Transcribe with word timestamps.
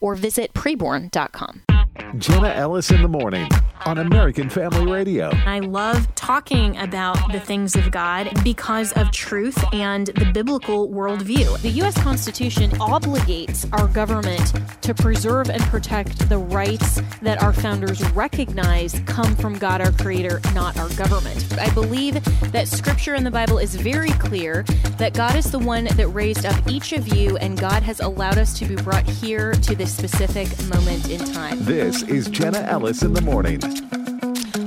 or 0.00 0.14
visit 0.14 0.52
preborn.com. 0.54 1.62
Jenna 2.18 2.48
Ellis 2.48 2.90
in 2.90 3.02
the 3.02 3.08
morning 3.08 3.48
on 3.84 3.98
American 3.98 4.48
Family 4.48 4.90
Radio. 4.90 5.30
I 5.46 5.60
love 5.60 6.12
talking 6.14 6.76
about 6.78 7.32
the 7.32 7.40
things 7.40 7.76
of 7.76 7.90
God 7.90 8.30
because 8.42 8.92
of 8.92 9.10
truth 9.10 9.62
and 9.72 10.08
the 10.08 10.30
biblical 10.32 10.88
worldview. 10.88 11.60
The 11.62 11.70
U.S. 11.70 11.96
Constitution 12.02 12.70
obligates 12.72 13.70
our 13.78 13.86
government 13.88 14.54
to 14.82 14.94
preserve 14.94 15.50
and 15.50 15.62
protect 15.64 16.28
the 16.28 16.38
rights 16.38 17.00
that 17.22 17.42
our 17.42 17.52
founders 17.52 18.02
recognize 18.10 19.00
come 19.06 19.36
from 19.36 19.58
God, 19.58 19.80
our 19.80 19.92
Creator, 19.92 20.40
not 20.54 20.76
our 20.78 20.88
government. 20.90 21.58
I 21.58 21.72
believe 21.74 22.22
that 22.52 22.68
Scripture 22.68 23.14
in 23.14 23.24
the 23.24 23.30
Bible 23.30 23.58
is 23.58 23.74
very 23.74 24.10
clear 24.10 24.62
that 24.98 25.14
God 25.14 25.36
is 25.36 25.50
the 25.50 25.58
one 25.58 25.84
that 25.84 26.08
raised 26.08 26.46
up 26.46 26.56
each 26.68 26.92
of 26.92 27.14
you, 27.14 27.36
and 27.38 27.58
God 27.58 27.82
has 27.82 28.00
allowed 28.00 28.38
us 28.38 28.58
to 28.58 28.64
be 28.64 28.74
brought 28.76 29.06
here 29.06 29.52
to 29.52 29.74
specific 29.86 30.48
moment 30.68 31.08
in 31.10 31.20
time. 31.32 31.64
This 31.64 31.86
this 31.86 32.02
is 32.02 32.28
Jenna 32.28 32.58
Ellis 32.58 33.02
in 33.02 33.12
the 33.12 33.20
morning. 33.20 33.60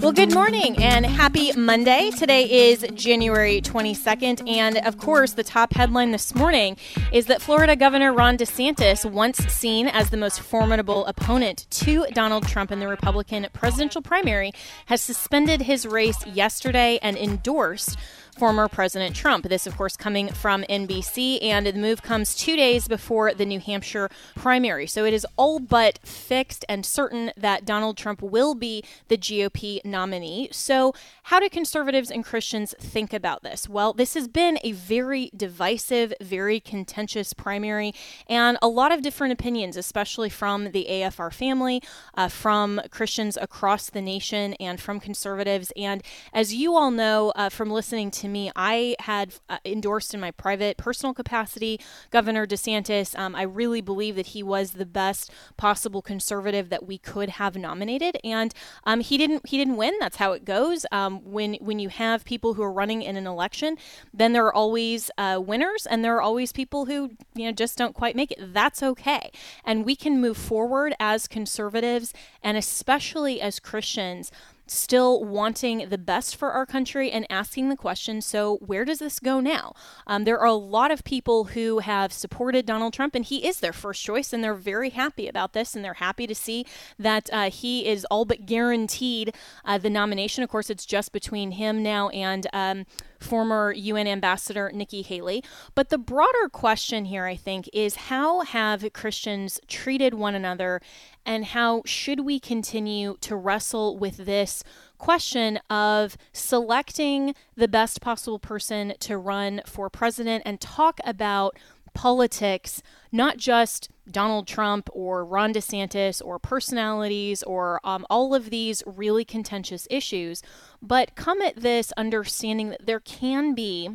Well, 0.01 0.13
good 0.13 0.33
morning 0.33 0.81
and 0.81 1.05
happy 1.05 1.51
Monday. 1.51 2.11
Today 2.11 2.69
is 2.69 2.85
January 2.93 3.61
22nd. 3.61 4.49
And 4.49 4.77
of 4.77 4.97
course, 4.97 5.33
the 5.33 5.43
top 5.43 5.73
headline 5.73 6.11
this 6.11 6.33
morning 6.33 6.77
is 7.11 7.25
that 7.25 7.41
Florida 7.41 7.75
Governor 7.75 8.13
Ron 8.13 8.37
DeSantis, 8.37 9.03
once 9.03 9.39
seen 9.39 9.87
as 9.87 10.09
the 10.09 10.17
most 10.17 10.39
formidable 10.39 11.05
opponent 11.07 11.67
to 11.71 12.05
Donald 12.13 12.47
Trump 12.47 12.71
in 12.71 12.79
the 12.79 12.87
Republican 12.87 13.47
presidential 13.51 14.01
primary, 14.01 14.53
has 14.85 15.01
suspended 15.01 15.63
his 15.63 15.85
race 15.85 16.25
yesterday 16.25 16.97
and 17.01 17.17
endorsed 17.17 17.97
former 18.39 18.69
President 18.69 19.13
Trump. 19.13 19.49
This, 19.49 19.67
of 19.67 19.75
course, 19.75 19.97
coming 19.97 20.29
from 20.29 20.63
NBC, 20.69 21.43
and 21.43 21.65
the 21.67 21.73
move 21.73 22.01
comes 22.01 22.33
two 22.33 22.55
days 22.55 22.87
before 22.87 23.33
the 23.33 23.45
New 23.45 23.59
Hampshire 23.59 24.09
primary. 24.33 24.87
So 24.87 25.03
it 25.03 25.13
is 25.13 25.27
all 25.35 25.59
but 25.59 25.99
fixed 26.03 26.63
and 26.69 26.85
certain 26.85 27.33
that 27.35 27.65
Donald 27.65 27.97
Trump 27.97 28.21
will 28.21 28.55
be 28.55 28.81
the 29.09 29.17
GOP 29.17 29.83
nominee. 29.83 30.47
So, 30.53 30.93
how 31.29 31.39
do 31.39 31.49
conservatives 31.49 32.11
and 32.11 32.25
Christians 32.25 32.75
think 32.79 33.13
about 33.13 33.43
this? 33.43 33.69
Well, 33.69 33.93
this 33.93 34.13
has 34.15 34.27
been 34.27 34.59
a 34.63 34.71
very 34.71 35.31
divisive, 35.35 36.13
very 36.21 36.59
contentious 36.59 37.33
primary, 37.33 37.93
and 38.27 38.57
a 38.61 38.67
lot 38.67 38.91
of 38.91 39.01
different 39.01 39.33
opinions, 39.33 39.77
especially 39.77 40.29
from 40.29 40.71
the 40.71 40.87
AFR 40.89 41.31
family, 41.31 41.81
uh, 42.15 42.29
from 42.29 42.81
Christians 42.89 43.37
across 43.37 43.89
the 43.89 44.01
nation, 44.01 44.55
and 44.55 44.79
from 44.79 44.99
conservatives. 44.99 45.71
And 45.77 46.03
as 46.33 46.53
you 46.53 46.75
all 46.75 46.91
know 46.91 47.31
uh, 47.35 47.49
from 47.49 47.69
listening 47.69 48.11
to 48.11 48.27
me. 48.27 48.51
I 48.55 48.95
had 48.99 49.35
uh, 49.49 49.57
endorsed 49.65 50.13
in 50.13 50.19
my 50.19 50.31
private, 50.31 50.77
personal 50.77 51.13
capacity 51.13 51.79
Governor 52.09 52.45
DeSantis. 52.45 53.17
Um, 53.17 53.35
I 53.35 53.43
really 53.43 53.81
believe 53.81 54.15
that 54.15 54.27
he 54.27 54.43
was 54.43 54.71
the 54.71 54.85
best 54.85 55.31
possible 55.57 56.01
conservative 56.01 56.69
that 56.69 56.85
we 56.85 56.97
could 56.97 57.29
have 57.29 57.55
nominated, 57.55 58.17
and 58.23 58.53
um, 58.83 58.99
he 58.99 59.17
didn't. 59.17 59.47
He 59.47 59.57
didn't 59.57 59.77
win. 59.77 59.93
That's 59.99 60.17
how 60.17 60.33
it 60.33 60.45
goes. 60.45 60.85
Um, 60.91 61.18
when 61.23 61.55
when 61.55 61.79
you 61.79 61.89
have 61.89 62.25
people 62.25 62.53
who 62.53 62.63
are 62.63 62.71
running 62.71 63.01
in 63.01 63.15
an 63.15 63.27
election, 63.27 63.77
then 64.13 64.33
there 64.33 64.45
are 64.45 64.53
always 64.53 65.11
uh, 65.17 65.41
winners, 65.43 65.85
and 65.85 66.03
there 66.03 66.15
are 66.15 66.21
always 66.21 66.51
people 66.51 66.85
who 66.85 67.11
you 67.35 67.45
know 67.45 67.51
just 67.51 67.77
don't 67.77 67.93
quite 67.93 68.15
make 68.15 68.31
it. 68.31 68.53
That's 68.53 68.81
okay, 68.83 69.31
and 69.63 69.85
we 69.85 69.95
can 69.95 70.21
move 70.21 70.37
forward 70.37 70.93
as 70.99 71.27
conservatives, 71.27 72.13
and 72.43 72.57
especially 72.57 73.41
as 73.41 73.59
Christians 73.59 74.31
still 74.69 75.23
wanting 75.23 75.89
the 75.89 75.97
best 75.97 76.35
for 76.35 76.51
our 76.51 76.65
country 76.65 77.11
and 77.11 77.25
asking 77.29 77.69
the 77.69 77.75
question 77.75 78.21
so, 78.21 78.57
where 78.57 78.85
does 78.85 78.99
this 78.99 79.19
go 79.19 79.39
now? 79.39 79.73
Um, 80.07 80.23
there 80.23 80.39
are 80.39 80.45
a 80.45 80.53
lot 80.53 80.91
of 80.91 81.03
people 81.03 81.45
who 81.45 81.79
have 81.79 82.13
supported 82.13 82.65
Donald 82.65 82.93
Trump, 82.93 83.15
and 83.15 83.25
he 83.25 83.45
is 83.45 83.59
their 83.59 83.73
first 83.73 84.03
choice, 84.03 84.33
and 84.33 84.43
they're 84.43 84.53
very 84.53 84.89
happy 84.89 85.27
about 85.27 85.53
this, 85.53 85.75
and 85.75 85.83
they're 85.83 85.95
happy 85.95 86.27
to 86.27 86.35
see 86.35 86.65
that 86.97 87.29
uh, 87.31 87.49
he 87.49 87.87
is 87.87 88.05
all 88.05 88.25
but 88.25 88.45
guaranteed 88.45 89.33
uh, 89.65 89.77
the 89.77 89.89
nomination. 89.89 90.43
Of 90.43 90.49
course, 90.49 90.69
it's 90.69 90.85
just 90.85 91.11
between 91.11 91.51
him 91.51 91.81
now 91.83 92.09
and 92.09 92.47
um, 92.53 92.85
former 93.19 93.73
UN 93.73 94.07
Ambassador 94.07 94.71
Nikki 94.73 95.01
Haley. 95.01 95.43
But 95.75 95.89
the 95.89 95.97
broader 95.97 96.49
question 96.51 97.05
here, 97.05 97.25
I 97.25 97.35
think, 97.35 97.69
is 97.73 97.95
how 97.95 98.41
have 98.41 98.85
Christians 98.93 99.59
treated 99.67 100.13
one 100.13 100.35
another 100.35 100.81
and 101.25 101.45
how 101.45 101.83
should 101.85 102.21
we 102.21 102.39
continue 102.39 103.17
to 103.21 103.35
wrestle 103.35 103.97
with 103.97 104.17
this 104.17 104.63
question 104.97 105.59
of 105.69 106.17
selecting 106.33 107.33
the 107.55 107.67
best 107.67 108.01
possible 108.01 108.39
person 108.39 108.93
to 108.99 109.17
run 109.17 109.61
for 109.65 109.89
president 109.89 110.43
and 110.45 110.59
talk 110.59 110.99
about 111.05 111.57
politics, 111.93 112.81
not 113.11 113.37
just 113.37 113.89
Donald 114.09 114.47
Trump 114.47 114.89
or 114.93 115.23
Ron 115.23 115.53
DeSantis 115.53 116.21
or 116.23 116.39
personalities 116.39 117.43
or 117.43 117.79
um, 117.83 118.05
all 118.09 118.33
of 118.33 118.49
these 118.49 118.83
really 118.85 119.25
contentious 119.25 119.87
issues, 119.89 120.41
but 120.81 121.15
come 121.15 121.41
at 121.41 121.57
this 121.57 121.91
understanding 121.97 122.69
that 122.69 122.85
there 122.85 122.99
can 122.99 123.53
be 123.53 123.89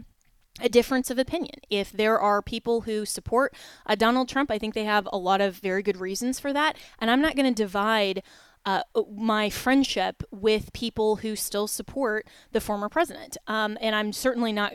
a 0.60 0.69
difference 0.69 1.10
of 1.10 1.19
opinion. 1.19 1.56
If 1.69 1.91
there 1.91 2.19
are 2.19 2.41
people 2.41 2.83
who 2.83 3.04
support 3.04 3.54
uh, 3.87 3.97
Donald 3.97 4.28
Trump, 4.28 4.50
I 4.50 4.59
think 4.59 4.75
they 4.75 4.84
have 4.84 5.09
a 5.12 5.19
lot 5.19 5.41
of 5.41 5.56
very 5.56 5.83
good 5.83 5.97
reasons 5.97 6.38
for 6.38 6.53
that. 6.53 6.77
And 7.00 7.10
I'm 7.10 7.21
not 7.21 7.34
going 7.34 7.53
to 7.53 7.62
divide 7.62 8.22
uh, 8.66 8.82
my 9.14 9.50
friendship 9.50 10.22
with 10.30 10.72
people 10.72 11.16
who 11.16 11.36
still 11.36 11.66
support 11.66 12.26
the 12.52 12.60
former 12.60 12.88
president. 12.88 13.36
Um, 13.47 13.76
and 13.80 13.94
I'm 13.94 14.12
certainly 14.12 14.52
not, 14.52 14.72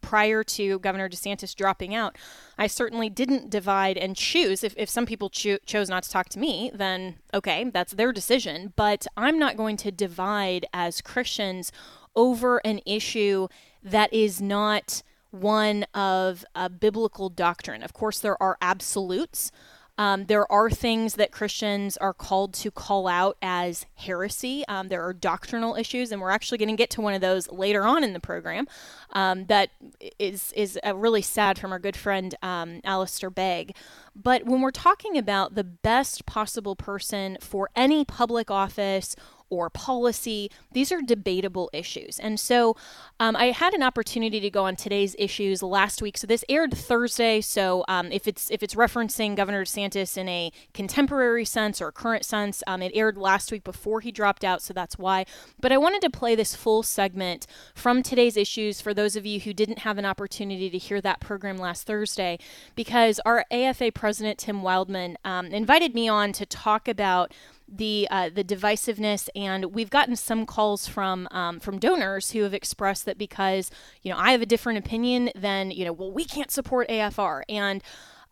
prior 0.00 0.44
to 0.44 0.78
Governor 0.78 1.08
DeSantis 1.08 1.54
dropping 1.54 1.94
out, 1.94 2.16
I 2.56 2.66
certainly 2.66 3.10
didn't 3.10 3.50
divide 3.50 3.96
and 3.96 4.14
choose. 4.16 4.62
If, 4.62 4.74
if 4.76 4.88
some 4.88 5.06
people 5.06 5.30
cho- 5.30 5.58
chose 5.66 5.88
not 5.88 6.04
to 6.04 6.10
talk 6.10 6.28
to 6.30 6.38
me, 6.38 6.70
then 6.74 7.16
okay, 7.32 7.64
that's 7.72 7.92
their 7.92 8.12
decision. 8.12 8.72
But 8.76 9.06
I'm 9.16 9.38
not 9.38 9.56
going 9.56 9.76
to 9.78 9.90
divide 9.90 10.66
as 10.72 11.00
Christians 11.00 11.72
over 12.14 12.58
an 12.64 12.80
issue 12.86 13.48
that 13.82 14.12
is 14.12 14.40
not 14.40 15.02
one 15.30 15.84
of 15.94 16.44
a 16.54 16.70
biblical 16.70 17.28
doctrine. 17.28 17.82
Of 17.82 17.92
course, 17.92 18.20
there 18.20 18.40
are 18.40 18.56
absolutes. 18.60 19.50
Um, 19.96 20.26
there 20.26 20.50
are 20.50 20.70
things 20.70 21.14
that 21.14 21.30
Christians 21.30 21.96
are 21.98 22.12
called 22.12 22.52
to 22.54 22.70
call 22.70 23.06
out 23.06 23.36
as 23.40 23.86
heresy. 23.94 24.64
Um, 24.66 24.88
there 24.88 25.02
are 25.02 25.12
doctrinal 25.12 25.76
issues, 25.76 26.10
and 26.10 26.20
we're 26.20 26.30
actually 26.30 26.58
going 26.58 26.68
to 26.70 26.76
get 26.76 26.90
to 26.90 27.00
one 27.00 27.14
of 27.14 27.20
those 27.20 27.50
later 27.50 27.84
on 27.84 28.02
in 28.02 28.12
the 28.12 28.20
program. 28.20 28.66
Um, 29.12 29.46
that 29.46 29.70
is 30.18 30.52
is 30.56 30.78
really 30.94 31.22
sad 31.22 31.58
from 31.58 31.70
our 31.70 31.78
good 31.78 31.96
friend 31.96 32.34
um, 32.42 32.80
Alistair 32.82 33.30
Begg. 33.30 33.76
But 34.16 34.46
when 34.46 34.60
we're 34.60 34.72
talking 34.72 35.16
about 35.16 35.54
the 35.54 35.64
best 35.64 36.26
possible 36.26 36.74
person 36.74 37.38
for 37.40 37.70
any 37.76 38.04
public 38.04 38.50
office 38.50 39.14
or 39.54 39.70
policy. 39.70 40.50
These 40.72 40.92
are 40.92 41.00
debatable 41.00 41.70
issues. 41.72 42.18
And 42.18 42.38
so 42.38 42.76
um, 43.20 43.36
I 43.36 43.46
had 43.46 43.74
an 43.74 43.82
opportunity 43.82 44.40
to 44.40 44.50
go 44.50 44.64
on 44.64 44.76
today's 44.76 45.14
issues 45.18 45.62
last 45.62 46.02
week. 46.02 46.18
So 46.18 46.26
this 46.26 46.44
aired 46.48 46.74
Thursday. 46.74 47.40
So 47.40 47.84
um, 47.88 48.10
if 48.12 48.26
it's 48.26 48.50
if 48.50 48.62
it's 48.62 48.74
referencing 48.74 49.36
Governor 49.36 49.64
DeSantis 49.64 50.16
in 50.16 50.28
a 50.28 50.50
contemporary 50.72 51.44
sense 51.44 51.80
or 51.80 51.92
current 51.92 52.24
sense, 52.24 52.62
um, 52.66 52.82
it 52.82 52.92
aired 52.94 53.16
last 53.16 53.52
week 53.52 53.64
before 53.64 54.00
he 54.00 54.10
dropped 54.12 54.44
out. 54.44 54.62
So 54.62 54.74
that's 54.74 54.98
why. 54.98 55.24
But 55.60 55.72
I 55.72 55.78
wanted 55.78 56.02
to 56.02 56.10
play 56.10 56.34
this 56.34 56.54
full 56.54 56.82
segment 56.82 57.46
from 57.74 58.02
today's 58.02 58.36
issues 58.36 58.80
for 58.80 58.92
those 58.92 59.16
of 59.16 59.24
you 59.24 59.40
who 59.40 59.52
didn't 59.52 59.80
have 59.80 59.98
an 59.98 60.04
opportunity 60.04 60.70
to 60.70 60.78
hear 60.78 61.00
that 61.00 61.20
program 61.20 61.56
last 61.58 61.86
Thursday, 61.86 62.38
because 62.74 63.20
our 63.24 63.44
AFA 63.50 63.92
president 63.92 64.38
Tim 64.38 64.62
Wildmon 64.62 65.16
um, 65.24 65.46
invited 65.46 65.94
me 65.94 66.08
on 66.08 66.32
to 66.32 66.46
talk 66.46 66.88
about 66.88 67.32
the 67.68 68.06
uh, 68.10 68.30
the 68.32 68.44
divisiveness, 68.44 69.28
and 69.34 69.74
we've 69.74 69.90
gotten 69.90 70.16
some 70.16 70.46
calls 70.46 70.86
from 70.86 71.28
um, 71.30 71.60
from 71.60 71.78
donors 71.78 72.32
who 72.32 72.42
have 72.42 72.54
expressed 72.54 73.04
that 73.06 73.18
because 73.18 73.70
you 74.02 74.12
know 74.12 74.18
I 74.18 74.32
have 74.32 74.42
a 74.42 74.46
different 74.46 74.78
opinion, 74.78 75.30
than 75.34 75.70
you 75.70 75.84
know 75.84 75.92
well 75.92 76.12
we 76.12 76.24
can't 76.24 76.50
support 76.50 76.88
AFR 76.88 77.42
and. 77.48 77.82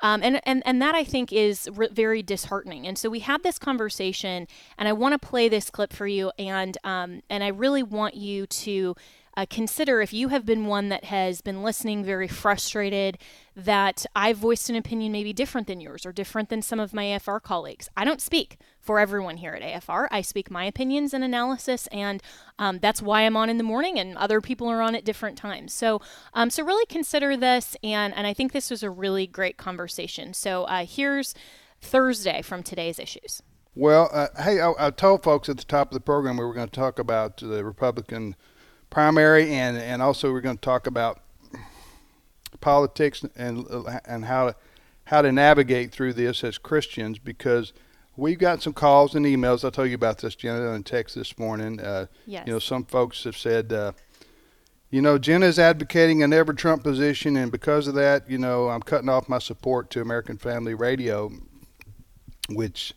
Um, 0.04 0.20
and, 0.24 0.40
and, 0.42 0.64
and 0.66 0.82
that 0.82 0.96
I 0.96 1.04
think 1.04 1.32
is 1.32 1.70
re- 1.72 1.86
very 1.92 2.24
disheartening. 2.24 2.88
And 2.88 2.98
so 2.98 3.08
we 3.08 3.20
had 3.20 3.44
this 3.44 3.56
conversation, 3.56 4.48
and 4.76 4.88
I 4.88 4.92
want 4.92 5.12
to 5.12 5.18
play 5.24 5.48
this 5.48 5.70
clip 5.70 5.92
for 5.92 6.08
you, 6.08 6.32
and 6.40 6.76
um, 6.82 7.22
and 7.30 7.44
I 7.44 7.48
really 7.48 7.84
want 7.84 8.16
you 8.16 8.48
to 8.48 8.96
uh, 9.36 9.46
consider 9.48 10.00
if 10.00 10.12
you 10.12 10.28
have 10.28 10.44
been 10.44 10.66
one 10.66 10.88
that 10.90 11.04
has 11.04 11.40
been 11.40 11.62
listening 11.62 12.04
very 12.04 12.28
frustrated 12.28 13.18
that 13.56 14.04
I 14.14 14.32
voiced 14.32 14.70
an 14.70 14.76
opinion 14.76 15.12
maybe 15.12 15.32
different 15.32 15.66
than 15.66 15.80
yours 15.80 16.04
or 16.04 16.12
different 16.12 16.48
than 16.48 16.62
some 16.62 16.80
of 16.80 16.92
my 16.92 17.04
AFR 17.04 17.40
colleagues. 17.42 17.88
I 17.96 18.04
don't 18.04 18.20
speak 18.20 18.58
for 18.80 18.98
everyone 18.98 19.38
here 19.38 19.52
at 19.52 19.62
AFR. 19.62 20.08
I 20.10 20.20
speak 20.20 20.50
my 20.50 20.64
opinions 20.64 21.14
and 21.14 21.22
analysis, 21.22 21.86
and 21.88 22.22
um, 22.58 22.78
that's 22.78 23.00
why 23.00 23.22
I'm 23.22 23.36
on 23.36 23.48
in 23.48 23.58
the 23.58 23.64
morning, 23.64 23.98
and 23.98 24.16
other 24.16 24.40
people 24.40 24.68
are 24.68 24.82
on 24.82 24.94
at 24.94 25.04
different 25.04 25.38
times. 25.38 25.72
So, 25.72 26.00
um, 26.34 26.50
so 26.50 26.64
really 26.64 26.86
consider 26.86 27.36
this, 27.36 27.76
and 27.82 28.14
and 28.14 28.26
I 28.26 28.34
think 28.34 28.52
this 28.52 28.70
was 28.70 28.82
a 28.82 28.90
really 28.90 29.26
great 29.26 29.56
conversation. 29.56 30.34
So 30.34 30.64
uh, 30.64 30.84
here's 30.86 31.34
Thursday 31.80 32.42
from 32.42 32.62
today's 32.62 32.98
issues. 32.98 33.42
Well, 33.74 34.10
uh, 34.12 34.28
hey, 34.42 34.60
I, 34.60 34.72
I, 34.78 34.90
told 34.90 35.22
folks 35.22 35.48
at 35.48 35.56
the 35.56 35.64
top 35.64 35.88
of 35.88 35.94
the 35.94 36.00
program 36.00 36.36
we 36.36 36.44
were 36.44 36.52
going 36.52 36.68
to 36.68 36.74
talk 36.74 36.98
about 36.98 37.38
the 37.38 37.64
Republican 37.64 38.36
primary, 38.92 39.50
and 39.50 39.76
and 39.76 40.00
also 40.02 40.30
we're 40.30 40.42
going 40.42 40.56
to 40.56 40.60
talk 40.60 40.86
about 40.86 41.20
politics 42.60 43.24
and 43.34 43.66
and 44.04 44.26
how 44.26 44.46
to 44.48 44.56
how 45.04 45.22
to 45.22 45.32
navigate 45.32 45.90
through 45.90 46.12
this 46.12 46.44
as 46.44 46.58
Christians 46.58 47.18
because 47.18 47.72
we've 48.16 48.38
got 48.38 48.62
some 48.62 48.72
calls 48.72 49.14
and 49.14 49.26
emails. 49.26 49.64
I'll 49.64 49.70
tell 49.70 49.86
you 49.86 49.94
about 49.94 50.18
this, 50.18 50.36
Jenna, 50.36 50.70
in 50.72 50.84
text 50.84 51.14
this 51.16 51.38
morning. 51.38 51.80
Uh, 51.80 52.06
yes. 52.26 52.46
You 52.46 52.52
know, 52.52 52.58
some 52.60 52.84
folks 52.84 53.24
have 53.24 53.36
said. 53.36 53.72
Uh, 53.72 53.92
you 54.90 55.00
know, 55.00 55.16
Jenna 55.16 55.46
is 55.46 55.58
advocating 55.58 56.22
a 56.22 56.28
never 56.28 56.52
Trump 56.52 56.82
position, 56.82 57.34
and 57.38 57.50
because 57.50 57.86
of 57.86 57.94
that, 57.94 58.28
you 58.28 58.36
know, 58.36 58.68
I'm 58.68 58.82
cutting 58.82 59.08
off 59.08 59.26
my 59.26 59.38
support 59.38 59.88
to 59.92 60.02
American 60.02 60.36
Family 60.36 60.74
Radio, 60.74 61.32
which 62.50 62.92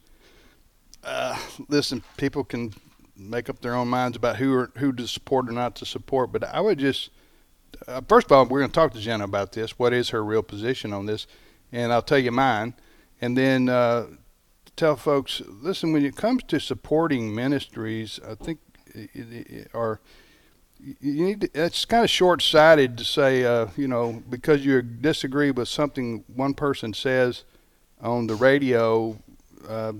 uh, 1.05 1.39
listen, 1.69 2.03
people 2.17 2.43
can 2.43 2.73
make 3.17 3.49
up 3.49 3.61
their 3.61 3.75
own 3.75 3.87
minds 3.87 4.17
about 4.17 4.37
who 4.37 4.53
are, 4.53 4.71
who 4.77 4.91
to 4.93 5.07
support 5.07 5.49
or 5.49 5.53
not 5.53 5.75
to 5.77 5.85
support. 5.85 6.31
But 6.31 6.43
I 6.43 6.61
would 6.61 6.79
just, 6.79 7.09
uh, 7.87 8.01
first 8.07 8.27
of 8.27 8.31
all, 8.31 8.45
we're 8.45 8.59
going 8.59 8.71
to 8.71 8.75
talk 8.75 8.93
to 8.93 8.99
Jenna 8.99 9.23
about 9.23 9.53
this. 9.53 9.79
What 9.79 9.93
is 9.93 10.09
her 10.09 10.23
real 10.23 10.43
position 10.43 10.93
on 10.93 11.05
this? 11.05 11.27
And 11.71 11.93
I'll 11.93 12.01
tell 12.01 12.19
you 12.19 12.31
mine. 12.31 12.73
And 13.21 13.37
then 13.37 13.69
uh, 13.69 14.07
tell 14.75 14.95
folks, 14.95 15.41
listen, 15.47 15.93
when 15.93 16.05
it 16.05 16.15
comes 16.15 16.43
to 16.43 16.59
supporting 16.59 17.33
ministries, 17.33 18.19
I 18.27 18.35
think, 18.35 18.59
or 19.73 20.01
you 21.01 21.25
need 21.25 21.41
to, 21.41 21.49
it's 21.53 21.85
kind 21.85 22.03
of 22.03 22.09
short-sighted 22.09 22.97
to 22.97 23.03
say, 23.03 23.43
uh, 23.43 23.67
you 23.75 23.87
know, 23.87 24.21
because 24.29 24.65
you 24.65 24.81
disagree 24.81 25.51
with 25.51 25.67
something 25.67 26.23
one 26.27 26.53
person 26.53 26.93
says 26.93 27.43
on 28.01 28.27
the 28.27 28.35
radio, 28.35 29.17
uh, 29.67 29.93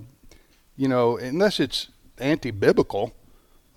you 0.76 0.86
know, 0.86 1.16
unless 1.16 1.58
it's 1.58 1.88
anti-biblical 2.18 3.14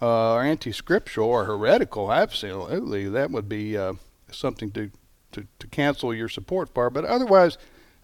uh, 0.02 0.34
or 0.34 0.44
anti-scriptural 0.44 1.28
or 1.28 1.46
heretical, 1.46 2.12
absolutely, 2.12 3.10
that 3.10 3.32
would 3.32 3.50
be 3.50 3.78
uh, 3.78 3.94
something 4.32 4.72
to, 4.72 4.92
to, 5.32 5.46
to 5.60 5.68
cancel 5.68 6.14
your 6.14 6.30
support 6.30 6.74
for. 6.74 6.90
But 6.90 7.06
otherwise, 7.06 7.58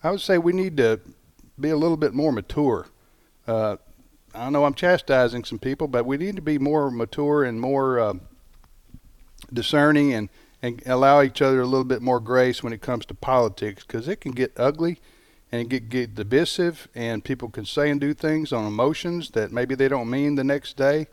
I 0.03 0.11
would 0.11 0.21
say 0.21 0.37
we 0.37 0.53
need 0.53 0.77
to 0.77 0.99
be 1.59 1.69
a 1.69 1.77
little 1.77 1.97
bit 1.97 2.13
more 2.13 2.31
mature. 2.31 2.87
Uh, 3.47 3.77
I 4.33 4.49
know 4.49 4.65
I'm 4.65 4.73
chastising 4.73 5.45
some 5.45 5.59
people, 5.59 5.87
but 5.87 6.05
we 6.05 6.17
need 6.17 6.35
to 6.35 6.41
be 6.41 6.59
more 6.59 6.91
mature 6.91 7.43
and 7.43 7.59
more 7.61 7.99
uh, 7.99 8.13
discerning 9.53 10.13
and, 10.13 10.29
and 10.61 10.81
allow 10.85 11.21
each 11.21 11.41
other 11.41 11.61
a 11.61 11.65
little 11.65 11.85
bit 11.85 12.01
more 12.01 12.19
grace 12.19 12.61
when 12.61 12.73
it 12.73 12.81
comes 12.81 13.05
to 13.05 13.13
politics 13.13 13.83
because 13.85 14.07
it 14.07 14.19
can 14.19 14.33
get 14.33 14.51
ugly 14.57 14.99
and 15.55 15.69
get 15.69 15.89
get 15.89 16.15
divisive, 16.15 16.87
and 16.95 17.23
people 17.23 17.49
can 17.49 17.65
say 17.65 17.89
and 17.89 17.99
do 17.99 18.13
things 18.13 18.51
on 18.51 18.65
emotions 18.65 19.31
that 19.31 19.51
maybe 19.51 19.75
they 19.75 19.87
don't 19.87 20.09
mean 20.09 20.35
the 20.35 20.43
next 20.43 20.77
day, 20.77 21.07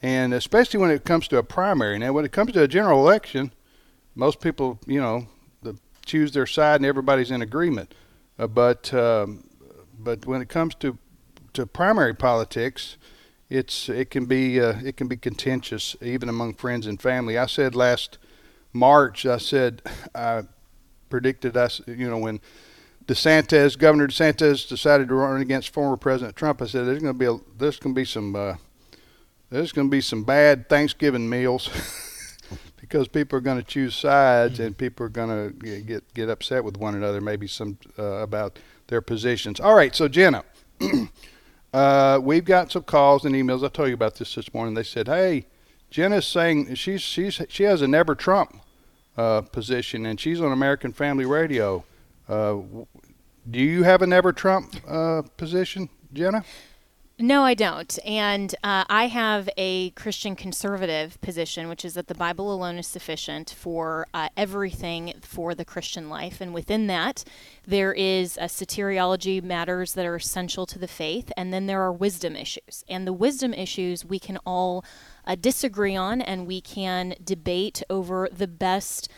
and 0.00 0.32
especially 0.32 0.80
when 0.80 0.90
it 0.90 1.04
comes 1.04 1.28
to 1.28 1.38
a 1.38 1.42
primary. 1.42 1.98
Now, 1.98 2.12
when 2.12 2.24
it 2.24 2.32
comes 2.32 2.52
to 2.52 2.62
a 2.62 2.68
general 2.68 3.00
election, 3.00 3.52
most 4.14 4.40
people, 4.40 4.78
you 4.86 5.00
know, 5.00 5.26
the, 5.62 5.76
choose 6.04 6.32
their 6.32 6.46
side, 6.46 6.76
and 6.76 6.86
everybody's 6.86 7.30
in 7.30 7.42
agreement. 7.42 7.94
Uh, 8.38 8.46
but 8.46 8.92
um, 8.94 9.44
but 9.98 10.26
when 10.26 10.40
it 10.40 10.48
comes 10.48 10.74
to 10.76 10.98
to 11.52 11.66
primary 11.66 12.14
politics, 12.14 12.96
it's 13.50 13.88
it 13.88 14.10
can 14.10 14.26
be 14.26 14.60
uh, 14.60 14.80
it 14.84 14.96
can 14.96 15.08
be 15.08 15.16
contentious 15.16 15.96
even 16.00 16.28
among 16.28 16.54
friends 16.54 16.86
and 16.86 17.00
family. 17.00 17.36
I 17.36 17.46
said 17.46 17.74
last 17.74 18.18
March, 18.72 19.26
I 19.26 19.38
said 19.38 19.82
I 20.14 20.44
predicted 21.10 21.56
us, 21.56 21.82
you 21.86 22.08
know, 22.08 22.18
when 22.18 22.40
DeSantis, 23.06 23.76
Governor 23.76 24.08
DeSantis, 24.08 24.68
decided 24.68 25.08
to 25.08 25.14
run 25.14 25.40
against 25.40 25.70
former 25.70 25.96
President 25.96 26.36
Trump, 26.36 26.62
I 26.62 26.66
said 26.66 26.86
there's 26.86 27.02
going 27.02 27.14
to 27.14 27.18
be 27.18 27.26
a, 27.26 27.36
there's 27.58 27.78
going 27.78 27.94
to 27.94 28.00
be 28.00 28.04
some 28.04 28.36
uh, 28.36 28.54
there's 29.50 29.72
going 29.72 29.88
to 29.88 29.90
be 29.90 30.00
some 30.00 30.24
bad 30.24 30.68
Thanksgiving 30.68 31.28
meals 31.28 31.68
because 32.80 33.08
people 33.08 33.38
are 33.38 33.42
going 33.42 33.58
to 33.58 33.64
choose 33.64 33.94
sides 33.94 34.60
and 34.60 34.76
people 34.76 35.06
are 35.06 35.10
going 35.10 35.28
to 35.28 35.80
get 35.82 36.14
get 36.14 36.28
upset 36.28 36.64
with 36.64 36.76
one 36.76 36.94
another, 36.94 37.20
maybe 37.20 37.46
some 37.46 37.78
uh, 37.98 38.02
about 38.02 38.58
their 38.86 39.00
positions. 39.00 39.60
All 39.60 39.74
right, 39.74 39.94
so 39.94 40.08
Jenna, 40.08 40.44
uh, 41.72 42.20
we've 42.22 42.44
got 42.44 42.72
some 42.72 42.84
calls 42.84 43.24
and 43.24 43.34
emails. 43.34 43.64
I 43.64 43.68
told 43.68 43.88
you 43.88 43.94
about 43.94 44.16
this 44.16 44.34
this 44.34 44.52
morning. 44.54 44.74
They 44.74 44.84
said, 44.84 45.08
"Hey, 45.08 45.46
Jenna's 45.90 46.26
saying 46.26 46.74
she's 46.76 47.02
she's 47.02 47.40
she 47.48 47.64
has 47.64 47.82
a 47.82 47.88
never 47.88 48.14
Trump 48.14 48.60
uh, 49.16 49.42
position 49.42 50.06
and 50.06 50.20
she's 50.20 50.40
on 50.40 50.52
American 50.52 50.92
Family 50.92 51.26
Radio." 51.26 51.84
Uh, 52.28 52.58
do 53.50 53.60
you 53.60 53.82
have 53.82 54.02
a 54.02 54.06
never 54.06 54.32
Trump 54.32 54.76
uh, 54.86 55.22
position, 55.36 55.88
Jenna? 56.12 56.44
No, 57.18 57.44
I 57.44 57.54
don't. 57.54 57.98
And 58.04 58.52
uh, 58.64 58.84
I 58.88 59.06
have 59.06 59.48
a 59.56 59.90
Christian 59.90 60.34
conservative 60.34 61.20
position, 61.20 61.68
which 61.68 61.84
is 61.84 61.94
that 61.94 62.08
the 62.08 62.16
Bible 62.16 62.52
alone 62.52 62.78
is 62.78 62.86
sufficient 62.86 63.54
for 63.56 64.08
uh, 64.12 64.28
everything 64.36 65.14
for 65.20 65.54
the 65.54 65.64
Christian 65.64 66.08
life. 66.08 66.40
And 66.40 66.52
within 66.52 66.88
that, 66.88 67.22
there 67.64 67.92
is 67.92 68.36
a 68.38 68.46
soteriology 68.46 69.40
matters 69.40 69.92
that 69.92 70.06
are 70.06 70.16
essential 70.16 70.66
to 70.66 70.80
the 70.80 70.88
faith, 70.88 71.30
and 71.36 71.52
then 71.52 71.66
there 71.66 71.82
are 71.82 71.92
wisdom 71.92 72.34
issues. 72.34 72.82
And 72.88 73.06
the 73.06 73.12
wisdom 73.12 73.54
issues 73.54 74.04
we 74.04 74.18
can 74.18 74.38
all 74.44 74.84
uh, 75.24 75.36
disagree 75.36 75.94
on, 75.94 76.22
and 76.22 76.46
we 76.46 76.60
can 76.60 77.14
debate 77.22 77.84
over 77.88 78.28
the 78.32 78.48
best 78.48 79.08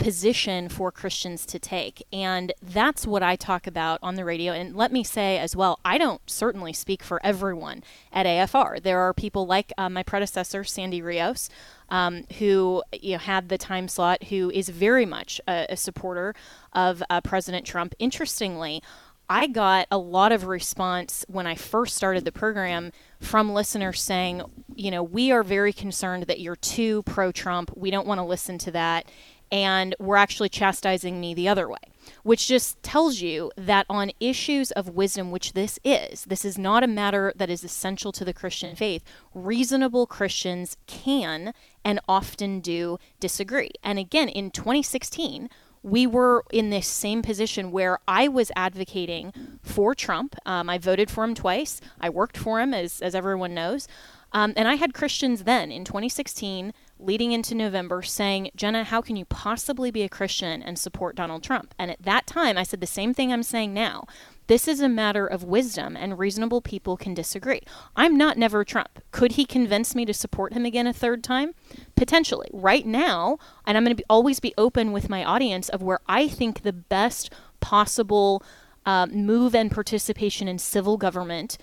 position 0.00 0.68
for 0.68 0.90
Christians 0.90 1.46
to 1.46 1.58
take. 1.58 2.04
And 2.12 2.52
that's 2.60 3.06
what 3.06 3.22
I 3.22 3.36
talk 3.36 3.66
about 3.66 4.00
on 4.02 4.16
the 4.16 4.24
radio. 4.24 4.52
And 4.52 4.74
let 4.74 4.90
me 4.92 5.04
say 5.04 5.38
as 5.38 5.54
well, 5.54 5.78
I 5.84 5.98
don't 5.98 6.22
certainly 6.28 6.72
speak 6.72 7.02
for 7.02 7.20
everyone 7.24 7.84
at 8.12 8.26
AFR. 8.26 8.82
There 8.82 8.98
are 8.98 9.12
people 9.14 9.46
like 9.46 9.72
uh, 9.78 9.90
my 9.90 10.02
predecessor, 10.02 10.64
Sandy 10.64 11.02
Rios, 11.02 11.50
um, 11.90 12.24
who 12.38 12.82
you 12.92 13.12
know, 13.12 13.18
had 13.18 13.50
the 13.50 13.58
time 13.58 13.86
slot, 13.86 14.24
who 14.24 14.50
is 14.50 14.70
very 14.70 15.06
much 15.06 15.40
a, 15.46 15.66
a 15.68 15.76
supporter 15.76 16.34
of 16.72 17.02
uh, 17.10 17.20
President 17.20 17.66
Trump. 17.66 17.94
Interestingly, 17.98 18.82
I 19.28 19.46
got 19.46 19.86
a 19.92 19.98
lot 19.98 20.32
of 20.32 20.46
response 20.46 21.24
when 21.28 21.46
I 21.46 21.54
first 21.54 21.94
started 21.94 22.24
the 22.24 22.32
program 22.32 22.90
from 23.20 23.52
listeners 23.52 24.02
saying, 24.02 24.42
you 24.74 24.90
know, 24.90 25.04
we 25.04 25.30
are 25.30 25.44
very 25.44 25.72
concerned 25.72 26.24
that 26.24 26.40
you're 26.40 26.56
too 26.56 27.04
pro 27.04 27.30
Trump. 27.30 27.70
We 27.76 27.92
don't 27.92 28.08
want 28.08 28.18
to 28.18 28.24
listen 28.24 28.58
to 28.58 28.72
that 28.72 29.06
and 29.52 29.94
were 29.98 30.16
actually 30.16 30.48
chastising 30.48 31.20
me 31.20 31.34
the 31.34 31.48
other 31.48 31.68
way, 31.68 31.78
which 32.22 32.46
just 32.46 32.82
tells 32.82 33.20
you 33.20 33.50
that 33.56 33.86
on 33.88 34.12
issues 34.20 34.70
of 34.72 34.90
wisdom, 34.90 35.30
which 35.30 35.54
this 35.54 35.78
is, 35.84 36.24
this 36.24 36.44
is 36.44 36.56
not 36.56 36.84
a 36.84 36.88
matter 36.88 37.32
that 37.36 37.50
is 37.50 37.64
essential 37.64 38.12
to 38.12 38.24
the 38.24 38.32
Christian 38.32 38.76
faith. 38.76 39.02
Reasonable 39.34 40.06
Christians 40.06 40.76
can 40.86 41.52
and 41.84 42.00
often 42.08 42.60
do 42.60 42.98
disagree. 43.18 43.70
And 43.82 43.98
again, 43.98 44.28
in 44.28 44.50
2016, 44.50 45.48
we 45.82 46.06
were 46.06 46.44
in 46.52 46.70
this 46.70 46.86
same 46.86 47.22
position 47.22 47.72
where 47.72 47.98
I 48.06 48.28
was 48.28 48.52
advocating 48.54 49.32
for 49.62 49.94
Trump. 49.94 50.36
Um, 50.44 50.68
I 50.68 50.78
voted 50.78 51.10
for 51.10 51.24
him 51.24 51.34
twice. 51.34 51.80
I 52.00 52.10
worked 52.10 52.36
for 52.36 52.60
him, 52.60 52.74
as, 52.74 53.00
as 53.00 53.14
everyone 53.14 53.54
knows. 53.54 53.88
Um, 54.32 54.52
and 54.56 54.68
I 54.68 54.74
had 54.74 54.94
Christians 54.94 55.44
then 55.44 55.72
in 55.72 55.84
2016 55.84 56.72
leading 57.00 57.32
into 57.32 57.54
November 57.54 58.02
saying, 58.02 58.50
Jenna, 58.54 58.84
how 58.84 59.00
can 59.00 59.16
you 59.16 59.24
possibly 59.24 59.90
be 59.90 60.02
a 60.02 60.08
Christian 60.08 60.62
and 60.62 60.78
support 60.78 61.16
Donald 61.16 61.42
Trump? 61.42 61.74
And 61.78 61.90
at 61.90 62.02
that 62.02 62.26
time, 62.26 62.56
I 62.56 62.62
said 62.62 62.80
the 62.80 62.86
same 62.86 63.14
thing 63.14 63.32
I'm 63.32 63.42
saying 63.42 63.74
now. 63.74 64.04
This 64.46 64.66
is 64.66 64.80
a 64.80 64.88
matter 64.88 65.26
of 65.26 65.44
wisdom, 65.44 65.96
and 65.96 66.18
reasonable 66.18 66.60
people 66.60 66.96
can 66.96 67.14
disagree. 67.14 67.60
I'm 67.94 68.16
not 68.16 68.36
never 68.36 68.64
Trump. 68.64 69.00
Could 69.12 69.32
he 69.32 69.44
convince 69.44 69.94
me 69.94 70.04
to 70.04 70.12
support 70.12 70.52
him 70.54 70.64
again 70.64 70.88
a 70.88 70.92
third 70.92 71.22
time? 71.22 71.54
Potentially. 71.94 72.48
Right 72.52 72.84
now, 72.84 73.38
and 73.64 73.78
I'm 73.78 73.84
going 73.84 73.96
to 73.96 74.04
always 74.10 74.40
be 74.40 74.52
open 74.58 74.90
with 74.90 75.08
my 75.08 75.24
audience 75.24 75.68
of 75.68 75.82
where 75.82 76.00
I 76.08 76.26
think 76.26 76.62
the 76.62 76.72
best 76.72 77.32
possible 77.60 78.42
uh, 78.84 79.06
move 79.06 79.54
and 79.54 79.70
participation 79.70 80.48
in 80.48 80.58
civil 80.58 80.96
government 80.96 81.56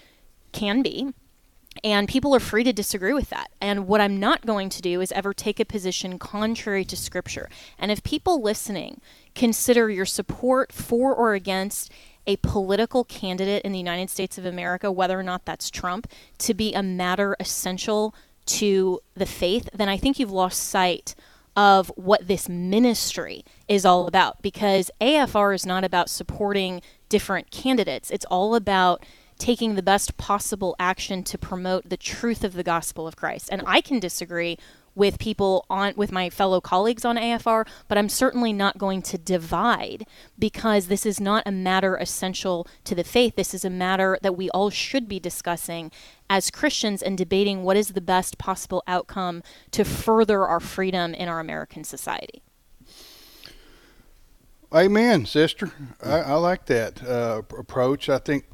can 0.54 0.82
be 0.82 1.14
and 1.84 2.08
people 2.08 2.36
are 2.36 2.40
free 2.40 2.64
to 2.64 2.74
disagree 2.74 3.14
with 3.14 3.30
that. 3.30 3.52
And 3.62 3.88
what 3.88 4.02
I'm 4.02 4.20
not 4.20 4.46
going 4.46 4.70
to 4.70 4.82
do 4.82 5.02
is 5.02 5.12
ever 5.12 5.34
take 5.34 5.60
a 5.60 5.66
position 5.66 6.20
contrary 6.20 6.86
to 6.86 6.98
Scripture. 6.98 7.50
And 7.78 7.92
if 7.92 8.04
people 8.04 8.42
listening 8.42 9.02
consider 9.36 9.90
your 9.90 10.06
support 10.06 10.72
for 10.72 11.14
or 11.14 11.34
against 11.34 11.92
a 12.26 12.38
political 12.38 13.04
candidate 13.04 13.64
in 13.64 13.72
the 13.72 13.78
United 13.78 14.10
States 14.10 14.38
of 14.38 14.46
America, 14.46 14.92
whether 14.92 15.18
or 15.18 15.24
not 15.24 15.46
that's 15.46 15.70
Trump, 15.70 16.08
to 16.40 16.54
be 16.54 16.74
a 16.74 16.84
matter 16.84 17.36
essential 17.40 18.14
to 18.46 19.00
the 19.16 19.26
faith, 19.26 19.70
then 19.74 19.90
I 19.90 19.98
think 19.98 20.20
you've 20.20 20.32
lost 20.32 20.64
sight 20.64 21.16
of 21.56 21.92
what 21.96 22.28
this 22.28 22.48
ministry 22.48 23.44
is 23.68 23.86
all 23.86 24.08
about. 24.08 24.42
Because 24.42 24.92
AFR 25.02 25.56
is 25.56 25.66
not 25.66 25.84
about 25.84 26.10
supporting 26.10 26.82
different 27.10 27.50
candidates, 27.50 28.12
it's 28.12 28.26
all 28.26 28.56
about 28.56 29.04
taking 29.38 29.76
the 29.76 29.84
best 29.84 30.18
possible 30.18 30.76
action 30.80 31.24
to 31.24 31.38
promote 31.38 31.90
the 31.90 31.98
truth 31.98 32.44
of 32.44 32.54
the 32.54 32.64
gospel 32.64 33.08
of 33.08 33.16
Christ. 33.16 33.50
And 33.52 33.62
I 33.66 33.82
can 33.82 34.00
disagree 34.00 34.58
with 34.98 35.20
people 35.20 35.64
on 35.70 35.94
with 35.96 36.12
my 36.12 36.30
fellow 36.30 36.60
colleagues 36.60 37.06
on 37.06 37.18
AFR, 37.18 37.68
but 37.88 38.00
I'm 38.00 38.10
certainly 38.10 38.52
not 38.52 38.80
going 38.80 39.04
to 39.04 39.18
divide 39.18 40.06
because 40.40 40.88
this 40.88 41.06
is 41.06 41.20
not 41.22 41.44
a 41.46 41.52
matter 41.52 41.96
essential 41.96 42.68
to 42.84 42.96
the 42.96 43.04
faith. 43.04 43.36
This 43.36 43.54
is 43.54 43.64
a 43.64 43.70
matter 43.70 44.18
that 44.24 44.36
we 44.36 44.50
all 44.50 44.72
should 44.72 45.08
be 45.08 45.20
discussing 45.20 45.92
as 46.30 46.50
Christians 46.50 47.04
and 47.04 47.16
debating 47.16 47.64
what 47.64 47.78
is 47.78 47.90
the 47.90 48.02
best 48.02 48.40
possible 48.40 48.84
outcome 48.88 49.44
to 49.70 49.86
further 49.86 50.46
our 50.46 50.60
freedom 50.60 51.14
in 51.14 51.30
our 51.30 51.40
American 51.40 51.84
society. 51.84 52.42
Amen, 54.74 55.26
sister. 55.26 55.72
I, 56.04 56.20
I 56.20 56.34
like 56.34 56.66
that 56.66 57.02
uh, 57.04 57.44
approach. 57.58 58.10
I 58.10 58.18
think, 58.18 58.46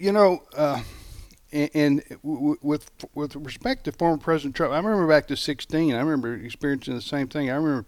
you 0.00 0.12
know, 0.12 0.42
uh, 0.56 0.82
and, 1.52 1.70
and 1.74 2.02
with 2.22 2.90
with 3.14 3.36
respect 3.36 3.84
to 3.84 3.92
former 3.92 4.16
President 4.16 4.56
Trump, 4.56 4.72
I 4.72 4.78
remember 4.78 5.06
back 5.06 5.28
to 5.28 5.36
16. 5.36 5.94
I 5.94 6.00
remember 6.00 6.34
experiencing 6.34 6.94
the 6.94 7.02
same 7.02 7.28
thing. 7.28 7.50
I 7.50 7.56
remember 7.56 7.86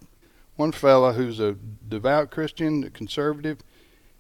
one 0.57 0.73
fella 0.73 1.15
who's 1.15 1.41
a 1.41 1.57
devout 1.89 2.31
Christian, 2.31 2.85
a 2.85 2.91
conservative, 2.91 3.59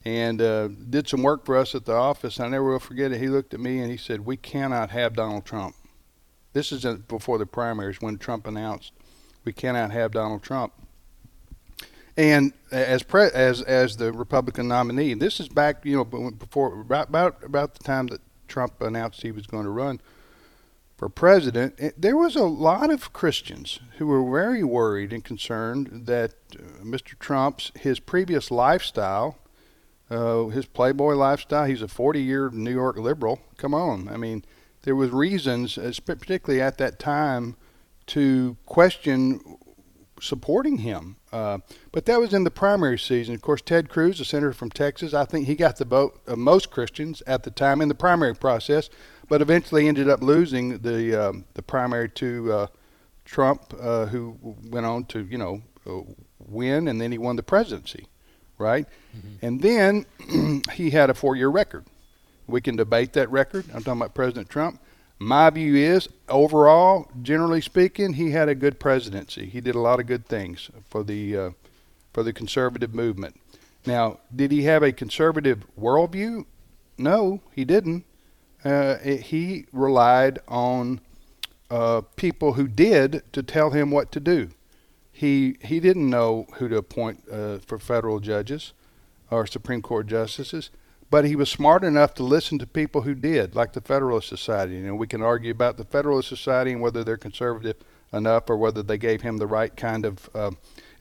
and 0.04 0.40
uh, 0.40 0.68
did 0.68 1.06
some 1.06 1.22
work 1.22 1.44
for 1.44 1.56
us 1.56 1.74
at 1.74 1.84
the 1.84 1.92
office. 1.92 2.40
I 2.40 2.48
never 2.48 2.70
will 2.70 2.78
forget 2.78 3.12
it. 3.12 3.20
He 3.20 3.28
looked 3.28 3.52
at 3.52 3.60
me 3.60 3.80
and 3.80 3.90
he 3.90 3.98
said, 3.98 4.24
"We 4.24 4.38
cannot 4.38 4.90
have 4.90 5.14
Donald 5.14 5.44
Trump." 5.44 5.76
This 6.54 6.72
is 6.72 6.84
before 6.84 7.36
the 7.36 7.46
primaries 7.46 8.00
when 8.00 8.16
Trump 8.16 8.46
announced, 8.46 8.92
"We 9.44 9.52
cannot 9.52 9.90
have 9.90 10.12
Donald 10.12 10.42
Trump." 10.42 10.72
And 12.16 12.52
as 12.70 13.02
pre- 13.02 13.30
as 13.32 13.62
as 13.62 13.96
the 13.96 14.12
Republican 14.12 14.68
nominee, 14.68 15.14
this 15.14 15.40
is 15.40 15.48
back 15.48 15.84
you 15.84 15.96
know 15.96 16.04
before 16.30 16.80
about 16.80 17.08
about, 17.08 17.42
about 17.42 17.74
the 17.74 17.84
time 17.84 18.08
that 18.08 18.20
Trump 18.48 18.80
announced 18.82 19.22
he 19.22 19.32
was 19.32 19.46
going 19.46 19.64
to 19.64 19.70
run 19.70 20.00
for 21.02 21.08
president. 21.08 21.74
It, 21.78 22.00
there 22.00 22.16
was 22.16 22.36
a 22.36 22.44
lot 22.44 22.90
of 22.90 23.12
Christians 23.12 23.80
who 23.96 24.06
were 24.06 24.22
very 24.30 24.62
worried 24.62 25.12
and 25.12 25.24
concerned 25.24 26.02
that 26.06 26.34
uh, 26.54 26.84
Mr. 26.84 27.18
Trump's 27.18 27.72
his 27.74 27.98
previous 27.98 28.50
lifestyle, 28.50 29.38
uh, 30.10 30.44
his 30.44 30.66
playboy 30.66 31.14
lifestyle. 31.14 31.64
He's 31.64 31.82
a 31.82 31.86
40-year 31.86 32.50
New 32.50 32.70
York 32.70 32.98
liberal. 32.98 33.40
Come 33.56 33.74
on, 33.74 34.08
I 34.08 34.16
mean, 34.16 34.44
there 34.82 34.94
was 34.94 35.10
reasons, 35.10 35.76
particularly 36.04 36.60
at 36.60 36.78
that 36.78 36.98
time, 36.98 37.56
to 38.06 38.56
question 38.66 39.51
supporting 40.22 40.78
him. 40.78 41.16
Uh, 41.32 41.58
but 41.90 42.06
that 42.06 42.20
was 42.20 42.32
in 42.32 42.44
the 42.44 42.50
primary 42.50 42.98
season. 42.98 43.34
Of 43.34 43.42
course, 43.42 43.60
Ted 43.60 43.88
Cruz, 43.88 44.20
a 44.20 44.24
senator 44.24 44.52
from 44.52 44.70
Texas, 44.70 45.12
I 45.12 45.24
think 45.24 45.46
he 45.46 45.54
got 45.54 45.76
the 45.76 45.84
vote 45.84 46.20
of 46.26 46.38
most 46.38 46.70
Christians 46.70 47.22
at 47.26 47.42
the 47.42 47.50
time 47.50 47.82
in 47.82 47.88
the 47.88 47.94
primary 47.94 48.34
process, 48.34 48.88
but 49.28 49.42
eventually 49.42 49.88
ended 49.88 50.08
up 50.08 50.22
losing 50.22 50.78
the 50.78 51.28
um, 51.28 51.44
the 51.54 51.62
primary 51.62 52.08
to 52.10 52.52
uh, 52.52 52.66
Trump, 53.24 53.74
uh, 53.80 54.06
who 54.06 54.36
went 54.42 54.86
on 54.86 55.04
to 55.06 55.24
you 55.24 55.38
know 55.38 55.62
uh, 55.86 56.00
win, 56.38 56.86
and 56.88 57.00
then 57.00 57.10
he 57.10 57.18
won 57.18 57.36
the 57.36 57.42
presidency, 57.42 58.06
right? 58.58 58.86
Mm-hmm. 59.16 59.46
And 59.46 59.60
then 59.60 60.62
he 60.72 60.90
had 60.90 61.10
a 61.10 61.14
four-year 61.14 61.48
record. 61.48 61.84
We 62.46 62.60
can 62.60 62.76
debate 62.76 63.12
that 63.14 63.30
record. 63.30 63.64
I'm 63.74 63.82
talking 63.82 64.00
about 64.00 64.14
President 64.14 64.48
Trump 64.48 64.80
my 65.18 65.50
view 65.50 65.76
is 65.76 66.08
overall, 66.28 67.10
generally 67.22 67.60
speaking, 67.60 68.14
he 68.14 68.30
had 68.30 68.48
a 68.48 68.54
good 68.54 68.80
presidency. 68.80 69.46
He 69.46 69.60
did 69.60 69.74
a 69.74 69.80
lot 69.80 70.00
of 70.00 70.06
good 70.06 70.26
things 70.26 70.70
for 70.88 71.02
the 71.02 71.36
uh, 71.36 71.50
for 72.12 72.22
the 72.22 72.32
conservative 72.32 72.94
movement. 72.94 73.40
Now, 73.86 74.18
did 74.34 74.52
he 74.52 74.64
have 74.64 74.82
a 74.82 74.92
conservative 74.92 75.64
worldview? 75.78 76.44
No, 76.98 77.40
he 77.52 77.64
didn't. 77.64 78.04
Uh, 78.64 78.98
it, 79.02 79.20
he 79.22 79.66
relied 79.72 80.38
on 80.46 81.00
uh, 81.70 82.02
people 82.16 82.52
who 82.52 82.68
did 82.68 83.22
to 83.32 83.42
tell 83.42 83.70
him 83.70 83.90
what 83.90 84.12
to 84.12 84.20
do. 84.20 84.50
He 85.10 85.56
he 85.62 85.80
didn't 85.80 86.08
know 86.08 86.46
who 86.54 86.68
to 86.68 86.76
appoint 86.76 87.24
uh, 87.30 87.58
for 87.58 87.78
federal 87.78 88.20
judges 88.20 88.72
or 89.30 89.46
Supreme 89.46 89.82
Court 89.82 90.06
justices. 90.06 90.70
But 91.12 91.26
he 91.26 91.36
was 91.36 91.50
smart 91.50 91.84
enough 91.84 92.14
to 92.14 92.22
listen 92.22 92.58
to 92.58 92.66
people 92.66 93.02
who 93.02 93.14
did, 93.14 93.54
like 93.54 93.74
the 93.74 93.82
Federalist 93.82 94.28
Society. 94.30 94.76
You 94.76 94.86
know, 94.86 94.94
we 94.94 95.06
can 95.06 95.20
argue 95.20 95.50
about 95.50 95.76
the 95.76 95.84
Federalist 95.84 96.26
Society 96.26 96.72
and 96.72 96.80
whether 96.80 97.04
they're 97.04 97.18
conservative 97.18 97.76
enough 98.14 98.48
or 98.48 98.56
whether 98.56 98.82
they 98.82 98.96
gave 98.96 99.20
him 99.20 99.36
the 99.36 99.46
right 99.46 99.76
kind 99.76 100.06
of 100.06 100.30
uh, 100.34 100.52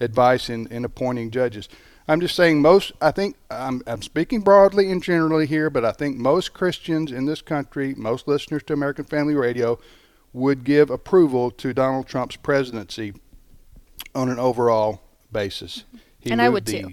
advice 0.02 0.50
in, 0.50 0.68
in 0.68 0.84
appointing 0.84 1.32
judges. 1.32 1.70
I'm 2.10 2.20
just 2.20 2.36
saying 2.36 2.62
most, 2.62 2.92
I 3.00 3.12
think, 3.12 3.38
I'm, 3.50 3.82
I'm 3.88 4.02
speaking 4.02 4.42
broadly 4.42 4.92
and 4.92 5.02
generally 5.02 5.48
here, 5.48 5.70
but 5.70 5.86
I 5.86 5.94
think 5.94 6.18
most 6.18 6.52
Christians 6.52 7.14
in 7.14 7.26
this 7.26 7.42
country, 7.42 7.96
most 7.96 8.28
listeners 8.28 8.64
to 8.64 8.74
American 8.74 9.06
Family 9.06 9.36
Radio, 9.36 9.80
would 10.34 10.66
give 10.66 10.90
approval 10.90 11.52
to 11.52 11.74
Donald 11.74 12.08
Trump's 12.08 12.36
presidency 12.36 13.14
on 14.14 14.28
an 14.28 14.40
overall 14.40 15.04
basis. 15.32 15.86
He 16.20 16.32
and 16.32 16.42
I 16.42 16.50
would 16.50 16.66
be, 16.66 16.82
too. 16.82 16.92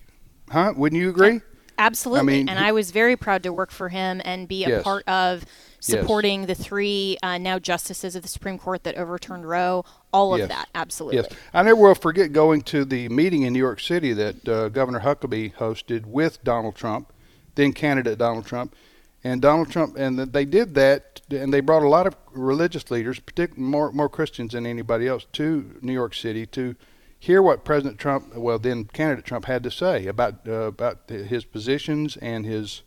Huh? 0.50 0.72
Wouldn't 0.76 1.02
you 1.02 1.08
agree? 1.08 1.40
Absolutely. 1.78 2.20
I 2.20 2.36
mean, 2.38 2.48
and 2.48 2.58
he, 2.58 2.64
I 2.64 2.72
was 2.72 2.90
very 2.90 3.16
proud 3.16 3.44
to 3.44 3.52
work 3.52 3.70
for 3.70 3.88
him 3.88 4.20
and 4.24 4.48
be 4.48 4.64
a 4.64 4.68
yes. 4.68 4.82
part 4.82 5.06
of 5.08 5.44
supporting 5.80 6.40
yes. 6.40 6.48
the 6.58 6.64
three 6.64 7.16
uh, 7.22 7.38
now 7.38 7.58
justices 7.60 8.16
of 8.16 8.22
the 8.22 8.28
Supreme 8.28 8.58
Court 8.58 8.82
that 8.82 8.96
overturned 8.96 9.48
Roe. 9.48 9.84
All 10.12 10.34
of 10.34 10.40
yes. 10.40 10.48
that, 10.48 10.68
absolutely. 10.74 11.18
Yes, 11.18 11.28
I 11.54 11.62
never 11.62 11.80
will 11.80 11.94
forget 11.94 12.32
going 12.32 12.62
to 12.62 12.84
the 12.84 13.08
meeting 13.08 13.42
in 13.42 13.52
New 13.52 13.58
York 13.60 13.78
City 13.78 14.12
that 14.12 14.48
uh, 14.48 14.68
Governor 14.70 15.00
Huckabee 15.00 15.54
hosted 15.54 16.06
with 16.06 16.42
Donald 16.42 16.74
Trump, 16.74 17.12
then 17.54 17.72
candidate 17.72 18.18
Donald 18.18 18.46
Trump, 18.46 18.74
and 19.22 19.40
Donald 19.40 19.70
Trump, 19.70 19.96
and 19.96 20.18
they 20.18 20.44
did 20.44 20.74
that, 20.74 21.20
and 21.30 21.52
they 21.52 21.60
brought 21.60 21.82
a 21.82 21.88
lot 21.88 22.06
of 22.06 22.16
religious 22.32 22.90
leaders, 22.90 23.20
particularly 23.20 23.68
more 23.68 23.92
more 23.92 24.08
Christians 24.08 24.52
than 24.52 24.66
anybody 24.66 25.06
else, 25.06 25.26
to 25.32 25.78
New 25.80 25.92
York 25.92 26.14
City 26.14 26.46
to 26.46 26.74
hear 27.18 27.42
what 27.42 27.64
President 27.64 27.98
Trump, 27.98 28.34
well 28.36 28.58
then 28.58 28.84
candidate 28.84 29.24
Trump, 29.24 29.46
had 29.46 29.62
to 29.62 29.70
say 29.70 30.06
about 30.06 30.46
uh, 30.46 30.52
about 30.52 31.08
his 31.08 31.44
positions 31.44 32.16
and 32.18 32.46
his 32.46 32.82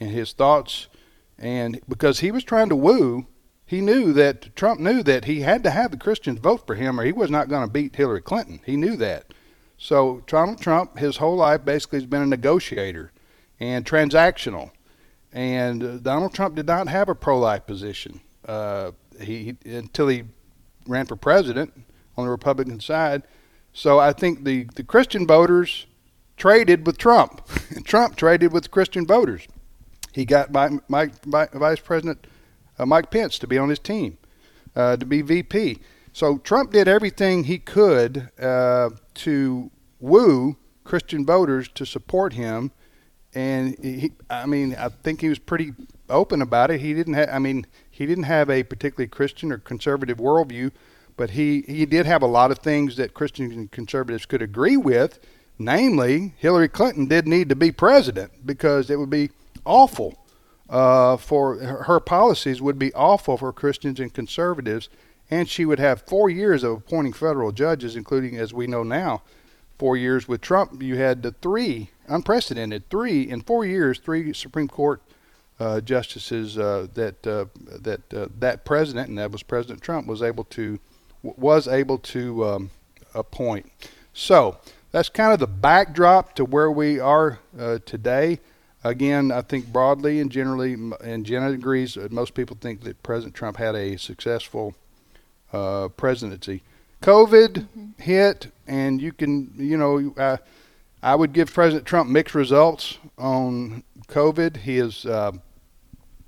and 0.00 0.10
his 0.10 0.32
thoughts, 0.32 0.88
and 1.38 1.80
because 1.88 2.20
he 2.20 2.30
was 2.30 2.44
trying 2.44 2.68
to 2.68 2.76
woo, 2.76 3.26
he 3.64 3.80
knew 3.80 4.12
that 4.12 4.54
Trump 4.56 4.80
knew 4.80 5.02
that 5.02 5.24
he 5.26 5.40
had 5.40 5.62
to 5.64 5.70
have 5.70 5.90
the 5.90 5.96
Christians 5.96 6.40
vote 6.40 6.66
for 6.66 6.74
him, 6.74 6.98
or 6.98 7.04
he 7.04 7.12
was 7.12 7.30
not 7.30 7.48
going 7.48 7.66
to 7.66 7.72
beat 7.72 7.96
Hillary 7.96 8.20
Clinton. 8.20 8.60
He 8.66 8.76
knew 8.76 8.96
that. 8.96 9.32
So 9.78 10.22
Donald 10.26 10.60
Trump, 10.60 10.98
his 10.98 11.16
whole 11.16 11.36
life 11.36 11.64
basically 11.64 11.98
has 11.98 12.06
been 12.06 12.22
a 12.22 12.26
negotiator 12.26 13.12
and 13.58 13.84
transactional. 13.84 14.70
And 15.32 15.82
uh, 15.82 15.96
Donald 15.96 16.34
Trump 16.34 16.54
did 16.54 16.66
not 16.66 16.88
have 16.88 17.08
a 17.08 17.14
pro-life 17.14 17.66
position 17.66 18.20
uh, 18.46 18.92
he, 19.20 19.56
until 19.64 20.08
he 20.08 20.24
ran 20.86 21.06
for 21.06 21.16
president 21.16 21.72
on 22.16 22.24
the 22.24 22.30
Republican 22.30 22.80
side 22.80 23.22
so 23.72 23.98
I 23.98 24.12
think 24.12 24.44
the, 24.44 24.64
the 24.74 24.84
Christian 24.84 25.26
voters 25.26 25.86
traded 26.36 26.86
with 26.86 26.98
Trump. 26.98 27.46
Trump 27.84 28.16
traded 28.16 28.52
with 28.52 28.70
Christian 28.70 29.06
voters. 29.06 29.46
He 30.12 30.24
got 30.24 30.52
by, 30.52 30.70
Mike, 30.88 31.12
by 31.26 31.48
Vice 31.52 31.80
President 31.80 32.26
uh, 32.78 32.86
Mike 32.86 33.10
Pence 33.10 33.38
to 33.38 33.46
be 33.46 33.58
on 33.58 33.68
his 33.68 33.78
team, 33.78 34.18
uh, 34.76 34.96
to 34.96 35.06
be 35.06 35.22
VP. 35.22 35.78
So 36.12 36.38
Trump 36.38 36.72
did 36.72 36.88
everything 36.88 37.44
he 37.44 37.58
could 37.58 38.28
uh, 38.38 38.90
to 39.14 39.70
woo 40.00 40.56
Christian 40.84 41.24
voters 41.24 41.68
to 41.68 41.86
support 41.86 42.34
him, 42.34 42.72
and 43.34 43.78
he, 43.78 44.12
I 44.28 44.44
mean, 44.44 44.74
I 44.74 44.88
think 44.88 45.22
he 45.22 45.30
was 45.30 45.38
pretty 45.38 45.72
open 46.10 46.42
about 46.42 46.70
it. 46.70 46.80
He 46.82 46.92
didn't 46.92 47.14
have, 47.14 47.30
I 47.30 47.38
mean, 47.38 47.66
he 47.90 48.04
didn't 48.04 48.24
have 48.24 48.50
a 48.50 48.62
particularly 48.62 49.08
Christian 49.08 49.52
or 49.52 49.58
conservative 49.58 50.18
worldview 50.18 50.72
but 51.22 51.30
he, 51.30 51.60
he 51.68 51.86
did 51.86 52.04
have 52.04 52.20
a 52.20 52.26
lot 52.26 52.50
of 52.50 52.58
things 52.58 52.96
that 52.96 53.14
Christians 53.14 53.54
and 53.54 53.70
conservatives 53.70 54.26
could 54.26 54.42
agree 54.42 54.76
with. 54.76 55.20
Namely, 55.56 56.34
Hillary 56.36 56.66
Clinton 56.66 57.06
did 57.06 57.28
need 57.28 57.48
to 57.48 57.54
be 57.54 57.70
president 57.70 58.44
because 58.44 58.90
it 58.90 58.98
would 58.98 59.08
be 59.08 59.30
awful 59.64 60.18
uh, 60.68 61.16
for 61.16 61.58
her 61.58 62.00
policies 62.00 62.60
would 62.60 62.76
be 62.76 62.92
awful 62.94 63.36
for 63.36 63.52
Christians 63.52 64.00
and 64.00 64.12
conservatives, 64.12 64.88
and 65.30 65.48
she 65.48 65.64
would 65.64 65.78
have 65.78 66.02
four 66.02 66.28
years 66.28 66.64
of 66.64 66.78
appointing 66.78 67.12
federal 67.12 67.52
judges, 67.52 67.94
including, 67.94 68.36
as 68.36 68.52
we 68.52 68.66
know 68.66 68.82
now, 68.82 69.22
four 69.78 69.96
years 69.96 70.26
with 70.26 70.40
Trump. 70.40 70.82
You 70.82 70.96
had 70.96 71.22
the 71.22 71.30
three 71.40 71.90
unprecedented 72.08 72.90
three 72.90 73.22
in 73.22 73.42
four 73.42 73.64
years, 73.64 74.00
three 74.00 74.32
Supreme 74.32 74.66
Court 74.66 75.00
uh, 75.60 75.80
justices 75.82 76.58
uh, 76.58 76.88
that 76.94 77.24
uh, 77.24 77.44
that 77.80 78.12
uh, 78.12 78.26
that 78.40 78.64
president, 78.64 79.08
and 79.08 79.18
that 79.18 79.30
was 79.30 79.44
President 79.44 79.80
Trump, 79.80 80.08
was 80.08 80.20
able 80.20 80.42
to 80.42 80.80
was 81.22 81.68
able 81.68 81.98
to 81.98 82.44
um, 82.44 82.70
appoint. 83.14 83.70
So 84.12 84.58
that's 84.90 85.08
kind 85.08 85.32
of 85.32 85.38
the 85.38 85.46
backdrop 85.46 86.34
to 86.34 86.44
where 86.44 86.70
we 86.70 87.00
are 87.00 87.38
uh, 87.58 87.78
today. 87.84 88.40
Again, 88.84 89.30
I 89.30 89.42
think 89.42 89.72
broadly 89.72 90.20
and 90.20 90.30
generally, 90.30 90.74
and 90.74 91.24
Jenna 91.24 91.52
agrees, 91.52 91.96
uh, 91.96 92.08
most 92.10 92.34
people 92.34 92.56
think 92.60 92.82
that 92.82 93.02
President 93.02 93.34
Trump 93.34 93.56
had 93.56 93.76
a 93.76 93.96
successful 93.96 94.74
uh, 95.52 95.88
presidency. 95.88 96.62
COVID 97.00 97.48
mm-hmm. 97.48 98.02
hit, 98.02 98.52
and 98.66 99.00
you 99.00 99.12
can, 99.12 99.52
you 99.56 99.76
know, 99.76 100.14
uh, 100.16 100.36
I 101.02 101.14
would 101.14 101.32
give 101.32 101.52
President 101.52 101.86
Trump 101.86 102.10
mixed 102.10 102.34
results 102.34 102.98
on 103.18 103.82
COVID. 104.08 104.56
his 104.58 105.06
uh, 105.06 105.32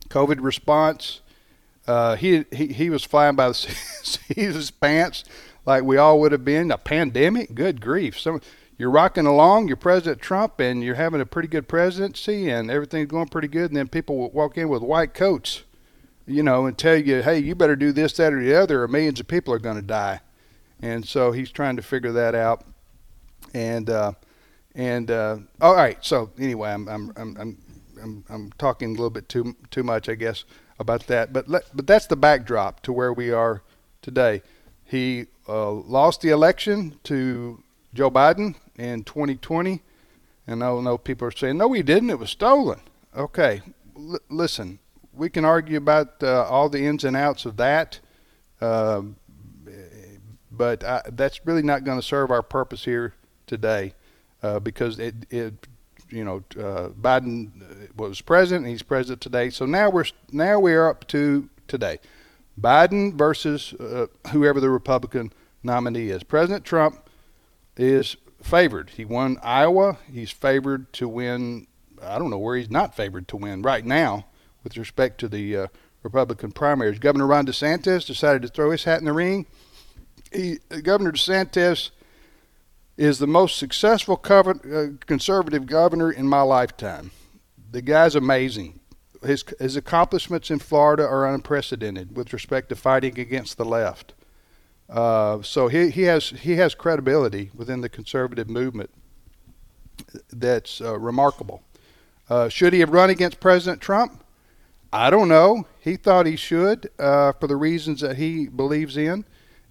COVID 0.09 0.39
response. 0.41 1.21
Uh, 1.87 2.17
he, 2.17 2.45
he 2.50 2.69
he 2.69 2.91
was 2.91 3.05
flying 3.05 3.37
by 3.37 3.49
the 3.49 3.55
seat 3.55 4.38
of 4.38 4.55
his 4.55 4.71
pants 4.71 5.25
like 5.67 5.85
we 5.85 5.97
all 5.97 6.21
would 6.21 6.33
have 6.33 6.45
been. 6.45 6.71
A 6.71 6.79
pandemic, 6.79 7.55
good 7.55 7.81
grief! 7.81 8.19
Some 8.19 8.41
you're 8.76 8.91
rocking 8.91 9.26
along, 9.26 9.69
you're 9.69 9.76
President 9.76 10.21
Trump, 10.21 10.59
and 10.59 10.83
you're 10.83 10.97
having 10.97 11.21
a 11.21 11.26
pretty 11.26 11.49
good 11.49 11.69
presidency, 11.69 12.50
and 12.50 12.71
everything's 12.71 13.11
going 13.11 13.29
pretty 13.29 13.49
good. 13.49 13.71
And 13.71 13.76
then 13.76 13.88
people 13.88 14.31
walk 14.31 14.59
in 14.59 14.69
with 14.69 14.83
white 14.83 15.14
coats, 15.14 15.62
you 16.26 16.43
know, 16.43 16.67
and 16.67 16.76
tell 16.76 16.97
you, 16.97 17.23
hey, 17.23 17.38
you 17.38 17.55
better 17.55 17.76
do 17.76 17.93
this, 17.93 18.14
that, 18.14 18.33
or 18.33 18.43
the 18.43 18.55
other, 18.55 18.83
or 18.83 18.88
millions 18.88 19.21
of 19.21 19.29
people 19.29 19.55
are 19.55 19.61
going 19.61 19.76
to 19.76 19.83
die. 19.83 20.21
And 20.81 21.07
so 21.07 21.31
he's 21.31 21.53
trying 21.53 21.76
to 21.76 21.83
figure 21.83 22.12
that 22.12 22.35
out. 22.35 22.64
And 23.53 23.88
uh, 23.88 24.12
and 24.75 25.11
uh, 25.11 25.38
all 25.61 25.76
right, 25.76 26.05
so 26.05 26.31
anyway, 26.38 26.71
I'm 26.71 26.88
I'm 26.88 27.12
I'm 27.17 27.37
I'm 27.38 27.59
I'm, 28.03 28.25
I'm 28.29 28.53
talking 28.59 28.88
a 28.88 28.93
little 28.93 29.11
bit 29.11 29.29
too 29.29 29.55
too 29.71 29.85
much, 29.85 30.09
I 30.09 30.17
guess, 30.17 30.45
about 30.78 31.07
that. 31.07 31.33
But 31.33 31.49
let, 31.49 31.64
but 31.75 31.87
that's 31.87 32.07
the 32.07 32.16
backdrop 32.16 32.81
to 32.83 32.93
where 32.93 33.12
we 33.12 33.31
are 33.31 33.62
today. 34.02 34.43
He 34.85 35.26
uh, 35.49 35.71
lost 35.71 36.21
the 36.21 36.31
election 36.31 36.99
to 37.04 37.62
Joe 37.93 38.11
Biden 38.11 38.57
in 38.76 39.04
2020. 39.04 39.83
And 40.47 40.62
I 40.62 40.81
know 40.81 40.99
people 40.99 41.28
are 41.28 41.33
saying, 41.33 41.57
no, 41.57 41.73
he 41.73 41.83
didn't. 41.83 42.11
It 42.11 42.19
was 42.19 42.31
stolen. 42.31 42.81
Okay, 43.16 43.62
L- 43.97 44.19
listen, 44.28 44.78
we 45.12 45.31
can 45.31 45.45
argue 45.45 45.78
about 45.78 46.23
uh, 46.23 46.45
all 46.45 46.69
the 46.69 46.85
ins 46.85 47.04
and 47.04 47.16
outs 47.16 47.47
of 47.47 47.57
that, 47.57 48.00
uh, 48.61 49.02
but 50.50 50.85
I, 50.85 51.02
that's 51.12 51.47
really 51.47 51.62
not 51.62 51.85
going 51.85 51.99
to 51.99 52.07
serve 52.07 52.31
our 52.31 52.43
purpose 52.43 52.85
here 52.85 53.14
today 53.47 53.95
uh, 54.43 54.59
because 54.59 54.99
it, 54.99 55.14
it, 55.31 55.66
you 56.14 56.25
know, 56.25 56.44
uh, 56.56 56.90
Biden 56.90 57.50
was 57.97 58.21
president. 58.21 58.68
He's 58.68 58.83
president 58.83 59.21
today. 59.21 59.50
So 59.50 59.66
now 59.66 59.90
we're 59.90 60.04
now 60.30 60.61
we 60.61 60.73
are 60.73 60.88
up 60.88 61.06
to 61.09 61.50
today, 61.66 61.99
Biden 62.61 63.14
versus 63.14 63.75
uh, 63.75 64.06
whoever 64.30 64.61
the 64.61 64.71
Republican 64.71 65.33
nominee 65.62 66.09
is. 66.09 66.23
President 66.23 66.64
Trump 66.64 67.09
is 67.76 68.16
favored. 68.40 68.90
He 68.90 69.04
won 69.04 69.38
Iowa. 69.42 69.99
He's 70.11 70.30
favored 70.30 70.92
to 70.94 71.09
win. 71.09 71.66
I 72.00 72.18
don't 72.18 72.30
know 72.30 72.38
where 72.38 72.56
he's 72.56 72.71
not 72.71 72.94
favored 72.94 73.26
to 73.28 73.37
win 73.37 73.62
right 73.62 73.85
now 73.85 74.26
with 74.62 74.76
respect 74.76 75.18
to 75.21 75.28
the 75.28 75.56
uh, 75.56 75.66
Republican 76.02 76.52
primaries. 76.52 76.99
Governor 76.99 77.26
Ron 77.26 77.47
DeSantis 77.47 78.06
decided 78.06 78.42
to 78.42 78.49
throw 78.49 78.71
his 78.71 78.85
hat 78.85 79.00
in 79.00 79.06
the 79.06 79.12
ring. 79.12 79.47
He, 80.33 80.59
Governor 80.83 81.12
DeSantis 81.12 81.90
is 82.97 83.19
the 83.19 83.27
most 83.27 83.59
successful 83.59 84.21
uh, 84.25 84.87
conservative 85.07 85.67
governor 85.67 86.13
in 86.13 86.27
my 86.27 86.43
lifetime. 86.43 87.11
The 87.71 87.83
guy's 87.83 88.15
amazing. 88.15 88.81
His, 89.25 89.45
his 89.59 89.77
accomplishments 89.77 90.51
in 90.51 90.59
Florida 90.59 91.05
are 91.05 91.27
unprecedented 91.27 92.17
with 92.17 92.33
respect 92.33 92.69
to 92.69 92.77
fighting 92.77 93.19
against 93.19 93.57
the 93.57 93.65
left. 93.65 94.15
Uh, 94.89 95.41
so 95.43 95.69
he, 95.69 95.91
he 95.91 96.03
has 96.03 96.29
he 96.29 96.57
has 96.57 96.75
credibility 96.75 97.51
within 97.55 97.81
the 97.81 97.89
conservative 97.89 98.51
movement 98.51 98.91
that's 100.31 100.81
uh, 100.81 100.99
remarkable. 100.99 101.63
Uh, 102.29 102.49
should 102.49 102.73
he 102.73 102.81
have 102.81 102.91
run 102.91 103.11
against 103.11 103.41
President 103.41 103.81
Trump? 103.81 104.23
I 104.93 105.11
don't 105.11 105.29
know. 105.29 105.67
He 105.81 105.97
thought 105.97 106.27
he 106.27 106.37
should 106.37 106.91
uh, 106.99 107.33
for 107.33 107.47
the 107.47 107.57
reasons 107.57 108.01
that 108.03 108.17
he 108.17 108.47
believes 108.47 108.97
in, 108.97 109.25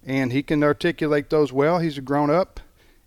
and 0.04 0.32
he 0.32 0.42
can 0.42 0.62
articulate 0.62 1.30
those 1.30 1.52
well. 1.52 1.78
He's 1.78 1.96
a 1.96 2.02
grown 2.02 2.30
up, 2.30 2.60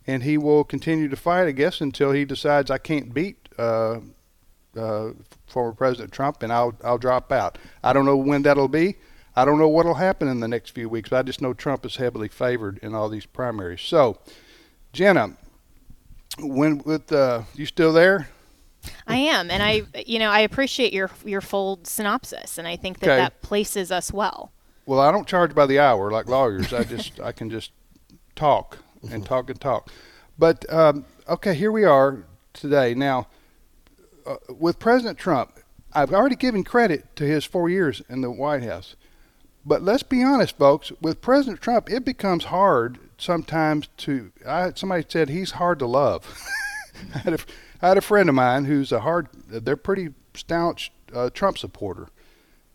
and 0.08 0.24
he 0.24 0.38
will 0.38 0.64
continue 0.64 1.10
to 1.10 1.16
fight, 1.16 1.48
I 1.48 1.52
guess, 1.52 1.82
until 1.82 2.12
he 2.12 2.26
decides 2.26 2.72
I 2.72 2.78
can't 2.78 3.14
beat 3.14 3.50
uh, 4.78 5.12
former 5.48 5.74
President 5.74 6.12
Trump, 6.12 6.44
and 6.44 6.52
I'll 6.52 6.76
I'll 6.84 6.98
drop 6.98 7.32
out. 7.32 7.58
I 7.84 7.94
don't 7.94 8.06
know 8.06 8.18
when 8.18 8.44
that'll 8.44 8.68
be. 8.68 8.96
I 9.36 9.46
don't 9.46 9.60
know 9.60 9.68
what 9.68 9.86
will 9.86 9.96
happen 9.96 10.28
in 10.28 10.40
the 10.40 10.48
next 10.48 10.72
few 10.72 10.90
weeks. 10.90 11.12
I 11.12 11.22
just 11.22 11.42
know 11.42 11.54
Trump 11.54 11.86
is 11.86 11.98
heavily 11.98 12.28
favored 12.28 12.80
in 12.82 12.96
all 12.96 13.08
these 13.08 13.28
primaries. 13.28 13.82
So, 13.82 14.18
Jenna, 14.94 15.38
when 16.40 16.80
with 16.80 17.12
uh, 17.12 17.44
you 17.54 17.66
still 17.66 17.94
there? 17.94 18.30
I 19.06 19.18
am, 19.18 19.52
and 19.52 19.62
I, 19.62 19.84
you 20.06 20.18
know, 20.18 20.30
I 20.30 20.40
appreciate 20.40 20.94
your 20.94 21.12
your 21.26 21.42
full 21.42 21.80
synopsis, 21.84 22.58
and 22.58 22.68
I 22.68 22.76
think 22.76 23.00
that 23.00 23.10
okay. 23.10 23.18
that 23.18 23.42
places 23.42 23.92
us 23.92 24.14
well. 24.14 24.52
Well, 24.86 25.02
I 25.02 25.12
don't 25.12 25.28
charge 25.28 25.54
by 25.54 25.66
the 25.66 25.80
hour 25.80 26.10
like 26.12 26.28
lawyers. 26.28 26.74
I 26.74 26.84
just 26.96 27.20
I 27.20 27.32
can 27.32 27.50
just 27.50 27.72
talk 28.36 28.78
and 29.12 29.26
talk 29.26 29.50
and 29.50 29.60
talk. 29.60 29.90
But 30.38 30.72
um, 30.72 31.06
okay, 31.28 31.54
here 31.54 31.72
we 31.72 31.84
are 31.84 32.24
today. 32.54 32.94
Now, 32.94 33.28
uh, 34.26 34.36
with 34.58 34.80
President 34.80 35.18
Trump, 35.18 35.60
I've 35.94 36.14
already 36.14 36.36
given 36.36 36.64
credit 36.64 37.16
to 37.16 37.24
his 37.26 37.46
four 37.46 37.70
years 37.70 38.02
in 38.10 38.22
the 38.22 38.30
White 38.32 38.64
House. 38.64 38.96
But 39.66 39.82
let's 39.82 40.04
be 40.04 40.24
honest, 40.24 40.58
folks. 40.58 40.92
With 41.02 41.22
President 41.22 41.62
Trump, 41.62 41.90
it 41.90 42.06
becomes 42.06 42.46
hard 42.46 43.00
sometimes 43.18 43.90
to. 43.98 44.32
I, 44.48 44.72
somebody 44.76 45.06
said 45.08 45.30
he's 45.30 45.52
hard 45.52 45.80
to 45.80 45.88
love. 45.88 46.42
I, 47.16 47.18
had 47.20 47.34
a, 47.34 47.40
I 47.82 47.88
had 47.90 47.98
a 47.98 48.02
friend 48.02 48.30
of 48.30 48.36
mine 48.36 48.66
who's 48.66 48.92
a 48.92 49.02
hard. 49.02 49.28
They're 49.48 49.76
pretty 49.76 50.14
staunch 50.34 50.92
uh, 51.14 51.30
Trump 51.32 51.58
supporter, 51.58 52.08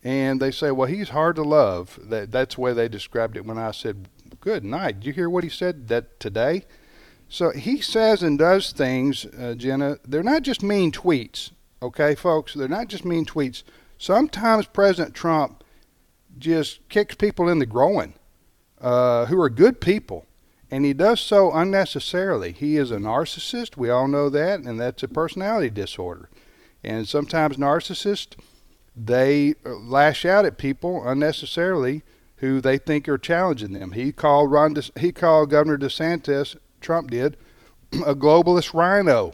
and 0.03 0.39
they 0.39 0.51
say, 0.51 0.69
"Well, 0.69 0.87
he's 0.87 1.09
hard 1.09 1.35
to 1.37 1.43
love." 1.43 1.99
That 2.01 2.31
that's 2.31 2.55
the 2.55 2.61
way 2.61 2.73
they 2.73 2.87
described 2.87 3.37
it 3.37 3.45
when 3.45 3.57
I 3.57 3.71
said, 3.71 4.07
"Good 4.43 4.65
night." 4.65 4.99
Did 4.99 5.05
you 5.05 5.13
hear 5.13 5.29
what 5.29 5.45
he 5.45 5.49
said 5.49 5.87
that 5.87 6.19
today? 6.19 6.65
So 7.29 7.51
he 7.51 7.79
says 7.79 8.21
and 8.21 8.37
does 8.37 8.71
things, 8.73 9.25
uh, 9.25 9.55
Jenna. 9.55 9.97
They're 10.05 10.21
not 10.21 10.43
just 10.43 10.61
mean 10.61 10.91
tweets, 10.91 11.51
okay, 11.81 12.13
folks. 12.13 12.53
They're 12.53 12.67
not 12.67 12.89
just 12.89 13.05
mean 13.05 13.25
tweets. 13.25 13.63
Sometimes 13.97 14.65
President 14.67 15.15
Trump 15.15 15.63
just 16.37 16.87
kicks 16.89 17.15
people 17.15 17.47
in 17.47 17.59
the 17.59 17.65
groin 17.65 18.15
uh, 18.81 19.27
who 19.27 19.41
are 19.41 19.49
good 19.49 19.79
people. 19.79 20.25
And 20.69 20.85
he 20.85 20.93
does 20.93 21.21
so 21.21 21.51
unnecessarily. 21.53 22.51
He 22.51 22.77
is 22.77 22.91
a 22.91 22.97
narcissist. 22.97 23.77
We 23.77 23.89
all 23.89 24.07
know 24.07 24.29
that. 24.29 24.59
And 24.59 24.79
that's 24.79 25.03
a 25.03 25.07
personality 25.07 25.69
disorder. 25.69 26.29
And 26.83 27.07
sometimes 27.07 27.57
narcissists, 27.57 28.35
they 28.95 29.55
lash 29.63 30.25
out 30.25 30.45
at 30.45 30.57
people 30.57 31.07
unnecessarily 31.07 32.03
who 32.43 32.59
they 32.59 32.77
think 32.77 33.07
are 33.07 33.17
challenging 33.17 33.71
them. 33.71 33.93
He 33.93 34.11
called 34.11 34.51
Ron 34.51 34.73
De, 34.73 34.83
he 34.99 35.13
called 35.13 35.49
Governor 35.49 35.77
DeSantis, 35.77 36.57
Trump 36.81 37.09
did, 37.09 37.37
a 38.05 38.13
globalist 38.13 38.73
RINO. 38.73 39.33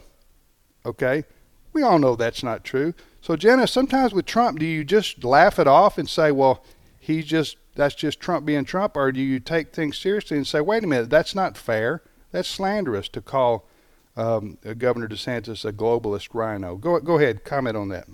Okay? 0.86 1.24
We 1.72 1.82
all 1.82 1.98
know 1.98 2.14
that's 2.14 2.44
not 2.44 2.62
true. 2.62 2.94
So 3.20 3.34
Jenna, 3.34 3.66
sometimes 3.66 4.12
with 4.12 4.26
Trump, 4.26 4.60
do 4.60 4.64
you 4.64 4.84
just 4.84 5.24
laugh 5.24 5.58
it 5.58 5.66
off 5.66 5.98
and 5.98 6.08
say, 6.08 6.30
well, 6.30 6.62
he's 7.00 7.26
just 7.26 7.56
that's 7.74 7.96
just 7.96 8.20
Trump 8.20 8.46
being 8.46 8.64
Trump, 8.64 8.96
or 8.96 9.10
do 9.10 9.20
you 9.20 9.40
take 9.40 9.72
things 9.72 9.98
seriously 9.98 10.36
and 10.36 10.46
say, 10.46 10.60
wait 10.60 10.84
a 10.84 10.86
minute, 10.86 11.10
that's 11.10 11.34
not 11.34 11.56
fair, 11.56 12.02
that's 12.30 12.48
slanderous 12.48 13.08
to 13.08 13.20
call 13.20 13.66
um, 14.16 14.56
Governor 14.78 15.08
DeSantis 15.08 15.64
a 15.64 15.72
globalist 15.72 16.28
RINO." 16.32 16.76
Go 16.76 17.00
go 17.00 17.18
ahead, 17.18 17.42
comment 17.42 17.76
on 17.76 17.88
that. 17.88 18.06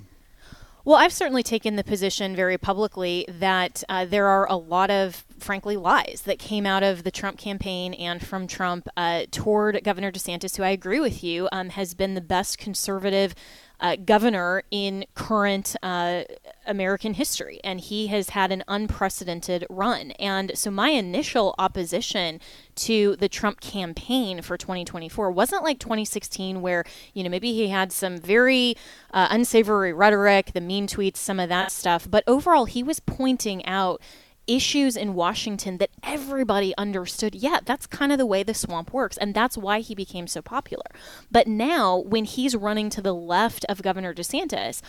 Well, 0.86 0.98
I've 0.98 1.12
certainly 1.12 1.42
taken 1.42 1.74
the 1.74 1.82
position 1.82 2.36
very 2.36 2.56
publicly 2.56 3.26
that 3.28 3.82
uh, 3.88 4.04
there 4.04 4.28
are 4.28 4.46
a 4.48 4.54
lot 4.54 4.88
of, 4.88 5.24
frankly, 5.36 5.76
lies 5.76 6.22
that 6.26 6.38
came 6.38 6.64
out 6.64 6.84
of 6.84 7.02
the 7.02 7.10
Trump 7.10 7.38
campaign 7.38 7.92
and 7.92 8.24
from 8.24 8.46
Trump 8.46 8.86
uh, 8.96 9.24
toward 9.32 9.82
Governor 9.82 10.12
DeSantis, 10.12 10.56
who 10.56 10.62
I 10.62 10.68
agree 10.68 11.00
with 11.00 11.24
you 11.24 11.48
um, 11.50 11.70
has 11.70 11.94
been 11.94 12.14
the 12.14 12.20
best 12.20 12.58
conservative 12.58 13.34
uh, 13.80 13.96
governor 13.96 14.62
in 14.70 15.04
current 15.14 15.76
uh, 15.82 16.22
American 16.66 17.14
history, 17.14 17.60
and 17.62 17.80
he 17.80 18.06
has 18.08 18.30
had 18.30 18.50
an 18.50 18.64
unprecedented 18.68 19.66
run. 19.68 20.12
And 20.12 20.52
so, 20.56 20.70
my 20.70 20.90
initial 20.90 21.54
opposition 21.58 22.40
to 22.76 23.16
the 23.16 23.28
Trump 23.28 23.60
campaign 23.60 24.42
for 24.42 24.56
2024 24.56 25.30
wasn't 25.30 25.62
like 25.62 25.78
2016, 25.78 26.62
where 26.62 26.84
you 27.12 27.22
know 27.22 27.30
maybe 27.30 27.52
he 27.52 27.68
had 27.68 27.92
some 27.92 28.16
very 28.16 28.76
uh, 29.12 29.28
unsavory 29.30 29.92
rhetoric, 29.92 30.52
the 30.52 30.60
mean 30.60 30.86
tweets, 30.86 31.18
some 31.18 31.38
of 31.38 31.48
that 31.48 31.70
stuff, 31.70 32.08
but 32.10 32.24
overall 32.26 32.64
he 32.64 32.82
was 32.82 33.00
pointing 33.00 33.64
out 33.66 34.00
issues 34.46 34.96
in 34.96 35.14
Washington 35.14 35.78
that 35.78 35.90
everybody 36.02 36.74
understood. 36.78 37.34
Yeah, 37.34 37.60
that's 37.64 37.86
kind 37.86 38.12
of 38.12 38.18
the 38.18 38.26
way 38.26 38.42
the 38.42 38.54
swamp 38.54 38.92
works. 38.92 39.16
And 39.16 39.34
that's 39.34 39.58
why 39.58 39.80
he 39.80 39.94
became 39.94 40.26
so 40.26 40.42
popular. 40.42 40.86
But 41.30 41.46
now, 41.46 41.98
when 41.98 42.24
he's 42.24 42.54
running 42.54 42.90
to 42.90 43.02
the 43.02 43.14
left 43.14 43.64
of 43.68 43.82
Governor 43.82 44.14
DeSantis, 44.14 44.80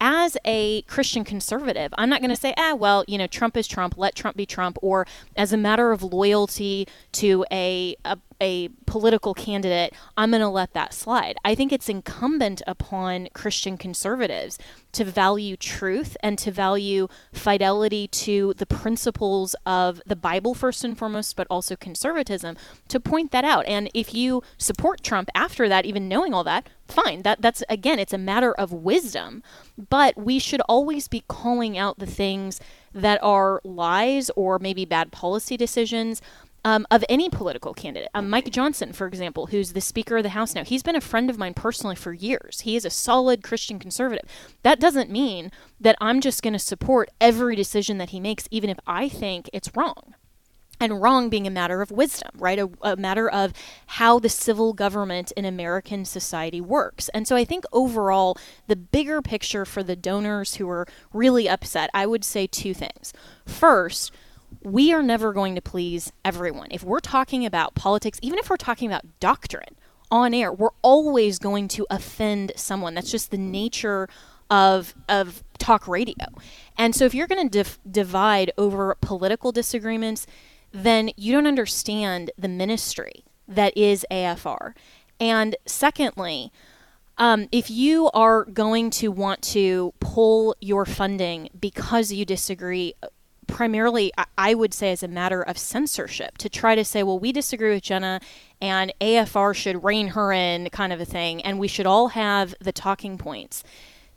as 0.00 0.36
a 0.44 0.82
Christian 0.82 1.24
conservative, 1.24 1.94
I'm 1.96 2.10
not 2.10 2.20
going 2.20 2.30
to 2.30 2.36
say, 2.36 2.52
ah, 2.58 2.74
well, 2.74 3.04
you 3.08 3.16
know, 3.16 3.26
Trump 3.26 3.56
is 3.56 3.66
Trump, 3.66 3.94
let 3.96 4.14
Trump 4.14 4.36
be 4.36 4.44
Trump, 4.44 4.76
or 4.82 5.06
as 5.36 5.52
a 5.52 5.56
matter 5.56 5.90
of 5.90 6.02
loyalty 6.02 6.86
to 7.12 7.46
a, 7.50 7.96
a 8.04 8.18
a 8.40 8.68
political 8.86 9.34
candidate, 9.34 9.94
I'm 10.16 10.30
going 10.30 10.40
to 10.40 10.48
let 10.48 10.72
that 10.74 10.92
slide. 10.92 11.36
I 11.44 11.54
think 11.54 11.72
it's 11.72 11.88
incumbent 11.88 12.62
upon 12.66 13.28
Christian 13.32 13.76
conservatives 13.76 14.58
to 14.92 15.04
value 15.04 15.56
truth 15.56 16.16
and 16.22 16.38
to 16.38 16.50
value 16.50 17.08
fidelity 17.32 18.08
to 18.08 18.54
the 18.56 18.66
principles 18.66 19.54
of 19.64 20.00
the 20.06 20.16
Bible, 20.16 20.54
first 20.54 20.84
and 20.84 20.96
foremost, 20.96 21.36
but 21.36 21.46
also 21.50 21.76
conservatism, 21.76 22.56
to 22.88 23.00
point 23.00 23.30
that 23.32 23.44
out. 23.44 23.66
And 23.66 23.90
if 23.94 24.14
you 24.14 24.42
support 24.58 25.02
Trump 25.02 25.28
after 25.34 25.68
that, 25.68 25.86
even 25.86 26.08
knowing 26.08 26.32
all 26.32 26.44
that, 26.44 26.68
fine. 26.88 27.22
That 27.22 27.42
that's 27.42 27.62
again, 27.68 27.98
it's 27.98 28.12
a 28.12 28.18
matter 28.18 28.52
of 28.52 28.72
wisdom. 28.72 29.42
But 29.76 30.16
we 30.16 30.38
should 30.38 30.62
always 30.62 31.08
be 31.08 31.24
calling 31.28 31.76
out 31.76 31.98
the 31.98 32.06
things 32.06 32.60
that 32.94 33.22
are 33.22 33.60
lies 33.62 34.30
or 34.36 34.58
maybe 34.58 34.84
bad 34.86 35.12
policy 35.12 35.56
decisions 35.56 36.22
um, 36.66 36.84
of 36.90 37.04
any 37.08 37.30
political 37.30 37.72
candidate. 37.72 38.08
Um, 38.12 38.28
Mike 38.28 38.50
Johnson, 38.50 38.92
for 38.92 39.06
example, 39.06 39.46
who's 39.46 39.72
the 39.72 39.80
Speaker 39.80 40.16
of 40.16 40.24
the 40.24 40.30
House 40.30 40.52
now, 40.52 40.64
he's 40.64 40.82
been 40.82 40.96
a 40.96 41.00
friend 41.00 41.30
of 41.30 41.38
mine 41.38 41.54
personally 41.54 41.94
for 41.94 42.12
years. 42.12 42.62
He 42.62 42.74
is 42.74 42.84
a 42.84 42.90
solid 42.90 43.44
Christian 43.44 43.78
conservative. 43.78 44.28
That 44.64 44.80
doesn't 44.80 45.08
mean 45.08 45.52
that 45.78 45.96
I'm 46.00 46.20
just 46.20 46.42
going 46.42 46.54
to 46.54 46.58
support 46.58 47.08
every 47.20 47.54
decision 47.54 47.98
that 47.98 48.10
he 48.10 48.18
makes, 48.18 48.48
even 48.50 48.68
if 48.68 48.80
I 48.84 49.08
think 49.08 49.48
it's 49.52 49.70
wrong. 49.76 50.16
And 50.80 51.00
wrong 51.00 51.30
being 51.30 51.46
a 51.46 51.50
matter 51.50 51.82
of 51.82 51.92
wisdom, 51.92 52.32
right? 52.34 52.58
A, 52.58 52.68
a 52.82 52.96
matter 52.96 53.30
of 53.30 53.52
how 53.86 54.18
the 54.18 54.28
civil 54.28 54.72
government 54.72 55.32
in 55.36 55.44
American 55.44 56.04
society 56.04 56.60
works. 56.60 57.08
And 57.10 57.28
so 57.28 57.36
I 57.36 57.44
think 57.44 57.64
overall, 57.72 58.36
the 58.66 58.76
bigger 58.76 59.22
picture 59.22 59.64
for 59.64 59.84
the 59.84 59.96
donors 59.96 60.56
who 60.56 60.68
are 60.68 60.86
really 61.12 61.48
upset, 61.48 61.90
I 61.94 62.06
would 62.06 62.24
say 62.24 62.48
two 62.48 62.74
things. 62.74 63.12
First, 63.46 64.10
we 64.62 64.92
are 64.92 65.02
never 65.02 65.32
going 65.32 65.54
to 65.54 65.60
please 65.60 66.12
everyone. 66.24 66.68
If 66.70 66.82
we're 66.82 67.00
talking 67.00 67.44
about 67.46 67.74
politics, 67.74 68.18
even 68.22 68.38
if 68.38 68.50
we're 68.50 68.56
talking 68.56 68.88
about 68.88 69.04
doctrine 69.20 69.76
on 70.10 70.34
air, 70.34 70.52
we're 70.52 70.70
always 70.82 71.38
going 71.38 71.68
to 71.68 71.86
offend 71.90 72.52
someone. 72.56 72.94
That's 72.94 73.10
just 73.10 73.30
the 73.30 73.38
nature 73.38 74.08
of 74.50 74.94
of 75.08 75.42
talk 75.58 75.88
radio. 75.88 76.26
And 76.78 76.94
so 76.94 77.04
if 77.04 77.14
you're 77.14 77.26
going 77.26 77.48
to 77.48 77.50
dif- 77.50 77.78
divide 77.90 78.52
over 78.56 78.96
political 79.00 79.52
disagreements, 79.52 80.26
then 80.72 81.10
you 81.16 81.32
don't 81.32 81.46
understand 81.46 82.30
the 82.38 82.48
ministry 82.48 83.24
that 83.48 83.76
is 83.76 84.04
AFR. 84.10 84.74
And 85.18 85.56
secondly, 85.66 86.52
um, 87.18 87.48
if 87.50 87.70
you 87.70 88.10
are 88.12 88.44
going 88.44 88.90
to 88.90 89.10
want 89.10 89.40
to 89.42 89.94
pull 90.00 90.54
your 90.60 90.84
funding 90.84 91.48
because 91.58 92.12
you 92.12 92.24
disagree 92.24 92.94
primarily, 93.46 94.12
I 94.36 94.54
would 94.54 94.74
say, 94.74 94.92
as 94.92 95.02
a 95.02 95.08
matter 95.08 95.42
of 95.42 95.58
censorship 95.58 96.38
to 96.38 96.48
try 96.48 96.74
to 96.74 96.84
say, 96.84 97.02
well, 97.02 97.18
we 97.18 97.32
disagree 97.32 97.74
with 97.74 97.82
Jenna 97.82 98.20
and 98.60 98.92
AFR 99.00 99.54
should 99.54 99.84
rein 99.84 100.08
her 100.08 100.32
in, 100.32 100.70
kind 100.70 100.92
of 100.92 101.00
a 101.00 101.04
thing, 101.04 101.42
and 101.42 101.58
we 101.58 101.68
should 101.68 101.86
all 101.86 102.08
have 102.08 102.54
the 102.60 102.72
talking 102.72 103.18
points. 103.18 103.62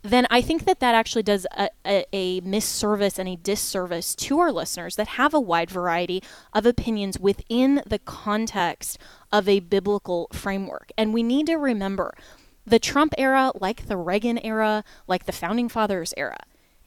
Then 0.02 0.26
I 0.30 0.40
think 0.40 0.64
that 0.64 0.80
that 0.80 0.94
actually 0.94 1.22
does 1.22 1.46
a, 1.56 1.68
a, 1.86 2.06
a 2.12 2.40
misservice 2.40 3.18
and 3.18 3.28
a 3.28 3.36
disservice 3.36 4.14
to 4.14 4.38
our 4.38 4.50
listeners 4.50 4.96
that 4.96 5.08
have 5.08 5.34
a 5.34 5.40
wide 5.40 5.70
variety 5.70 6.22
of 6.54 6.64
opinions 6.64 7.18
within 7.18 7.82
the 7.86 7.98
context 7.98 8.98
of 9.30 9.46
a 9.46 9.60
biblical 9.60 10.28
framework. 10.32 10.90
And 10.96 11.12
we 11.12 11.22
need 11.22 11.46
to 11.46 11.56
remember 11.56 12.14
the 12.66 12.78
Trump 12.78 13.14
era, 13.18 13.52
like 13.60 13.86
the 13.88 13.96
Reagan 13.96 14.38
era, 14.38 14.84
like 15.06 15.26
the 15.26 15.32
Founding 15.32 15.68
Fathers 15.68 16.14
era, 16.16 16.38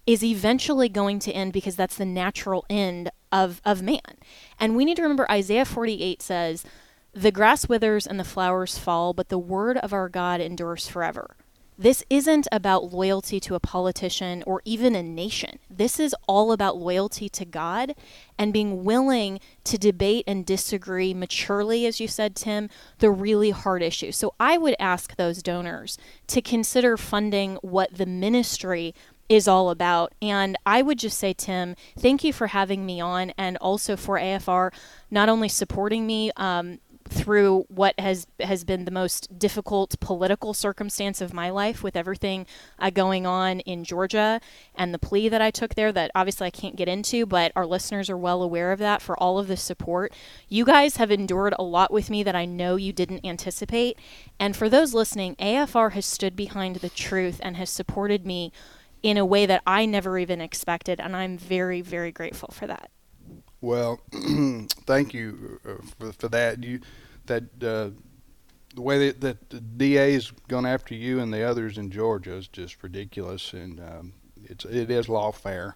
is 0.06 0.24
eventually 0.24 0.90
going 0.90 1.20
to 1.20 1.32
end 1.32 1.54
because 1.54 1.76
that's 1.76 1.96
the 1.96 2.06
natural 2.06 2.66
end 2.70 3.10
of, 3.32 3.62
of 3.66 3.82
man. 3.82 4.18
And 4.60 4.76
we 4.76 4.86
need 4.86 4.98
to 4.98 5.02
remember 5.02 5.30
Isaiah 5.32 5.66
48 5.66 6.22
says, 6.22 6.66
The 7.14 7.32
grass 7.32 7.68
withers 7.68 8.06
and 8.06 8.20
the 8.20 8.26
flowers 8.26 8.78
fall, 8.78 9.14
but 9.14 9.30
the 9.30 9.38
word 9.38 9.78
of 9.78 9.94
our 9.94 10.10
God 10.10 10.42
endures 10.42 10.88
forever. 10.88 11.36
This 11.78 12.04
isn't 12.10 12.48
about 12.52 12.94
loyalty 12.94 13.40
to 13.42 13.56
a 13.56 13.60
politician 13.60 14.44
or 14.46 14.62
even 14.64 14.94
a 14.94 15.02
nation. 15.02 15.58
This 15.72 16.00
is 16.00 16.16
all 16.28 16.52
about 16.52 16.78
loyalty 16.78 17.30
to 17.30 17.46
God 17.46 17.96
and 18.38 18.54
being 18.54 18.84
willing 18.84 19.40
to 19.64 19.80
debate 19.80 20.24
and 20.28 20.46
disagree 20.46 21.16
maturely, 21.16 21.88
as 21.88 22.00
you 22.00 22.08
said, 22.08 22.36
Tim, 22.36 22.70
the 23.00 23.10
really 23.10 23.50
hard 23.50 23.82
issues. 23.82 24.18
So 24.18 24.36
I 24.40 24.58
would 24.58 24.76
ask 24.80 25.16
those 25.16 25.42
donors 25.42 25.98
to 26.28 26.42
consider 26.42 26.96
funding 26.96 27.56
what 27.64 27.96
the 27.96 28.06
ministry 28.06 28.94
is 29.30 29.48
all 29.48 29.70
about. 29.70 30.14
And 30.22 30.58
I 30.66 30.82
would 30.82 31.00
just 31.00 31.18
say, 31.18 31.34
Tim, 31.34 31.76
thank 31.98 32.24
you 32.24 32.34
for 32.34 32.48
having 32.48 32.86
me 32.86 33.00
on 33.02 33.32
and 33.38 33.58
also 33.58 33.96
for 33.96 34.18
AFR 34.18 34.72
not 35.10 35.30
only 35.30 35.50
supporting 35.50 36.06
me. 36.06 36.32
Um, 36.38 36.80
through 37.10 37.66
what 37.68 38.00
has 38.00 38.26
has 38.40 38.64
been 38.64 38.86
the 38.86 38.92
most 38.92 39.38
difficult 39.38 40.00
political 40.00 40.54
circumstance 40.54 41.22
of 41.22 41.34
my 41.34 41.50
life 41.50 41.84
with 41.84 41.96
everything 41.96 42.46
uh, 42.80 42.90
going 42.90 43.26
on 43.26 43.60
in 43.62 43.84
Georgia 43.84 44.40
and 44.76 44.94
the 44.94 45.00
plea 45.00 45.30
that 45.30 45.42
I 45.42 45.52
took 45.52 45.76
there 45.76 45.92
that 45.92 46.12
obviously 46.16 46.48
I 46.48 46.52
can't 46.52 46.76
get 46.76 46.88
into 46.88 47.26
but 47.26 47.52
our 47.56 47.66
listeners 47.66 48.10
are 48.10 48.18
well 48.18 48.42
aware 48.42 48.72
of 48.72 48.80
that 48.80 49.02
for 49.02 49.20
all 49.20 49.38
of 49.38 49.48
the 49.48 49.58
support 49.58 50.14
you 50.48 50.66
guys 50.66 50.98
have 50.98 51.12
endured 51.12 51.54
a 51.60 51.64
lot 51.64 51.92
with 51.92 52.10
me 52.10 52.24
that 52.24 52.36
I 52.36 52.46
know 52.46 52.76
you 52.78 52.94
didn't 52.94 53.26
anticipate 53.26 53.98
and 54.40 54.56
for 54.56 54.70
those 54.70 54.94
listening 54.94 55.36
AFR 55.36 55.92
has 55.92 56.06
stood 56.06 56.36
behind 56.36 56.78
the 56.78 56.90
truth 56.90 57.40
and 57.44 57.58
has 57.58 57.70
supported 57.70 58.26
me 58.26 58.52
in 59.04 59.18
a 59.18 59.26
way 59.26 59.46
that 59.46 59.62
I 59.68 59.86
never 59.86 60.18
even 60.18 60.42
expected, 60.42 61.00
and 61.00 61.16
I'm 61.16 61.38
very, 61.38 61.82
very 61.82 62.12
grateful 62.12 62.50
for 62.52 62.66
that. 62.68 62.90
Well, 63.62 64.02
thank 64.86 65.14
you 65.14 65.60
uh, 65.68 65.86
for, 66.00 66.14
for 66.14 66.28
that. 66.30 66.64
You 66.64 66.80
that 67.26 67.44
uh, 67.64 67.90
the 68.76 68.82
way 68.82 69.08
that, 69.08 69.22
that 69.22 69.50
the 69.50 69.62
DA 69.62 70.14
is 70.14 70.32
going 70.48 70.66
after 70.66 70.96
you 70.96 71.20
and 71.20 71.34
the 71.34 71.44
others 71.44 71.78
in 71.78 71.92
Georgia 71.92 72.34
is 72.34 72.48
just 72.48 72.82
ridiculous, 72.82 73.54
and 73.54 73.80
um, 73.80 74.14
it's 74.44 74.66
it 74.66 74.90
is 74.90 75.08
lawfare, 75.08 75.74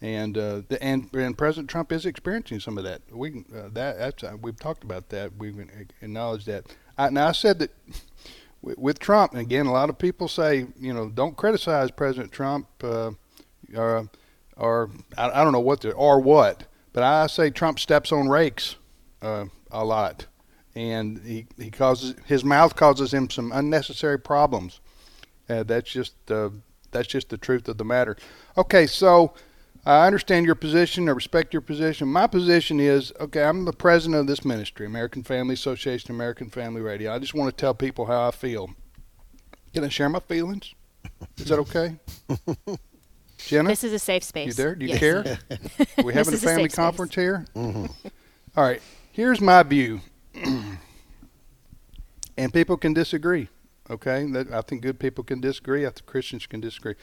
and 0.00 0.36
uh, 0.36 0.62
the, 0.68 0.78
and 0.82 1.08
and 1.14 1.38
President 1.38 1.70
Trump 1.70 1.92
is 1.92 2.06
experiencing 2.06 2.60
some 2.60 2.76
of 2.76 2.84
that. 2.84 3.02
We 3.10 3.44
uh, 3.54 3.68
that 3.72 3.98
that's 3.98 4.24
uh, 4.24 4.36
we've 4.40 4.58
talked 4.58 4.84
about 4.84 5.08
that. 5.10 5.36
We've 5.36 5.58
acknowledged 6.02 6.46
that. 6.46 6.66
I, 6.98 7.10
now 7.10 7.28
I 7.28 7.32
said 7.32 7.58
that 7.60 7.70
with 8.76 8.98
Trump, 8.98 9.32
and 9.32 9.40
again, 9.40 9.66
a 9.66 9.72
lot 9.72 9.90
of 9.90 9.98
people 9.98 10.28
say, 10.28 10.66
you 10.78 10.92
know, 10.92 11.08
don't 11.08 11.36
criticize 11.36 11.90
President 11.90 12.32
Trump, 12.32 12.66
uh, 12.82 13.12
or, 13.76 14.08
or 14.56 14.90
I, 15.16 15.30
I, 15.40 15.44
don't 15.44 15.52
know 15.52 15.60
what 15.60 15.80
the 15.80 15.92
or 15.92 16.20
what, 16.20 16.64
but 16.92 17.02
I 17.02 17.26
say 17.26 17.50
Trump 17.50 17.78
steps 17.78 18.12
on 18.12 18.28
rakes 18.28 18.76
uh, 19.22 19.46
a 19.70 19.84
lot, 19.84 20.26
and 20.74 21.18
he 21.24 21.46
he 21.58 21.70
causes 21.70 22.14
his 22.24 22.44
mouth 22.44 22.76
causes 22.76 23.12
him 23.12 23.30
some 23.30 23.52
unnecessary 23.52 24.18
problems. 24.18 24.80
Uh, 25.48 25.62
that's 25.62 25.90
just 25.90 26.14
uh, 26.30 26.50
that's 26.90 27.08
just 27.08 27.28
the 27.28 27.38
truth 27.38 27.68
of 27.68 27.76
the 27.76 27.84
matter. 27.84 28.16
Okay, 28.56 28.86
so 28.86 29.34
I 29.86 30.06
understand 30.06 30.46
your 30.46 30.54
position. 30.54 31.08
I 31.08 31.12
respect 31.12 31.52
your 31.52 31.60
position. 31.60 32.08
My 32.08 32.26
position 32.26 32.80
is 32.80 33.12
okay, 33.20 33.44
I'm 33.44 33.64
the 33.64 33.72
president 33.72 34.20
of 34.20 34.26
this 34.26 34.44
ministry, 34.44 34.86
American 34.86 35.22
Family 35.22 35.54
Association, 35.54 36.10
American 36.10 36.48
Family 36.48 36.80
Radio. 36.80 37.14
I 37.14 37.18
just 37.18 37.34
want 37.34 37.54
to 37.54 37.60
tell 37.60 37.74
people 37.74 38.06
how 38.06 38.28
I 38.28 38.30
feel. 38.30 38.70
Can 39.74 39.84
I 39.84 39.88
share 39.88 40.08
my 40.08 40.20
feelings? 40.20 40.74
Is 41.36 41.48
that 41.48 41.58
okay? 41.58 41.96
Jenna? 43.38 43.68
This 43.68 43.84
is 43.84 43.92
a 43.92 43.98
safe 43.98 44.22
space. 44.22 44.46
You 44.46 44.52
there? 44.54 44.74
Do 44.74 44.86
you 44.86 44.92
yes. 44.92 45.00
care? 45.00 45.38
Are 45.98 46.04
we 46.04 46.14
having 46.14 46.32
a 46.32 46.38
family 46.38 46.64
a 46.64 46.68
conference 46.68 47.12
space. 47.12 47.22
here? 47.22 47.46
Mm-hmm. 47.54 47.86
All 48.56 48.64
right. 48.64 48.80
Here's 49.12 49.40
my 49.40 49.62
view. 49.62 50.00
and 52.38 52.52
people 52.52 52.76
can 52.76 52.94
disagree. 52.94 53.48
Okay? 53.90 54.26
I 54.50 54.62
think 54.62 54.80
good 54.80 54.98
people 54.98 55.24
can 55.24 55.40
disagree. 55.40 55.84
I 55.84 55.90
think 55.90 56.06
Christians 56.06 56.46
can 56.46 56.60
disagree. 56.60 56.94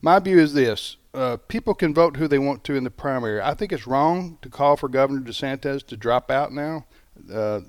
My 0.00 0.20
view 0.20 0.38
is 0.38 0.54
this 0.54 0.97
uh, 1.14 1.36
people 1.48 1.74
can 1.74 1.94
vote 1.94 2.16
who 2.16 2.28
they 2.28 2.38
want 2.38 2.64
to 2.64 2.74
in 2.74 2.84
the 2.84 2.90
primary. 2.90 3.40
I 3.40 3.54
think 3.54 3.72
it's 3.72 3.86
wrong 3.86 4.38
to 4.42 4.48
call 4.48 4.76
for 4.76 4.88
Governor 4.88 5.20
DeSantis 5.20 5.86
to 5.86 5.96
drop 5.96 6.30
out 6.30 6.52
now, 6.52 6.86
uh, 7.32 7.60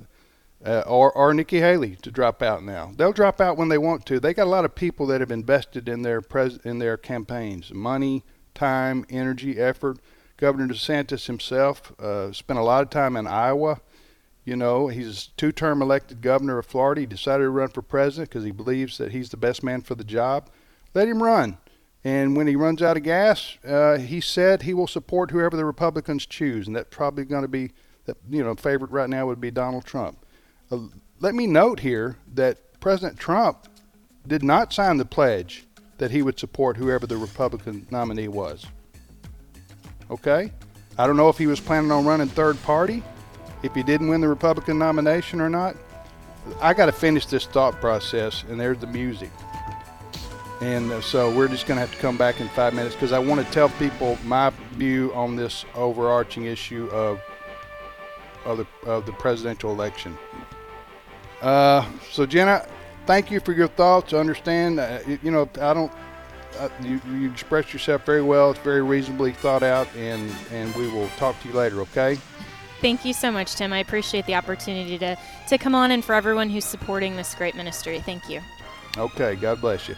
uh, 0.65 0.84
or 0.86 1.12
or 1.13 1.34
Nikki 1.34 1.60
Haley 1.60 1.95
to 2.02 2.12
drop 2.12 2.41
out 2.41 2.63
now. 2.63 2.91
They'll 2.95 3.13
drop 3.13 3.39
out 3.39 3.58
when 3.58 3.69
they 3.69 3.78
want 3.78 4.06
to. 4.08 4.19
They 4.19 4.34
got 4.34 4.47
a 4.47 4.49
lot 4.49 4.65
of 4.65 4.75
people 4.75 5.08
that 5.08 5.21
have 5.21 5.32
invested 5.32 5.88
in 5.88 6.02
their 6.02 6.21
pres- 6.21 6.60
in 6.65 6.80
their 6.80 6.97
campaigns, 6.97 7.73
money, 7.73 8.23
time, 8.54 9.06
energy, 9.10 9.58
effort. 9.58 9.99
Governor 10.36 10.73
DeSantis 10.73 11.28
himself 11.28 11.97
uh, 11.99 12.32
spent 12.32 12.60
a 12.60 12.63
lot 12.63 12.84
of 12.84 12.89
time 12.89 13.17
in 13.17 13.28
Iowa. 13.28 13.82
You 14.45 14.56
know, 14.56 14.88
he's 14.88 15.28
a 15.28 15.38
two-term 15.38 15.82
elected 15.82 16.21
governor 16.21 16.58
of 16.58 16.65
Florida. 16.65 17.02
He 17.02 17.08
decided 17.08 17.43
to 17.43 17.49
run 17.49 17.67
for 17.69 17.82
president 17.82 18.30
because 18.30 18.45
he 18.45 18.52
believes 18.52 18.97
that 18.97 19.12
he's 19.12 19.30
the 19.30 19.38
best 19.38 19.63
man 19.63 19.82
for 19.82 19.95
the 19.95 20.04
job. 20.04 20.49
Let 20.93 21.08
him 21.08 21.21
run. 21.21 21.58
And 22.03 22.38
when 22.38 22.47
he 22.47 22.55
runs 22.55 22.81
out 22.81 22.97
of 22.97 23.03
gas, 23.03 23.57
uh, 23.67 23.97
he 23.97 24.21
said 24.21 24.62
he 24.62 24.73
will 24.73 24.88
support 24.88 25.31
whoever 25.31 25.57
the 25.57 25.65
Republicans 25.65 26.25
choose, 26.25 26.67
and 26.67 26.75
that's 26.75 26.95
probably 26.95 27.25
going 27.25 27.41
to 27.41 27.49
be 27.49 27.71
that 28.05 28.17
you 28.29 28.43
know 28.43 28.55
favorite 28.55 28.91
right 28.91 29.09
now 29.09 29.27
would 29.27 29.41
be 29.41 29.51
Donald 29.51 29.85
Trump. 29.85 30.25
Uh, 30.71 30.79
let 31.19 31.35
me 31.35 31.45
note 31.45 31.81
here 31.81 32.15
that 32.33 32.79
President 32.79 33.19
Trump 33.19 33.67
did 34.25 34.43
not 34.43 34.71
sign 34.73 34.97
the 34.97 35.05
pledge 35.05 35.65
that 35.97 36.12
he 36.12 36.21
would 36.21 36.39
support 36.39 36.77
whoever 36.77 37.05
the 37.05 37.17
Republican 37.17 37.85
nominee 37.91 38.29
was. 38.29 38.65
Okay, 40.09 40.51
I 40.97 41.05
don't 41.05 41.17
know 41.17 41.29
if 41.29 41.38
he 41.38 41.47
was 41.47 41.59
planning 41.59 41.91
on 41.91 42.05
running 42.05 42.29
third 42.29 42.62
party, 42.63 43.03
if 43.62 43.75
he 43.75 43.83
didn't 43.83 44.07
win 44.07 44.21
the 44.21 44.29
Republican 44.29 44.79
nomination 44.79 45.41
or 45.41 45.49
not. 45.49 45.75
I 46.62 46.73
got 46.73 46.85
to 46.85 46.91
finish 46.93 47.25
this 47.25 47.45
thought 47.45 47.79
process, 47.81 48.43
and 48.49 48.59
there's 48.59 48.79
the 48.79 48.88
music. 48.88 49.29
And 50.61 51.01
so 51.03 51.33
we're 51.33 51.47
just 51.47 51.67
going 51.67 51.77
to 51.77 51.81
have 51.81 51.91
to 51.91 52.01
come 52.01 52.17
back 52.17 52.41
in 52.41 52.49
five 52.49 52.73
minutes 52.73 52.93
because 52.93 53.13
I 53.13 53.19
want 53.19 53.45
to 53.45 53.51
tell 53.53 53.69
people 53.69 54.17
my 54.25 54.49
view 54.73 55.13
on 55.13 55.35
this 55.35 55.65
overarching 55.73 56.45
issue 56.45 56.89
of 56.91 57.21
of 58.45 58.57
the 58.57 58.89
of 58.89 59.05
the 59.05 59.13
presidential 59.13 59.71
election. 59.71 60.17
Uh, 61.41 61.87
so 62.11 62.25
Jenna, 62.25 62.67
thank 63.05 63.31
you 63.31 63.39
for 63.39 63.53
your 63.53 63.67
thoughts. 63.67 64.13
I 64.13 64.17
understand, 64.17 64.79
uh, 64.79 64.99
you, 65.07 65.19
you, 65.23 65.31
know, 65.31 65.49
I 65.61 65.73
don't. 65.73 65.91
Uh, 66.57 66.67
you, 66.81 66.99
you 67.13 67.31
expressed 67.31 67.71
yourself 67.71 68.05
very 68.05 68.21
well. 68.21 68.51
It's 68.51 68.59
very 68.59 68.81
reasonably 68.81 69.31
thought 69.31 69.63
out, 69.63 69.87
and 69.95 70.29
and 70.51 70.75
we 70.75 70.89
will 70.89 71.07
talk 71.17 71.39
to 71.41 71.47
you 71.47 71.53
later. 71.53 71.79
Okay. 71.81 72.17
Thank 72.81 73.05
you 73.05 73.13
so 73.13 73.31
much, 73.31 73.55
Tim. 73.55 73.71
I 73.71 73.79
appreciate 73.79 74.25
the 74.25 74.35
opportunity 74.35 74.97
to 74.97 75.17
to 75.47 75.57
come 75.57 75.73
on, 75.73 75.91
and 75.91 76.03
for 76.03 76.15
everyone 76.15 76.49
who's 76.49 76.65
supporting 76.65 77.15
this 77.15 77.33
great 77.35 77.55
ministry. 77.55 77.99
Thank 78.01 78.29
you. 78.29 78.41
Okay. 78.97 79.35
God 79.35 79.61
bless 79.61 79.87
you. 79.87 79.95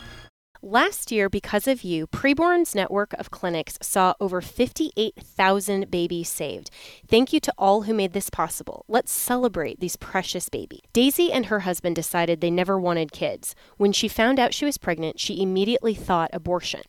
Last 0.63 1.11
year, 1.11 1.27
because 1.27 1.67
of 1.67 1.83
you, 1.83 2.05
Preborn's 2.05 2.75
network 2.75 3.13
of 3.13 3.31
clinics 3.31 3.79
saw 3.81 4.13
over 4.19 4.41
58,000 4.41 5.89
babies 5.89 6.29
saved. 6.29 6.69
Thank 7.07 7.33
you 7.33 7.39
to 7.39 7.53
all 7.57 7.81
who 7.83 7.95
made 7.95 8.13
this 8.13 8.29
possible. 8.29 8.85
Let's 8.87 9.11
celebrate 9.11 9.79
these 9.79 9.95
precious 9.95 10.49
babies. 10.49 10.81
Daisy 10.93 11.31
and 11.31 11.47
her 11.47 11.61
husband 11.61 11.95
decided 11.95 12.41
they 12.41 12.51
never 12.51 12.79
wanted 12.79 13.11
kids. 13.11 13.55
When 13.77 13.91
she 13.91 14.07
found 14.07 14.37
out 14.37 14.53
she 14.53 14.65
was 14.65 14.77
pregnant, 14.77 15.19
she 15.19 15.41
immediately 15.41 15.95
thought 15.95 16.29
abortion. 16.31 16.81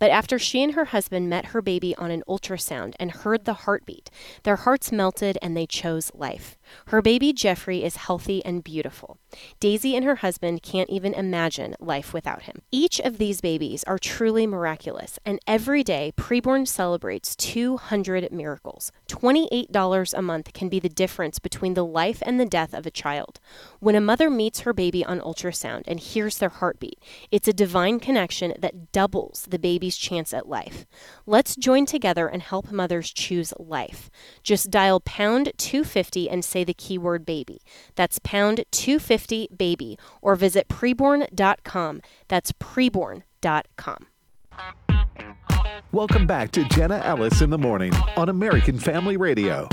But 0.00 0.10
after 0.10 0.36
she 0.36 0.64
and 0.64 0.74
her 0.74 0.86
husband 0.86 1.30
met 1.30 1.46
her 1.46 1.62
baby 1.62 1.94
on 1.94 2.10
an 2.10 2.24
ultrasound 2.28 2.94
and 2.98 3.12
heard 3.12 3.44
the 3.44 3.54
heartbeat, 3.54 4.10
their 4.42 4.56
hearts 4.56 4.90
melted 4.90 5.38
and 5.40 5.56
they 5.56 5.66
chose 5.66 6.10
life. 6.14 6.58
Her 6.86 7.02
baby 7.02 7.32
Jeffrey 7.32 7.82
is 7.84 7.96
healthy 7.96 8.44
and 8.44 8.64
beautiful. 8.64 9.18
Daisy 9.60 9.96
and 9.96 10.04
her 10.04 10.16
husband 10.16 10.62
can't 10.62 10.90
even 10.90 11.14
imagine 11.14 11.74
life 11.80 12.12
without 12.12 12.42
him. 12.42 12.62
Each 12.70 12.98
of 13.00 13.18
these 13.18 13.40
babies 13.40 13.84
are 13.84 13.98
truly 13.98 14.46
miraculous, 14.46 15.18
and 15.24 15.38
every 15.46 15.82
day 15.82 16.12
Preborn 16.16 16.66
celebrates 16.66 17.36
200 17.36 18.30
miracles. 18.32 18.92
$28 19.08 20.14
a 20.14 20.22
month 20.22 20.52
can 20.52 20.68
be 20.68 20.80
the 20.80 20.88
difference 20.88 21.38
between 21.38 21.74
the 21.74 21.84
life 21.84 22.22
and 22.22 22.40
the 22.40 22.46
death 22.46 22.74
of 22.74 22.86
a 22.86 22.90
child. 22.90 23.40
When 23.78 23.94
a 23.94 24.00
mother 24.00 24.30
meets 24.30 24.60
her 24.60 24.72
baby 24.72 25.04
on 25.04 25.20
ultrasound 25.20 25.82
and 25.86 26.00
hears 26.00 26.38
their 26.38 26.48
heartbeat, 26.48 26.98
it's 27.30 27.48
a 27.48 27.52
divine 27.52 28.00
connection 28.00 28.54
that 28.58 28.92
doubles 28.92 29.46
the 29.48 29.58
baby's 29.58 29.96
chance 29.96 30.32
at 30.32 30.48
life. 30.48 30.86
Let's 31.26 31.56
join 31.56 31.86
together 31.86 32.26
and 32.28 32.42
help 32.42 32.70
mothers 32.70 33.12
choose 33.12 33.52
life. 33.58 34.10
Just 34.42 34.70
dial 34.70 35.00
pound 35.00 35.52
250 35.56 36.28
and 36.28 36.44
say 36.44 36.59
the 36.64 36.74
keyword 36.74 37.24
baby. 37.24 37.60
That's 37.94 38.18
pound 38.18 38.64
250 38.70 39.48
baby 39.56 39.98
or 40.22 40.36
visit 40.36 40.68
preborn.com. 40.68 42.00
That's 42.28 42.52
preborn.com. 42.52 44.06
Welcome 45.92 46.26
back 46.26 46.52
to 46.52 46.64
Jenna 46.64 46.98
Ellis 47.04 47.40
in 47.40 47.50
the 47.50 47.58
morning 47.58 47.92
on 48.16 48.28
American 48.28 48.78
Family 48.78 49.16
Radio. 49.16 49.68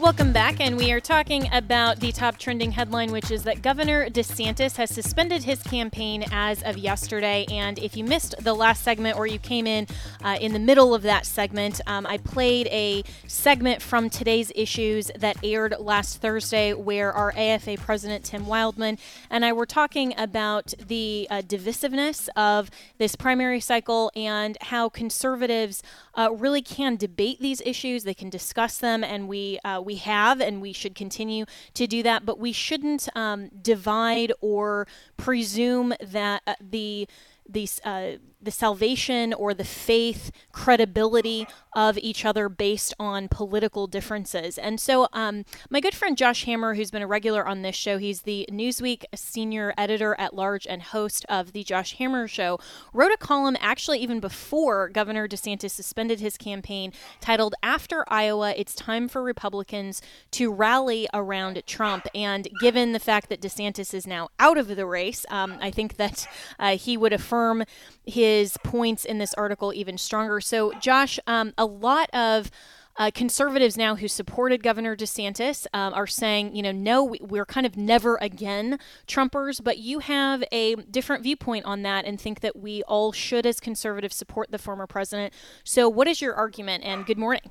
Welcome 0.00 0.32
back, 0.32 0.60
and 0.60 0.76
we 0.76 0.92
are 0.92 1.00
talking 1.00 1.48
about 1.52 1.98
the 1.98 2.12
top 2.12 2.38
trending 2.38 2.70
headline, 2.70 3.10
which 3.10 3.32
is 3.32 3.42
that 3.42 3.62
Governor 3.62 4.08
DeSantis 4.08 4.76
has 4.76 4.90
suspended 4.90 5.42
his 5.42 5.60
campaign 5.60 6.24
as 6.30 6.62
of 6.62 6.78
yesterday. 6.78 7.44
And 7.50 7.80
if 7.80 7.96
you 7.96 8.04
missed 8.04 8.36
the 8.38 8.54
last 8.54 8.84
segment 8.84 9.18
or 9.18 9.26
you 9.26 9.40
came 9.40 9.66
in 9.66 9.88
uh, 10.22 10.38
in 10.40 10.52
the 10.52 10.60
middle 10.60 10.94
of 10.94 11.02
that 11.02 11.26
segment, 11.26 11.80
um, 11.88 12.06
I 12.06 12.18
played 12.18 12.68
a 12.68 13.02
segment 13.26 13.82
from 13.82 14.08
today's 14.08 14.52
issues 14.54 15.10
that 15.16 15.36
aired 15.42 15.74
last 15.80 16.18
Thursday, 16.22 16.72
where 16.74 17.12
our 17.12 17.32
AFA 17.36 17.76
president 17.78 18.24
Tim 18.24 18.46
Wildmon, 18.46 19.00
and 19.28 19.44
I 19.44 19.52
were 19.52 19.66
talking 19.66 20.14
about 20.16 20.74
the 20.86 21.26
uh, 21.28 21.42
divisiveness 21.42 22.28
of 22.36 22.70
this 22.98 23.16
primary 23.16 23.60
cycle 23.60 24.12
and 24.14 24.56
how 24.60 24.88
conservatives 24.88 25.82
uh, 26.14 26.30
really 26.32 26.62
can 26.62 26.94
debate 26.94 27.40
these 27.40 27.60
issues. 27.62 28.04
They 28.04 28.14
can 28.14 28.30
discuss 28.30 28.78
them, 28.78 29.02
and 29.02 29.26
we 29.26 29.58
uh, 29.64 29.82
we 29.88 29.96
have 29.96 30.38
and 30.38 30.60
we 30.60 30.74
should 30.74 30.94
continue 30.94 31.46
to 31.72 31.86
do 31.86 32.02
that, 32.02 32.26
but 32.26 32.38
we 32.38 32.52
shouldn't 32.52 33.08
um, 33.14 33.48
divide 33.62 34.30
or 34.42 34.86
presume 35.16 35.94
that 35.98 36.42
uh, 36.46 36.54
the 36.60 37.08
the 37.48 37.66
uh, 37.84 38.10
the 38.40 38.50
salvation 38.50 39.32
or 39.32 39.52
the 39.52 39.64
faith 39.64 40.30
credibility 40.52 41.46
of 41.74 41.98
each 41.98 42.24
other 42.24 42.48
based 42.48 42.94
on 42.98 43.28
political 43.28 43.86
differences. 43.86 44.58
And 44.58 44.80
so, 44.80 45.08
um, 45.12 45.44
my 45.70 45.80
good 45.80 45.94
friend 45.94 46.16
Josh 46.16 46.44
Hammer, 46.44 46.74
who's 46.74 46.90
been 46.90 47.02
a 47.02 47.06
regular 47.06 47.46
on 47.46 47.62
this 47.62 47.76
show, 47.76 47.98
he's 47.98 48.22
the 48.22 48.48
Newsweek 48.50 49.04
senior 49.14 49.74
editor 49.76 50.14
at 50.18 50.34
large 50.34 50.66
and 50.66 50.82
host 50.82 51.24
of 51.28 51.52
the 51.52 51.64
Josh 51.64 51.96
Hammer 51.98 52.28
Show, 52.28 52.58
wrote 52.92 53.12
a 53.12 53.16
column 53.16 53.56
actually 53.60 53.98
even 53.98 54.20
before 54.20 54.88
Governor 54.88 55.28
DeSantis 55.28 55.70
suspended 55.70 56.20
his 56.20 56.36
campaign 56.36 56.92
titled 57.20 57.54
After 57.62 58.04
Iowa, 58.08 58.54
It's 58.56 58.74
Time 58.74 59.08
for 59.08 59.22
Republicans 59.22 60.00
to 60.32 60.52
Rally 60.52 61.08
Around 61.12 61.62
Trump. 61.66 62.06
And 62.14 62.48
given 62.60 62.92
the 62.92 63.00
fact 63.00 63.28
that 63.28 63.40
DeSantis 63.40 63.94
is 63.94 64.06
now 64.06 64.28
out 64.38 64.58
of 64.58 64.68
the 64.74 64.86
race, 64.86 65.26
um, 65.28 65.58
I 65.60 65.70
think 65.70 65.96
that 65.96 66.26
uh, 66.58 66.76
he 66.76 66.96
would 66.96 67.12
affirm 67.12 67.64
his 68.06 68.27
points 68.62 69.04
in 69.04 69.18
this 69.18 69.34
article 69.34 69.72
even 69.72 69.98
stronger. 69.98 70.40
So, 70.40 70.72
Josh, 70.80 71.18
um, 71.26 71.52
a 71.56 71.64
lot 71.64 72.08
of 72.12 72.50
uh, 72.98 73.10
conservatives 73.14 73.76
now 73.76 73.94
who 73.94 74.08
supported 74.08 74.62
Governor 74.62 74.96
DeSantis 74.96 75.66
um, 75.72 75.94
are 75.94 76.06
saying, 76.06 76.54
you 76.56 76.62
know, 76.62 76.72
no, 76.72 77.04
we, 77.04 77.38
are 77.38 77.46
kind 77.46 77.64
of 77.64 77.76
never 77.76 78.16
again 78.20 78.78
Trumpers, 79.06 79.62
but 79.62 79.78
you 79.78 80.00
have 80.00 80.42
a 80.50 80.74
different 80.74 81.22
viewpoint 81.22 81.64
on 81.64 81.82
that 81.82 82.04
and 82.04 82.20
think 82.20 82.40
that 82.40 82.56
we 82.56 82.82
all 82.82 83.12
should, 83.12 83.46
as 83.46 83.60
conservatives, 83.60 84.16
support 84.16 84.50
the 84.50 84.58
former 84.58 84.86
president. 84.86 85.32
So, 85.62 85.88
what 85.88 86.08
is 86.08 86.20
your 86.20 86.34
argument? 86.34 86.84
And 86.84 87.06
good 87.06 87.18
morning. 87.18 87.50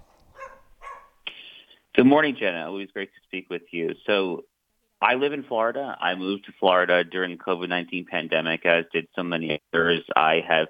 Good 1.96 2.06
morning, 2.06 2.36
Jenna. 2.38 2.68
Always 2.68 2.92
great 2.92 3.10
to 3.14 3.20
speak 3.24 3.50
with 3.50 3.64
you. 3.72 3.96
So, 4.06 4.44
I 5.02 5.16
live 5.16 5.34
in 5.34 5.44
Florida. 5.44 5.96
I 6.00 6.16
moved 6.16 6.46
to 6.46 6.54
Florida 6.60 7.04
during 7.04 7.32
the 7.38 7.44
COVID-19 7.44 8.08
pandemic, 8.08 8.66
as 8.66 8.86
did 8.92 9.08
so 9.16 9.24
many 9.24 9.62
others. 9.74 10.04
I 10.16 10.44
have 10.48 10.68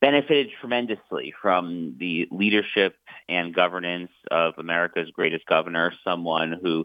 benefited 0.00 0.48
tremendously 0.60 1.32
from 1.40 1.96
the 1.98 2.28
leadership 2.30 2.96
and 3.28 3.54
governance 3.54 4.10
of 4.30 4.54
America's 4.58 5.10
greatest 5.10 5.46
governor, 5.46 5.92
someone 6.02 6.58
who 6.62 6.84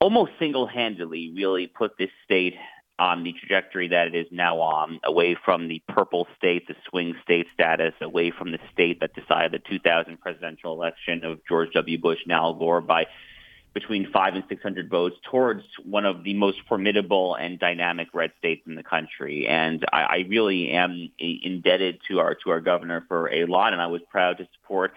almost 0.00 0.32
single-handedly 0.38 1.32
really 1.34 1.66
put 1.66 1.96
this 1.98 2.10
state 2.24 2.54
on 2.98 3.24
the 3.24 3.32
trajectory 3.32 3.88
that 3.88 4.08
it 4.08 4.14
is 4.14 4.26
now 4.30 4.60
on, 4.60 5.00
away 5.02 5.36
from 5.44 5.66
the 5.66 5.82
purple 5.88 6.28
state, 6.36 6.68
the 6.68 6.76
swing 6.88 7.14
state 7.24 7.46
status, 7.54 7.94
away 8.00 8.30
from 8.30 8.52
the 8.52 8.58
state 8.72 9.00
that 9.00 9.14
decided 9.14 9.52
the 9.52 9.58
2000 9.70 10.20
presidential 10.20 10.72
election 10.72 11.24
of 11.24 11.40
George 11.48 11.72
W. 11.72 11.98
Bush 11.98 12.18
and 12.24 12.32
Al 12.32 12.54
Gore 12.54 12.80
by 12.80 13.06
between 13.74 14.10
five 14.12 14.34
and 14.34 14.44
600 14.48 14.90
votes 14.90 15.16
towards 15.30 15.62
one 15.84 16.04
of 16.04 16.24
the 16.24 16.34
most 16.34 16.58
formidable 16.68 17.34
and 17.34 17.58
dynamic 17.58 18.08
red 18.12 18.32
states 18.38 18.62
in 18.66 18.74
the 18.74 18.82
country. 18.82 19.46
And 19.46 19.84
I, 19.92 20.02
I 20.02 20.26
really 20.28 20.70
am 20.70 21.10
indebted 21.18 22.00
to 22.08 22.20
our, 22.20 22.34
to 22.44 22.50
our 22.50 22.60
governor 22.60 23.04
for 23.08 23.32
a 23.32 23.46
lot. 23.46 23.72
And 23.72 23.80
I 23.80 23.86
was 23.86 24.02
proud 24.10 24.38
to 24.38 24.48
support 24.60 24.92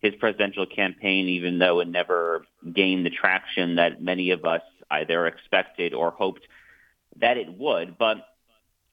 his 0.00 0.14
presidential 0.14 0.64
campaign, 0.64 1.28
even 1.28 1.58
though 1.58 1.80
it 1.80 1.88
never 1.88 2.44
gained 2.72 3.04
the 3.04 3.10
traction 3.10 3.76
that 3.76 4.00
many 4.00 4.30
of 4.30 4.44
us 4.44 4.62
either 4.90 5.26
expected 5.26 5.92
or 5.92 6.10
hoped 6.12 6.46
that 7.16 7.36
it 7.36 7.52
would. 7.52 7.98
But 7.98 8.18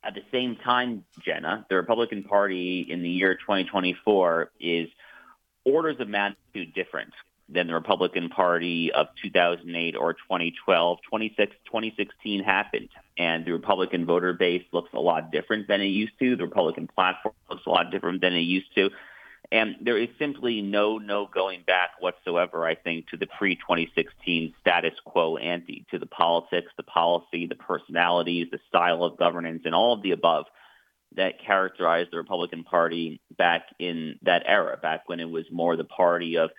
at 0.03 0.15
the 0.15 0.23
same 0.31 0.55
time, 0.55 1.05
Jenna, 1.23 1.65
the 1.69 1.75
Republican 1.75 2.23
Party 2.23 2.87
in 2.89 3.03
the 3.03 3.09
year 3.09 3.35
2024 3.35 4.51
is 4.59 4.89
orders 5.63 5.97
of 5.99 6.07
magnitude 6.07 6.73
different 6.73 7.13
than 7.49 7.67
the 7.67 7.73
Republican 7.73 8.29
Party 8.29 8.91
of 8.91 9.07
2008 9.23 9.95
or 9.95 10.13
2012. 10.13 10.99
26, 11.09 11.55
2016 11.65 12.43
happened, 12.43 12.89
and 13.17 13.45
the 13.45 13.53
Republican 13.53 14.05
voter 14.05 14.33
base 14.33 14.63
looks 14.71 14.89
a 14.93 14.99
lot 14.99 15.31
different 15.31 15.67
than 15.67 15.81
it 15.81 15.85
used 15.85 16.17
to. 16.19 16.35
The 16.35 16.43
Republican 16.43 16.87
platform 16.87 17.35
looks 17.49 17.65
a 17.65 17.69
lot 17.69 17.91
different 17.91 18.21
than 18.21 18.33
it 18.33 18.41
used 18.41 18.73
to. 18.75 18.89
And 19.51 19.75
there 19.79 19.97
is 19.97 20.09
simply 20.19 20.61
no, 20.61 20.97
no 20.97 21.25
going 21.25 21.63
back 21.65 21.91
whatsoever, 22.01 22.65
I 22.65 22.75
think, 22.75 23.07
to 23.09 23.17
the 23.17 23.27
pre-2016 23.27 24.53
status 24.59 24.93
quo 25.05 25.37
ante, 25.37 25.85
to 25.91 25.99
the 25.99 26.05
politics, 26.05 26.67
the 26.75 26.83
policy, 26.83 27.47
the 27.47 27.55
personalities, 27.55 28.47
the 28.51 28.59
style 28.67 29.05
of 29.05 29.17
governance, 29.17 29.61
and 29.63 29.73
all 29.73 29.93
of 29.93 30.01
the 30.01 30.11
above 30.11 30.45
that 31.15 31.39
characterized 31.39 32.11
the 32.11 32.17
Republican 32.17 32.65
Party 32.65 33.21
back 33.37 33.67
in 33.79 34.19
that 34.23 34.43
era, 34.45 34.77
back 34.81 35.07
when 35.07 35.21
it 35.21 35.29
was 35.29 35.45
more 35.49 35.77
the 35.77 35.85
party 35.85 36.37
of 36.37 36.49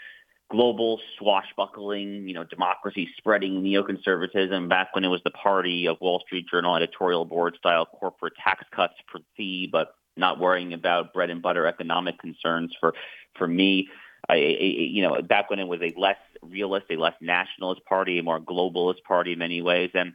global 0.50 1.00
swashbuckling, 1.18 2.26
you 2.26 2.34
know, 2.34 2.44
democracy 2.44 3.08
spreading 3.18 3.62
neoconservatism 3.62 4.68
back 4.68 4.94
when 4.94 5.04
it 5.04 5.08
was 5.08 5.20
the 5.24 5.30
party 5.30 5.86
of 5.86 6.00
Wall 6.00 6.20
Street 6.20 6.46
Journal 6.50 6.74
editorial 6.74 7.24
board 7.24 7.56
style 7.58 7.86
corporate 7.86 8.32
tax 8.42 8.64
cuts 8.74 8.94
for 9.10 9.20
thee, 9.36 9.68
but 9.70 9.94
not 10.16 10.40
worrying 10.40 10.72
about 10.72 11.12
bread 11.12 11.30
and 11.30 11.42
butter 11.42 11.66
economic 11.66 12.18
concerns 12.18 12.74
for 12.80 12.94
for 13.36 13.46
me. 13.46 13.88
I, 14.28 14.34
I, 14.34 14.38
you 14.38 15.02
know, 15.02 15.22
back 15.22 15.48
when 15.48 15.58
it 15.58 15.68
was 15.68 15.80
a 15.80 15.94
less 15.96 16.16
realist, 16.42 16.86
a 16.90 16.96
less 16.96 17.14
nationalist 17.20 17.84
party, 17.84 18.18
a 18.18 18.22
more 18.22 18.40
globalist 18.40 19.02
party 19.06 19.32
in 19.32 19.38
many 19.38 19.62
ways. 19.62 19.90
And 19.94 20.14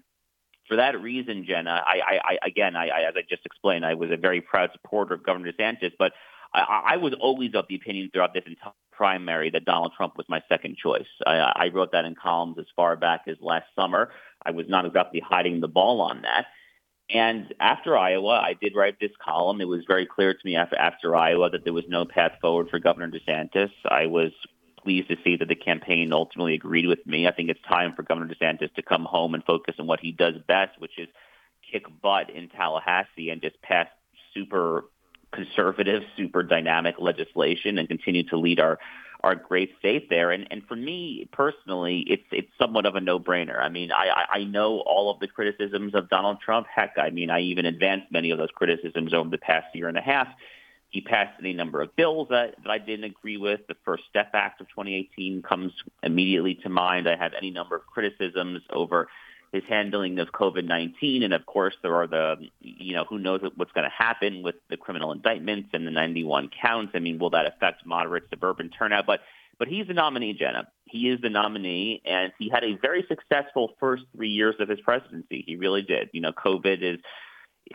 for 0.67 0.76
that 0.78 1.00
reason, 1.02 1.46
Jenna, 1.46 1.82
I, 1.86 2.00
I, 2.06 2.19
I 2.24 2.38
again, 2.46 2.76
I, 2.76 2.89
I, 2.89 3.02
as 3.08 3.13
I 3.15 3.22
just 3.28 3.46
explained, 3.46 3.86
I 3.86 3.93
was 3.93 4.12
a 4.12 4.17
very 4.17 4.41
proud 4.41 4.72
supporter 4.74 5.13
of 5.13 5.24
Governor 5.24 5.52
DeSantis, 5.52 5.93
but 5.98 6.13
I, 6.54 6.84
I 6.94 6.98
was 6.98 7.13
always 7.20 7.56
of 7.56 7.66
the 7.68 7.76
opinion 7.76 8.10
throughout 8.12 8.34
this 8.34 8.44
entire 8.46 8.74
primary 8.92 9.50
that 9.50 9.66
Donald 9.66 9.94
Trump 9.98 10.18
was 10.18 10.28
my 10.30 10.42
second 10.48 10.78
choice. 10.78 11.08
I, 11.26 11.38
I 11.56 11.70
wrote 11.74 11.92
that 11.94 12.06
in 12.06 12.16
columns 12.16 12.58
as 12.60 12.66
far 12.76 12.96
back 12.96 13.22
as 13.28 13.38
last 13.42 13.66
summer. 13.76 14.12
I 14.46 14.52
was 14.52 14.68
not 14.70 14.86
exactly 14.86 15.20
hiding 15.20 15.62
the 15.62 15.68
ball 15.68 16.02
on 16.02 16.22
that. 16.22 16.46
And 17.10 17.54
after 17.60 17.98
Iowa, 17.98 18.39
I 18.39 18.54
did 18.54 18.76
write 18.76 19.00
this 19.00 19.12
column. 19.24 19.62
It 19.62 19.68
was 19.68 19.84
very 19.88 20.06
clear 20.06 20.34
to 20.34 20.39
me 20.46 20.56
after, 20.56 20.78
after 20.78 21.16
Iowa 21.16 21.50
that 21.50 21.63
there 21.63 21.74
was 21.74 21.84
no 21.88 22.06
path 22.06 22.34
forward 22.42 22.70
for 22.70 22.80
Governor 22.80 23.10
DeSantis. 23.10 23.72
I 23.89 24.06
was 24.06 24.32
pleased 24.82 25.10
to 25.10 25.18
see 25.24 25.36
that 25.38 25.48
the 25.48 25.56
campaign 25.56 26.13
ultimately 26.13 26.54
agreed 26.54 26.88
with 26.88 27.06
me. 27.06 27.28
I 27.28 27.32
think 27.32 27.50
it's 27.50 27.62
time 27.68 27.94
for 27.96 28.04
Governor 28.04 28.34
DeSantis 28.34 28.74
to 28.76 28.82
come 28.82 29.06
home 29.06 29.34
and 29.34 29.44
focus 29.44 29.76
on 29.80 29.88
what 29.88 30.00
he 30.00 30.12
does 30.12 30.36
best, 30.48 30.80
which 30.80 30.98
is 30.98 31.08
kick 31.72 31.86
butt 32.02 32.30
in 32.30 32.50
Tallahassee 32.50 33.30
and 33.30 33.42
just 33.42 33.62
pass 33.62 33.88
super 34.34 34.86
conservative, 35.34 36.04
super 36.15 36.43
dynamic 36.43 36.96
legislation 37.00 37.78
and 37.78 37.88
continue 37.88 38.24
to 38.30 38.38
lead 38.38 38.60
our 38.60 38.80
our 39.24 39.36
great 39.36 39.72
state 39.80 40.10
there. 40.10 40.32
And 40.32 40.48
and 40.52 40.63
for 40.67 40.76
me 40.76 41.28
personally, 41.32 42.04
it's 42.08 42.24
it's 42.32 42.52
somewhat 42.60 42.86
of 42.86 42.96
a 42.96 43.02
no 43.02 43.19
brainer. 43.19 43.60
I 43.60 43.69
mean, 43.69 43.91
I 43.91 44.26
I 44.30 44.43
know 44.43 44.80
all 44.82 45.12
of 45.12 45.19
the 45.19 45.28
criticisms 45.28 45.96
of 45.96 46.10
Donald 46.10 46.39
Trump. 46.41 46.67
Heck, 46.74 46.96
I 46.98 47.10
mean, 47.10 47.30
I 47.30 47.39
even 47.41 47.65
advanced 47.65 48.12
many 48.12 48.32
of 48.32 48.38
those 48.38 48.52
criticisms 48.54 49.13
over 49.13 49.30
the 49.30 49.38
past 49.38 49.74
year 49.74 49.88
and 49.88 49.98
a 49.98 50.02
half. 50.02 50.28
He 50.89 51.02
passed 51.02 51.39
any 51.39 51.54
number 51.54 51.82
of 51.82 51.96
bills 51.96 52.28
that, 52.30 52.54
that 52.62 52.69
I 52.69 52.78
didn't 52.78 53.06
agree 53.06 53.38
with. 53.38 53.62
The 53.67 53.76
First 53.84 54.04
Step 54.12 54.30
Act 54.36 54.62
of 54.62 54.67
2018 54.69 55.41
comes 55.41 55.72
immediately 56.04 56.54
to 56.62 56.69
mind. 56.69 57.10
I 57.10 57.15
have 57.15 57.34
any 57.36 57.50
number 57.50 57.76
of 57.76 57.88
criticisms 57.88 58.62
over 58.69 59.08
his 59.54 59.63
handling 59.70 60.20
of 60.20 60.32
COVID-19. 60.32 61.24
And 61.24 61.34
of 61.34 61.46
course, 61.46 61.76
there 61.84 61.96
are 61.96 62.08
the, 62.08 62.36
you 62.60 62.96
know, 62.96 63.06
who 63.06 63.20
knows 63.20 63.42
what's 63.56 63.72
going 63.72 63.86
to 63.86 63.96
happen 63.96 64.42
with 64.42 64.56
the 64.70 64.76
criminal 64.76 65.12
indictments 65.12 65.70
and 65.74 65.86
the 65.88 65.92
91 65.92 66.50
counts. 66.62 66.92
I 66.96 67.00
mean, 67.00 67.20
will 67.20 67.30
that 67.30 67.46
affect 67.46 67.86
moderate 67.86 68.24
suburban 68.32 68.72
turnout? 68.72 69.06
But, 69.06 69.22
but 69.60 69.68
he's 69.68 69.88
the 69.88 69.94
nominee, 69.94 70.34
Jenna. 70.34 70.68
He 70.86 71.08
is 71.10 71.22
the 71.22 71.30
nominee, 71.30 72.02
and 72.04 72.34
he 72.39 72.50
had 72.50 72.63
a 72.63 72.76
very 72.82 73.06
successful 73.08 73.76
first 73.80 74.04
three 74.16 74.32
years 74.32 74.56
of 74.60 74.68
his 74.68 74.82
presidency. 74.82 75.44
He 75.46 75.56
really 75.56 75.84
did. 75.84 76.10
You 76.13 76.22
know, 76.22 76.32
COVID 76.32 76.82
is 76.82 77.00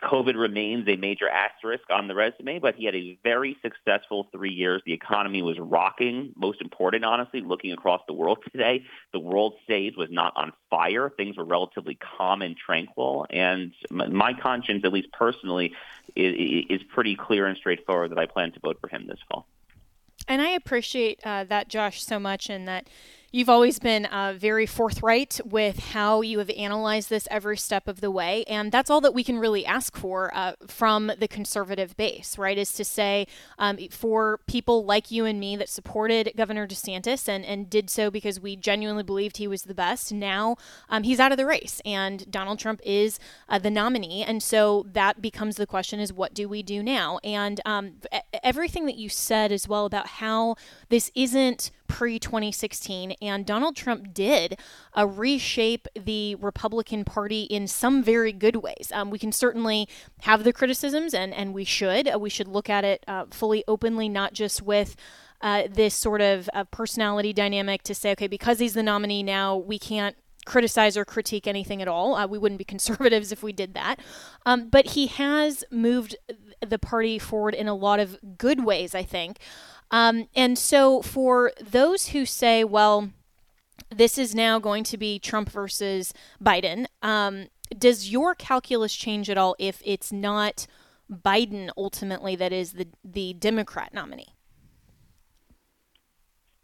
COVID 0.01 0.37
remains 0.37 0.89
a 0.89 0.97
major 0.97 1.29
asterisk 1.29 1.85
on 1.91 2.09
the 2.09 2.15
resume, 2.15 2.59
but 2.59 2.75
he 2.75 2.85
had 2.85 2.95
a 2.95 3.19
very 3.23 3.57
successful 3.63 4.29
three 4.33 4.53
years. 4.53 4.83
The 4.85 4.93
economy 4.93 5.43
was 5.43 5.59
rocking. 5.59 6.33
Most 6.37 6.61
important, 6.61 7.05
honestly, 7.05 7.41
looking 7.41 7.73
across 7.73 8.03
the 8.07 8.13
world 8.13 8.39
today, 8.51 8.85
the 9.13 9.19
world 9.19 9.55
stage 9.65 9.95
was 9.97 10.09
not 10.11 10.33
on 10.37 10.53
fire. 10.71 11.11
Things 11.17 11.37
were 11.37 11.45
relatively 11.45 11.97
calm 11.97 12.43
and 12.43 12.57
tranquil. 12.57 13.27
And 13.31 13.73
my 13.91 14.35
conscience, 14.35 14.83
at 14.85 14.93
least 14.93 15.13
personally, 15.13 15.73
is, 16.17 16.83
pretty 16.89 17.17
clear 17.17 17.47
and 17.47 17.57
straightforward 17.57 18.11
that 18.11 18.19
I 18.19 18.27
plan 18.27 18.53
to 18.53 18.61
vote 18.61 18.79
for 18.81 18.89
him 18.89 19.07
this 19.07 19.19
fall. 19.31 19.47
And 20.27 20.43
I 20.43 20.51
appreciate 20.51 21.21
uh, 21.25 21.45
that, 21.45 21.69
Josh, 21.69 22.03
so 22.03 22.19
much, 22.19 22.49
and 22.49 22.67
that 22.67 22.89
You've 23.31 23.51
always 23.51 23.79
been 23.79 24.07
uh, 24.07 24.37
very 24.39 24.65
forthright 24.65 25.39
with 25.45 25.91
how 25.91 26.23
you 26.23 26.39
have 26.39 26.49
analyzed 26.49 27.11
this 27.11 27.29
every 27.31 27.59
step 27.59 27.87
of 27.87 28.01
the 28.01 28.11
way. 28.11 28.43
And 28.45 28.73
that's 28.73 28.89
all 28.89 29.03
that 29.03 29.13
we 29.13 29.23
can 29.23 29.39
really 29.39 29.67
ask 29.67 29.99
for 29.99 30.35
uh, 30.35 30.55
from 30.67 31.13
the 31.19 31.29
conservative 31.29 31.95
base, 31.99 32.39
right? 32.39 32.57
Is 32.57 32.73
to 32.73 32.87
say, 32.87 33.27
um, 33.59 33.77
for 33.91 34.41
people 34.47 34.83
like 34.87 35.11
you 35.11 35.27
and 35.27 35.39
me 35.39 35.57
that 35.57 35.69
supported 35.69 36.33
Governor 36.39 36.67
DeSantis 36.67 37.29
and, 37.29 37.45
and 37.45 37.69
did 37.69 37.91
so 37.91 38.11
because 38.11 38.41
we 38.41 38.57
genuinely 38.57 39.03
believed 39.03 39.37
he 39.37 39.47
was 39.47 39.65
the 39.65 39.75
best, 39.75 40.11
now 40.11 40.57
um, 40.89 41.03
he's 41.03 41.21
out 41.21 41.31
of 41.31 41.37
the 41.37 41.45
race 41.45 41.83
and 41.85 42.31
Donald 42.31 42.59
Trump 42.59 42.81
is 42.83 43.21
uh, 43.51 43.59
the 43.59 43.71
nominee. 43.71 44.25
And 44.25 44.43
so 44.43 44.87
that 44.95 45.21
becomes 45.21 45.57
the 45.57 45.67
question 45.67 46.01
is 46.01 46.15
what 46.15 46.33
do 46.33 46.49
we 46.49 46.63
do 46.63 46.83
now? 46.83 47.19
And 47.23 47.61
um, 47.67 47.97
everything 48.43 48.87
that 48.87 48.97
you 48.97 49.11
said 49.11 49.53
as 49.53 49.69
well 49.69 49.85
about 49.85 50.07
how 50.07 50.57
this 50.89 51.11
isn't 51.15 51.71
pre 51.89 52.19
2016, 52.19 53.13
and 53.21 53.45
Donald 53.45 53.75
Trump 53.75 54.15
did 54.15 54.59
uh, 54.97 55.07
reshape 55.07 55.89
the 55.95 56.35
Republican 56.37 57.05
Party 57.05 57.43
in 57.43 57.67
some 57.67 58.03
very 58.03 58.33
good 58.33 58.57
ways. 58.57 58.91
Um, 58.93 59.11
we 59.11 59.19
can 59.19 59.33
certainly 59.33 59.89
have 60.21 60.45
the 60.45 60.53
criticisms, 60.53 61.15
and, 61.15 61.35
and 61.35 61.55
we 61.55 61.65
should. 61.65 62.09
Uh, 62.09 62.19
we 62.19 62.31
should 62.31 62.49
look 62.49 62.71
at 62.71 62.85
it 62.85 63.05
uh, 63.09 63.25
fully 63.31 63.65
openly, 63.67 64.09
not 64.09 64.33
just 64.33 64.63
with. 64.63 64.95
Uh, 65.41 65.69
this 65.71 65.95
sort 65.95 66.21
of 66.21 66.51
personality 66.73 67.33
dynamic 67.33 67.85
to 67.85 67.95
say, 67.95 68.11
okay, 68.11 68.27
because 68.27 68.59
he's 68.59 68.75
the 68.75 68.83
nominee 68.83 69.23
now, 69.23 69.57
we 69.57 69.79
can't 69.79 70.17
criticize 70.49 70.97
or 70.97 71.05
critique 71.05 71.47
anything 71.47 71.81
at 71.81 71.87
all. 71.87 72.17
Uh, 72.17 72.27
we 72.27 72.39
wouldn't 72.39 72.59
be 72.59 72.65
conservatives 72.75 73.31
if 73.31 73.43
we 73.43 73.53
did 73.53 73.75
that. 73.75 74.01
Um, 74.45 74.69
but 74.69 74.87
he 74.87 75.07
has 75.07 75.63
moved 75.71 76.17
the 76.67 76.79
party 76.79 77.19
forward 77.19 77.55
in 77.55 77.69
a 77.69 77.75
lot 77.75 78.01
of 78.01 78.19
good 78.37 78.65
ways, 78.65 78.95
I 78.95 79.05
think. 79.05 79.39
Um, 79.91 80.29
and 80.35 80.59
so, 80.59 81.03
for 81.03 81.53
those 81.61 82.09
who 82.09 82.27
say, 82.27 82.65
well, 82.65 83.11
this 83.91 84.19
is 84.19 84.35
now 84.35 84.59
going 84.59 84.85
to 84.85 84.99
be 84.99 85.19
Trump 85.19 85.51
versus 85.51 86.13
Biden, 86.43 86.87
um, 87.03 87.47
does 87.77 88.11
your 88.11 88.35
calculus 88.35 88.95
change 88.95 89.31
at 89.31 89.39
all 89.39 89.57
if 89.59 89.83
it's 89.85 90.13
not 90.13 90.67
Biden 91.11 91.71
ultimately 91.77 92.37
that 92.37 92.53
is 92.53 92.73
the, 92.73 92.89
the 93.05 93.35
Democrat 93.35 93.95
nominee? 93.95 94.35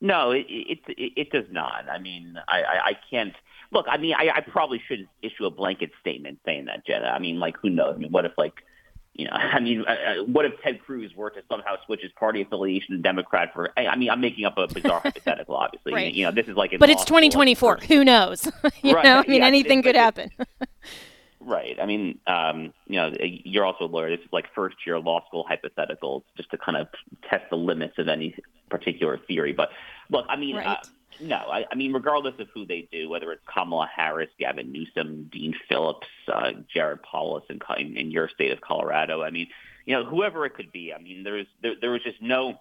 No, 0.00 0.32
it, 0.32 0.44
it 0.48 0.78
it, 1.16 1.30
does 1.30 1.46
not. 1.50 1.88
I 1.90 1.98
mean, 1.98 2.36
I, 2.46 2.62
I, 2.62 2.86
I 2.88 2.92
can't 3.10 3.32
look. 3.72 3.86
I 3.88 3.96
mean, 3.96 4.14
I, 4.14 4.28
I 4.34 4.40
probably 4.40 4.82
shouldn't 4.86 5.08
issue 5.22 5.46
a 5.46 5.50
blanket 5.50 5.92
statement 5.98 6.40
saying 6.44 6.66
that, 6.66 6.86
Jenna. 6.86 7.06
I 7.06 7.18
mean, 7.18 7.40
like, 7.40 7.56
who 7.62 7.70
knows? 7.70 7.94
I 7.94 7.98
mean, 7.98 8.12
what 8.12 8.26
if 8.26 8.32
like 8.36 8.52
you 9.14 9.26
know, 9.26 9.30
I 9.32 9.60
mean, 9.60 9.84
what 10.26 10.44
if 10.44 10.52
Ted 10.62 10.80
Cruz 10.80 11.14
were 11.14 11.30
to 11.30 11.42
somehow 11.48 11.76
switch 11.86 12.00
his 12.02 12.12
party 12.12 12.42
affiliation 12.42 12.96
to 12.96 13.02
Democrat 13.02 13.52
for? 13.54 13.70
I 13.78 13.96
mean, 13.96 14.10
I'm 14.10 14.20
making 14.20 14.44
up 14.44 14.58
a 14.58 14.66
bizarre 14.66 15.00
hypothetical, 15.04 15.56
obviously. 15.56 15.94
right. 15.94 16.12
You 16.12 16.26
know, 16.26 16.32
this 16.32 16.46
is 16.46 16.56
like, 16.56 16.74
but 16.78 16.90
it's 16.90 17.04
2024. 17.04 17.78
Who 17.88 18.04
knows? 18.04 18.46
you 18.82 18.94
right. 18.94 19.04
know, 19.04 19.18
I 19.18 19.26
mean, 19.26 19.40
yeah, 19.40 19.46
anything 19.46 19.82
could 19.82 19.96
happen. 19.96 20.30
right. 21.40 21.78
I 21.80 21.86
mean, 21.86 22.18
um, 22.26 22.72
you 22.86 22.96
know, 22.96 23.12
you're 23.20 23.64
also 23.64 23.84
a 23.84 23.86
lawyer. 23.86 24.10
This 24.10 24.24
is 24.24 24.32
like 24.32 24.46
first 24.54 24.76
year 24.86 24.98
law 24.98 25.24
school 25.26 25.46
hypotheticals, 25.48 26.22
just 26.36 26.50
to 26.50 26.58
kind 26.58 26.76
of 26.76 26.88
test 27.28 27.44
the 27.50 27.56
limits 27.56 27.98
of 27.98 28.08
any 28.08 28.36
particular 28.68 29.18
theory. 29.18 29.52
But 29.52 29.70
look, 30.10 30.26
I 30.28 30.36
mean. 30.36 30.56
Uh, 30.56 30.58
right. 30.58 30.66
Uh, 30.66 30.82
no, 31.20 31.36
I, 31.36 31.64
I 31.70 31.74
mean, 31.74 31.92
regardless 31.92 32.34
of 32.38 32.48
who 32.54 32.66
they 32.66 32.88
do, 32.90 33.08
whether 33.08 33.32
it's 33.32 33.42
Kamala 33.52 33.88
Harris, 33.94 34.30
Gavin 34.38 34.72
Newsom, 34.72 35.28
Dean 35.32 35.54
Phillips, 35.68 36.06
uh, 36.32 36.52
Jared 36.72 37.02
Polis 37.02 37.44
in, 37.48 37.60
in, 37.78 37.96
in 37.96 38.10
your 38.10 38.28
state 38.28 38.52
of 38.52 38.60
Colorado, 38.60 39.22
I 39.22 39.30
mean, 39.30 39.48
you 39.86 39.94
know, 39.94 40.04
whoever 40.04 40.46
it 40.46 40.54
could 40.54 40.72
be. 40.72 40.92
I 40.92 41.00
mean, 41.00 41.24
there's 41.24 41.46
there, 41.62 41.74
there 41.80 41.90
was 41.90 42.02
just 42.02 42.20
no 42.22 42.60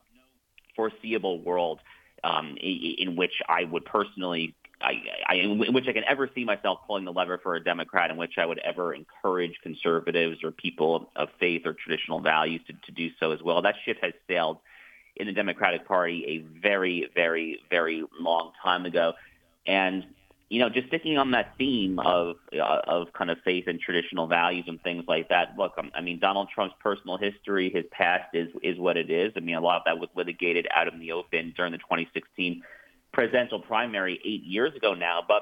foreseeable 0.76 1.42
world 1.42 1.80
um, 2.24 2.58
in, 2.60 2.96
in 2.98 3.16
which 3.16 3.42
I 3.48 3.64
would 3.64 3.86
personally 3.86 4.56
I, 4.84 5.02
I, 5.28 5.36
in 5.36 5.74
which 5.74 5.88
I 5.88 5.94
can 5.94 6.04
ever 6.08 6.30
see 6.36 6.44
myself 6.44 6.80
pulling 6.86 7.06
the 7.06 7.14
lever 7.14 7.40
for 7.42 7.56
a 7.56 7.64
Democrat, 7.64 8.12
in 8.12 8.18
which 8.18 8.38
I 8.38 8.46
would 8.46 8.60
ever 8.60 8.94
encourage 8.94 9.54
conservatives 9.64 10.44
or 10.44 10.52
people 10.52 11.10
of 11.16 11.30
faith 11.40 11.66
or 11.66 11.74
traditional 11.74 12.20
values 12.20 12.62
to, 12.68 12.74
to 12.74 12.92
do 12.92 13.10
so 13.20 13.32
as 13.32 13.42
well. 13.42 13.62
That 13.62 13.76
ship 13.86 13.98
has 14.02 14.14
sailed 14.28 14.58
in 15.16 15.28
the 15.28 15.34
Democratic 15.34 15.88
Party 15.88 16.26
a 16.28 16.60
very, 16.62 17.10
very, 17.14 17.60
very 17.70 18.04
long 18.20 18.52
time 18.64 18.86
ago. 18.86 19.14
And 19.66 20.06
you 20.50 20.60
know, 20.60 20.70
just 20.70 20.88
sticking 20.90 21.18
on 21.18 21.32
that 21.32 21.56
theme 21.58 21.98
of 21.98 22.36
uh, 22.54 22.82
of 22.86 23.12
kind 23.14 23.32
of 23.32 23.40
faith 23.44 23.64
and 23.66 23.80
traditional 23.80 24.28
values 24.28 24.66
and 24.68 24.80
things 24.84 25.04
like 25.08 25.30
that. 25.30 25.56
Look, 25.58 25.74
um, 25.80 25.90
I 25.96 26.02
mean, 26.02 26.20
Donald 26.20 26.50
Trump's 26.54 26.76
personal 26.80 27.18
history, 27.18 27.72
his 27.74 27.86
past 27.90 28.36
is 28.36 28.50
is 28.62 28.78
what 28.78 28.96
it 28.96 29.10
is. 29.10 29.34
I 29.36 29.40
mean, 29.40 29.56
a 29.56 29.62
lot 29.62 29.78
of 29.78 29.84
that 29.86 29.98
was 29.98 30.10
litigated 30.16 30.68
out 30.72 30.94
in 30.94 31.00
the 31.00 31.14
open 31.14 31.54
during 31.58 31.72
the 31.72 31.80
2016 31.80 32.62
presidential 33.12 33.60
primary 33.62 34.20
eight 34.24 34.44
years 34.44 34.76
ago 34.76 34.94
now. 34.94 35.24
But 35.28 35.42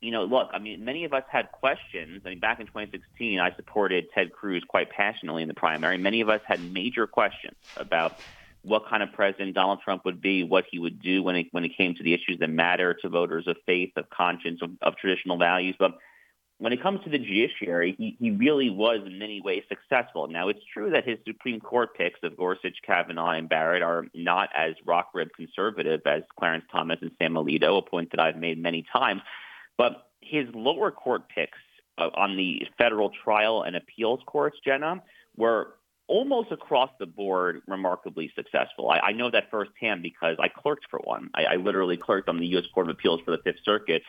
you 0.00 0.12
know, 0.12 0.24
look, 0.24 0.50
I 0.52 0.60
mean, 0.60 0.84
many 0.84 1.04
of 1.04 1.12
us 1.12 1.24
had 1.28 1.50
questions. 1.50 2.22
I 2.24 2.28
mean, 2.28 2.38
back 2.38 2.60
in 2.60 2.66
2016, 2.66 3.40
I 3.40 3.54
supported 3.56 4.12
Ted 4.14 4.32
Cruz 4.32 4.62
quite 4.66 4.90
passionately 4.90 5.42
in 5.42 5.48
the 5.48 5.54
primary. 5.54 5.98
Many 5.98 6.20
of 6.20 6.28
us 6.28 6.40
had 6.46 6.60
major 6.72 7.08
questions 7.08 7.56
about 7.76 8.18
what 8.62 8.86
kind 8.88 9.02
of 9.02 9.12
president 9.12 9.54
Donald 9.54 9.80
Trump 9.82 10.04
would 10.04 10.20
be, 10.20 10.44
what 10.44 10.64
he 10.70 10.78
would 10.78 11.00
do 11.00 11.22
when 11.22 11.36
it 11.36 11.46
when 11.52 11.64
it 11.64 11.76
came 11.76 11.94
to 11.94 12.02
the 12.02 12.12
issues 12.12 12.38
that 12.40 12.50
matter 12.50 12.94
to 12.94 13.08
voters 13.08 13.46
of 13.46 13.56
faith, 13.66 13.92
of 13.96 14.08
conscience, 14.10 14.60
of, 14.62 14.70
of 14.82 14.96
traditional 14.96 15.38
values. 15.38 15.76
But 15.78 15.92
when 16.58 16.74
it 16.74 16.82
comes 16.82 17.02
to 17.04 17.10
the 17.10 17.18
judiciary, 17.18 17.94
he, 17.96 18.18
he 18.20 18.30
really 18.32 18.68
was 18.68 19.00
in 19.06 19.18
many 19.18 19.40
ways 19.40 19.62
successful. 19.66 20.28
Now, 20.28 20.48
it's 20.48 20.60
true 20.74 20.90
that 20.90 21.08
his 21.08 21.16
Supreme 21.26 21.58
Court 21.58 21.96
picks 21.96 22.20
of 22.22 22.36
Gorsuch, 22.36 22.76
Kavanaugh, 22.86 23.30
and 23.30 23.48
Barrett 23.48 23.82
are 23.82 24.04
not 24.14 24.50
as 24.54 24.74
rock 24.84 25.08
rib 25.14 25.28
conservative 25.34 26.02
as 26.04 26.22
Clarence 26.38 26.66
Thomas 26.70 26.98
and 27.00 27.12
Sam 27.18 27.32
Alito, 27.32 27.78
a 27.78 27.82
point 27.82 28.10
that 28.10 28.20
I've 28.20 28.36
made 28.36 28.62
many 28.62 28.84
times. 28.92 29.22
But 29.78 30.10
his 30.20 30.48
lower 30.54 30.90
court 30.90 31.30
picks 31.34 31.56
uh, 31.96 32.10
on 32.14 32.36
the 32.36 32.66
federal 32.76 33.10
trial 33.24 33.62
and 33.62 33.74
appeals 33.74 34.20
courts, 34.26 34.58
Jenna, 34.62 35.02
were 35.38 35.76
almost 36.10 36.50
across 36.50 36.90
the 36.98 37.06
board 37.06 37.62
remarkably 37.68 38.32
successful. 38.34 38.90
I, 38.90 38.98
I 38.98 39.12
know 39.12 39.30
that 39.30 39.44
firsthand 39.48 40.02
because 40.02 40.36
I 40.40 40.48
clerked 40.48 40.86
for 40.90 40.98
one. 41.04 41.30
I, 41.34 41.44
I 41.44 41.54
literally 41.54 41.96
clerked 41.96 42.28
on 42.28 42.40
the 42.40 42.46
U.S. 42.48 42.64
Court 42.74 42.88
of 42.88 42.96
Appeals 42.96 43.20
for 43.24 43.30
the 43.30 43.38
Fifth 43.44 43.60
Circuit, 43.64 44.02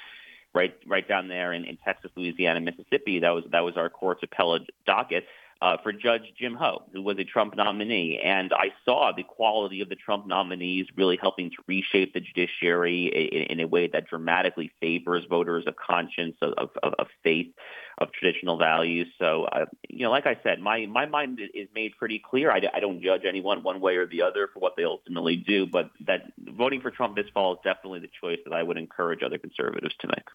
right 0.53 0.73
right 0.87 1.07
down 1.07 1.27
there 1.27 1.53
in, 1.53 1.63
in 1.63 1.77
Texas, 1.77 2.09
Louisiana, 2.15 2.59
Mississippi. 2.59 3.19
That 3.19 3.29
was 3.29 3.43
that 3.51 3.59
was 3.59 3.77
our 3.77 3.87
court's 3.87 4.23
appellate 4.23 4.63
docket 4.87 5.25
uh, 5.61 5.77
for 5.83 5.93
Judge 5.93 6.23
Jim 6.39 6.55
Ho, 6.55 6.83
who 6.91 7.01
was 7.01 7.19
a 7.19 7.23
Trump 7.23 7.55
nominee. 7.55 8.19
And 8.23 8.51
I 8.51 8.69
saw 8.83 9.11
the 9.15 9.23
quality 9.23 9.81
of 9.81 9.89
the 9.89 9.95
Trump 9.95 10.25
nominees 10.25 10.87
really 10.95 11.19
helping 11.21 11.51
to 11.51 11.57
reshape 11.67 12.13
the 12.13 12.19
judiciary 12.19 13.05
in, 13.05 13.57
in 13.57 13.59
a 13.59 13.67
way 13.67 13.87
that 13.87 14.07
dramatically 14.07 14.71
favors 14.79 15.23
voters 15.29 15.65
of 15.67 15.75
conscience, 15.75 16.35
of, 16.41 16.69
of, 16.81 16.93
of 16.97 17.07
faith, 17.23 17.53
of 17.99 18.11
traditional 18.11 18.57
values. 18.57 19.07
So, 19.19 19.43
uh, 19.43 19.65
you 19.87 20.03
know, 20.03 20.11
like 20.11 20.25
I 20.25 20.37
said, 20.41 20.59
my, 20.59 20.87
my 20.87 21.05
mind 21.05 21.39
is 21.53 21.67
made 21.75 21.91
pretty 21.97 22.19
clear. 22.19 22.51
I, 22.51 22.61
I 22.73 22.79
don't 22.79 23.01
judge 23.01 23.21
anyone 23.27 23.61
one 23.61 23.81
way 23.81 23.97
or 23.97 24.07
the 24.07 24.23
other 24.23 24.49
for 24.51 24.59
what 24.59 24.75
they 24.75 24.83
ultimately 24.83 25.35
do, 25.35 25.67
but 25.67 25.91
that 26.07 26.31
voting 26.39 26.81
for 26.81 26.89
Trump 26.89 27.15
this 27.15 27.29
fall 27.33 27.53
is 27.53 27.59
definitely 27.63 27.99
the 27.99 28.09
choice 28.19 28.39
that 28.45 28.53
I 28.53 28.63
would 28.63 28.77
encourage 28.77 29.21
other 29.21 29.37
conservatives 29.37 29.93
to 29.99 30.07
make. 30.07 30.25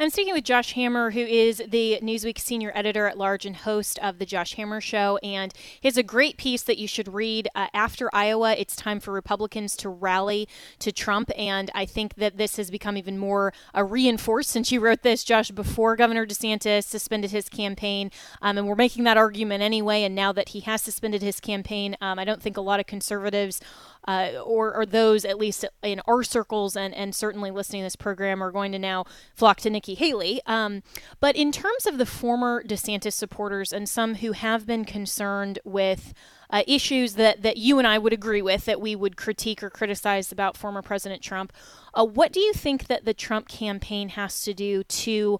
I'm 0.00 0.08
speaking 0.08 0.32
with 0.32 0.44
Josh 0.44 0.72
Hammer, 0.72 1.10
who 1.10 1.20
is 1.20 1.62
the 1.68 1.98
Newsweek 2.02 2.38
senior 2.38 2.72
editor 2.74 3.06
at 3.06 3.18
large 3.18 3.44
and 3.44 3.54
host 3.54 3.98
of 3.98 4.18
the 4.18 4.24
Josh 4.24 4.54
Hammer 4.54 4.80
Show, 4.80 5.18
and 5.22 5.52
he 5.78 5.86
has 5.86 5.98
a 5.98 6.02
great 6.02 6.38
piece 6.38 6.62
that 6.62 6.78
you 6.78 6.88
should 6.88 7.12
read. 7.12 7.48
Uh, 7.54 7.66
after 7.74 8.08
Iowa, 8.14 8.54
it's 8.56 8.74
time 8.74 8.98
for 8.98 9.12
Republicans 9.12 9.76
to 9.76 9.90
rally 9.90 10.48
to 10.78 10.90
Trump, 10.90 11.30
and 11.36 11.70
I 11.74 11.84
think 11.84 12.14
that 12.14 12.38
this 12.38 12.56
has 12.56 12.70
become 12.70 12.96
even 12.96 13.18
more 13.18 13.52
uh, 13.76 13.84
reinforced 13.84 14.48
since 14.48 14.72
you 14.72 14.80
wrote 14.80 15.02
this, 15.02 15.22
Josh, 15.22 15.50
before 15.50 15.96
Governor 15.96 16.24
DeSantis 16.24 16.84
suspended 16.84 17.30
his 17.30 17.50
campaign, 17.50 18.10
um, 18.40 18.56
and 18.56 18.66
we're 18.66 18.76
making 18.76 19.04
that 19.04 19.18
argument 19.18 19.62
anyway. 19.62 20.02
And 20.02 20.14
now 20.14 20.32
that 20.32 20.48
he 20.48 20.60
has 20.60 20.80
suspended 20.80 21.20
his 21.20 21.40
campaign, 21.40 21.94
um, 22.00 22.18
I 22.18 22.24
don't 22.24 22.40
think 22.40 22.56
a 22.56 22.62
lot 22.62 22.80
of 22.80 22.86
conservatives 22.86 23.60
uh, 24.08 24.30
or, 24.44 24.74
or 24.74 24.86
those 24.86 25.24
at 25.24 25.38
least 25.38 25.64
in 25.82 26.00
our 26.06 26.22
circles 26.22 26.76
and, 26.76 26.94
and 26.94 27.14
certainly 27.14 27.50
listening 27.50 27.82
to 27.82 27.86
this 27.86 27.96
program 27.96 28.42
are 28.42 28.50
going 28.50 28.72
to 28.72 28.78
now 28.78 29.04
flock 29.34 29.58
to 29.60 29.70
Nikki 29.70 29.89
Haley. 29.94 30.40
Um, 30.46 30.82
but 31.20 31.36
in 31.36 31.52
terms 31.52 31.86
of 31.86 31.98
the 31.98 32.06
former 32.06 32.62
DeSantis 32.62 33.12
supporters 33.12 33.72
and 33.72 33.88
some 33.88 34.16
who 34.16 34.32
have 34.32 34.66
been 34.66 34.84
concerned 34.84 35.58
with 35.64 36.12
uh, 36.50 36.62
issues 36.66 37.14
that, 37.14 37.42
that 37.42 37.56
you 37.56 37.78
and 37.78 37.86
I 37.86 37.98
would 37.98 38.12
agree 38.12 38.42
with 38.42 38.64
that 38.64 38.80
we 38.80 38.96
would 38.96 39.16
critique 39.16 39.62
or 39.62 39.70
criticize 39.70 40.32
about 40.32 40.56
former 40.56 40.82
President 40.82 41.22
Trump, 41.22 41.52
uh, 41.94 42.04
what 42.04 42.32
do 42.32 42.40
you 42.40 42.52
think 42.52 42.86
that 42.86 43.04
the 43.04 43.14
Trump 43.14 43.48
campaign 43.48 44.10
has 44.10 44.42
to 44.42 44.54
do 44.54 44.82
to 44.84 45.38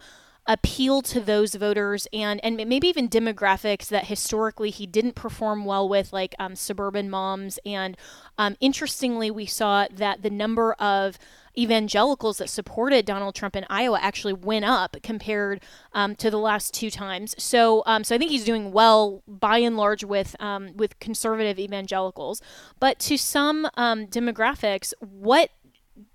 appeal 0.51 1.01
to 1.01 1.21
those 1.21 1.55
voters 1.55 2.09
and 2.13 2.41
and 2.45 2.57
maybe 2.57 2.89
even 2.89 3.09
demographics 3.09 3.87
that 3.87 4.07
historically 4.07 4.71
he 4.71 4.85
didn't 4.85 5.15
perform 5.15 5.65
well 5.65 5.89
with, 5.89 6.13
like 6.13 6.35
um, 6.41 6.57
suburban 6.57 7.09
moms. 7.09 7.61
And 7.65 7.97
um, 8.37 8.57
interestingly, 8.61 9.31
we 9.31 9.47
saw 9.47 9.87
that 9.93 10.23
the 10.23 10.31
number 10.31 10.73
of 10.73 11.19
evangelicals 11.57 12.39
that 12.39 12.49
supported 12.49 13.05
Donald 13.05 13.35
Trump 13.35 13.55
in 13.55 13.65
Iowa 13.71 13.99
actually 14.01 14.33
went 14.33 14.65
up 14.65 14.97
compared 15.03 15.63
um, 15.93 16.17
to 16.17 16.31
the 16.31 16.39
last 16.39 16.75
two 16.75 16.91
times. 16.91 17.35
So, 17.39 17.83
um, 17.87 18.03
so 18.03 18.15
I 18.15 18.19
think 18.19 18.31
he's 18.31 18.45
doing 18.45 18.73
well 18.73 19.23
by 19.29 19.59
and 19.59 19.77
large 19.77 20.03
with 20.03 20.35
um, 20.41 20.77
with 20.77 20.99
conservative 20.99 21.61
evangelicals. 21.61 22.43
But 22.81 22.99
to 23.01 23.17
some 23.17 23.69
um, 23.75 24.07
demographics, 24.09 24.93
what 25.01 25.51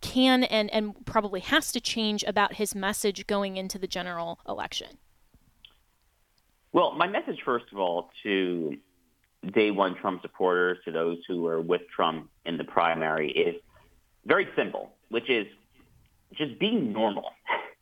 can 0.02 0.44
and, 0.44 0.72
and 0.72 1.06
probably 1.06 1.40
has 1.42 1.72
to 1.72 1.80
change 1.80 2.24
about 2.24 2.54
his 2.56 2.76
message 2.76 3.28
going 3.28 3.58
into 3.58 3.78
the 3.78 3.88
general 3.88 4.40
election? 4.48 4.98
Well, 6.72 6.94
my 6.94 7.08
message, 7.08 7.40
first 7.46 7.66
of 7.72 7.80
all, 7.80 8.10
to 8.24 8.78
day 9.54 9.72
one 9.72 9.96
Trump 9.96 10.22
supporters, 10.22 10.78
to 10.86 10.92
those 10.92 11.20
who 11.28 11.42
were 11.42 11.62
with 11.62 11.82
Trump 11.96 12.30
in 12.46 12.58
the 12.58 12.64
primary, 12.64 13.32
is 13.32 13.56
very 14.26 14.48
simple, 14.56 14.92
which 15.10 15.30
is 15.30 15.48
just 16.34 16.60
be 16.60 16.72
normal. 16.72 17.32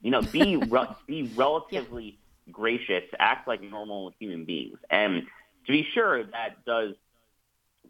You 0.02 0.12
know, 0.12 0.22
be 0.22 0.58
re- 0.70 0.96
be 1.08 1.24
relatively 1.36 2.20
yeah. 2.46 2.52
gracious, 2.52 3.04
act 3.18 3.48
like 3.48 3.62
normal 3.62 4.12
human 4.20 4.46
beings, 4.46 4.78
and 4.90 5.24
to 5.66 5.72
be 5.72 5.88
sure, 5.94 6.24
that 6.26 6.64
does 6.66 6.94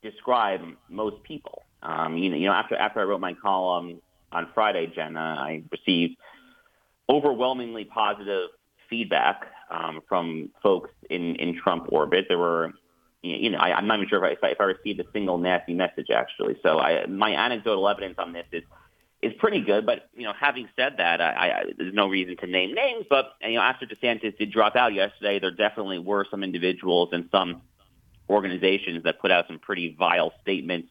describe 0.02 0.62
most 0.90 1.22
people. 1.24 1.64
Um, 1.84 2.18
you 2.18 2.30
know, 2.30 2.38
you 2.38 2.48
know, 2.48 2.54
after 2.54 2.76
after 2.76 3.02
I 3.02 3.04
wrote 3.04 3.20
my 3.22 3.34
column 3.34 4.02
on 4.32 4.48
Friday, 4.54 4.92
Jenna, 4.96 5.20
I 5.20 5.64
received 5.72 6.18
overwhelmingly 7.10 7.86
positive 7.86 8.50
feedback 8.90 9.46
um, 9.70 10.02
from 10.08 10.50
folks 10.64 10.92
in 11.10 11.36
in 11.36 11.60
Trump 11.62 11.88
orbit. 11.90 12.26
There 12.30 12.38
were, 12.38 12.72
you 13.22 13.50
know, 13.50 13.58
I, 13.58 13.78
am 13.78 13.88
not 13.88 13.98
even 13.98 14.10
sure 14.10 14.26
if 14.26 14.40
I, 14.42 14.48
if 14.48 14.62
I 14.62 14.64
received 14.64 15.02
a 15.02 15.12
single 15.12 15.38
nasty 15.38 15.74
message 15.74 16.08
actually. 16.10 16.58
So 16.64 16.80
I, 16.80 17.06
my 17.06 17.36
anecdotal 17.36 17.88
evidence 17.88 18.16
on 18.18 18.32
this 18.32 18.46
is 18.54 18.64
is 19.22 19.34
pretty 19.40 19.62
good. 19.62 19.86
But 19.86 20.10
you 20.16 20.24
know, 20.24 20.34
having 20.40 20.70
said 20.78 20.96
that, 20.98 21.20
I, 21.20 21.26
I, 21.26 21.64
there's 21.78 21.94
no 21.94 22.08
reason 22.08 22.38
to 22.38 22.48
name 22.48 22.74
names. 22.74 23.06
But 23.10 23.34
you 23.42 23.56
know, 23.56 23.62
after 23.62 23.86
DeSantis 23.86 24.38
did 24.38 24.52
drop 24.52 24.78
out 24.78 24.94
yesterday, 24.94 25.40
there 25.40 25.52
definitely 25.52 26.00
were 26.00 26.26
some 26.32 26.44
individuals 26.44 27.10
and 27.12 27.28
some 27.30 27.62
organizations 28.30 29.04
that 29.04 29.20
put 29.20 29.32
out 29.32 29.48
some 29.48 29.60
pretty 29.60 29.96
vile 29.98 30.32
statements 30.42 30.90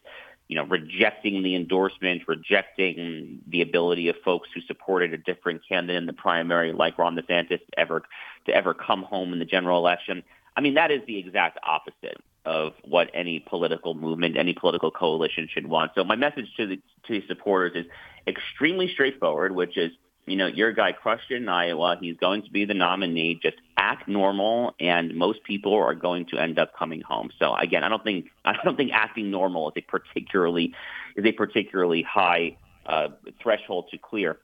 you 0.53 0.57
know, 0.57 0.65
rejecting 0.65 1.43
the 1.43 1.57
endorsement, 1.57 2.29
rejecting 2.29 3.39
the 3.49 3.63
ability 3.63 4.11
of 4.11 4.17
folks 4.23 4.51
who 4.55 4.61
supported 4.61 5.15
a 5.15 5.17
different 5.17 5.63
candidate 5.67 5.97
in 5.97 6.05
the 6.05 6.13
primary, 6.13 6.75
like 6.75 6.99
Ron 6.99 7.17
DeSantis, 7.17 7.49
to 7.49 7.79
ever 7.79 8.03
to 8.45 8.55
ever 8.55 8.75
come 8.75 9.03
home 9.03 9.33
in 9.33 9.39
the 9.39 9.47
general 9.47 9.79
election. 9.79 10.23
I 10.55 10.61
mean, 10.61 10.75
that 10.75 10.91
is 10.91 11.01
the 11.07 11.17
exact 11.17 11.59
opposite 11.63 12.19
of 12.45 12.75
what 12.85 13.11
any 13.15 13.41
political 13.41 13.95
movement, 13.95 14.37
any 14.37 14.53
political 14.53 14.91
coalition 14.91 15.49
should 15.51 15.67
want. 15.67 15.93
So 15.95 16.05
my 16.05 16.17
message 16.17 16.55
to 16.59 16.67
the 16.67 16.77
to 17.07 17.21
the 17.21 17.27
supporters 17.29 17.73
is 17.75 17.91
extremely 18.27 18.93
straightforward, 18.93 19.55
which 19.55 19.79
is 19.79 19.93
you 20.27 20.37
know, 20.37 20.47
your 20.47 20.73
guy 20.73 20.93
crushed 20.93 21.31
it 21.31 21.37
in 21.37 21.49
Iowa. 21.49 21.97
He's 22.01 22.17
going 22.17 22.43
to 22.43 22.51
be 22.51 22.65
the 22.65 22.75
nominee. 22.75 23.39
Just 23.43 23.57
act 23.77 24.07
normal, 24.07 24.75
and 24.79 25.17
most 25.17 25.43
people 25.43 25.75
are 25.75 25.95
going 25.95 26.27
to 26.27 26.39
end 26.39 26.59
up 26.59 26.77
coming 26.79 27.01
home. 27.01 27.31
So 27.39 27.55
again, 27.55 27.83
I 27.83 27.89
don't 27.89 28.05
think 28.05 28.27
I 28.45 28.55
don't 28.65 28.77
think 28.77 28.93
acting 28.93 29.31
normal 29.31 29.71
is 29.71 29.75
a 29.77 29.81
particularly 29.81 30.75
is 31.17 31.25
a 31.25 31.33
particularly 31.33 32.03
high 32.03 32.57
uh, 32.87 33.09
threshold 33.43 33.89
to 33.91 33.99
clear. 33.99 34.39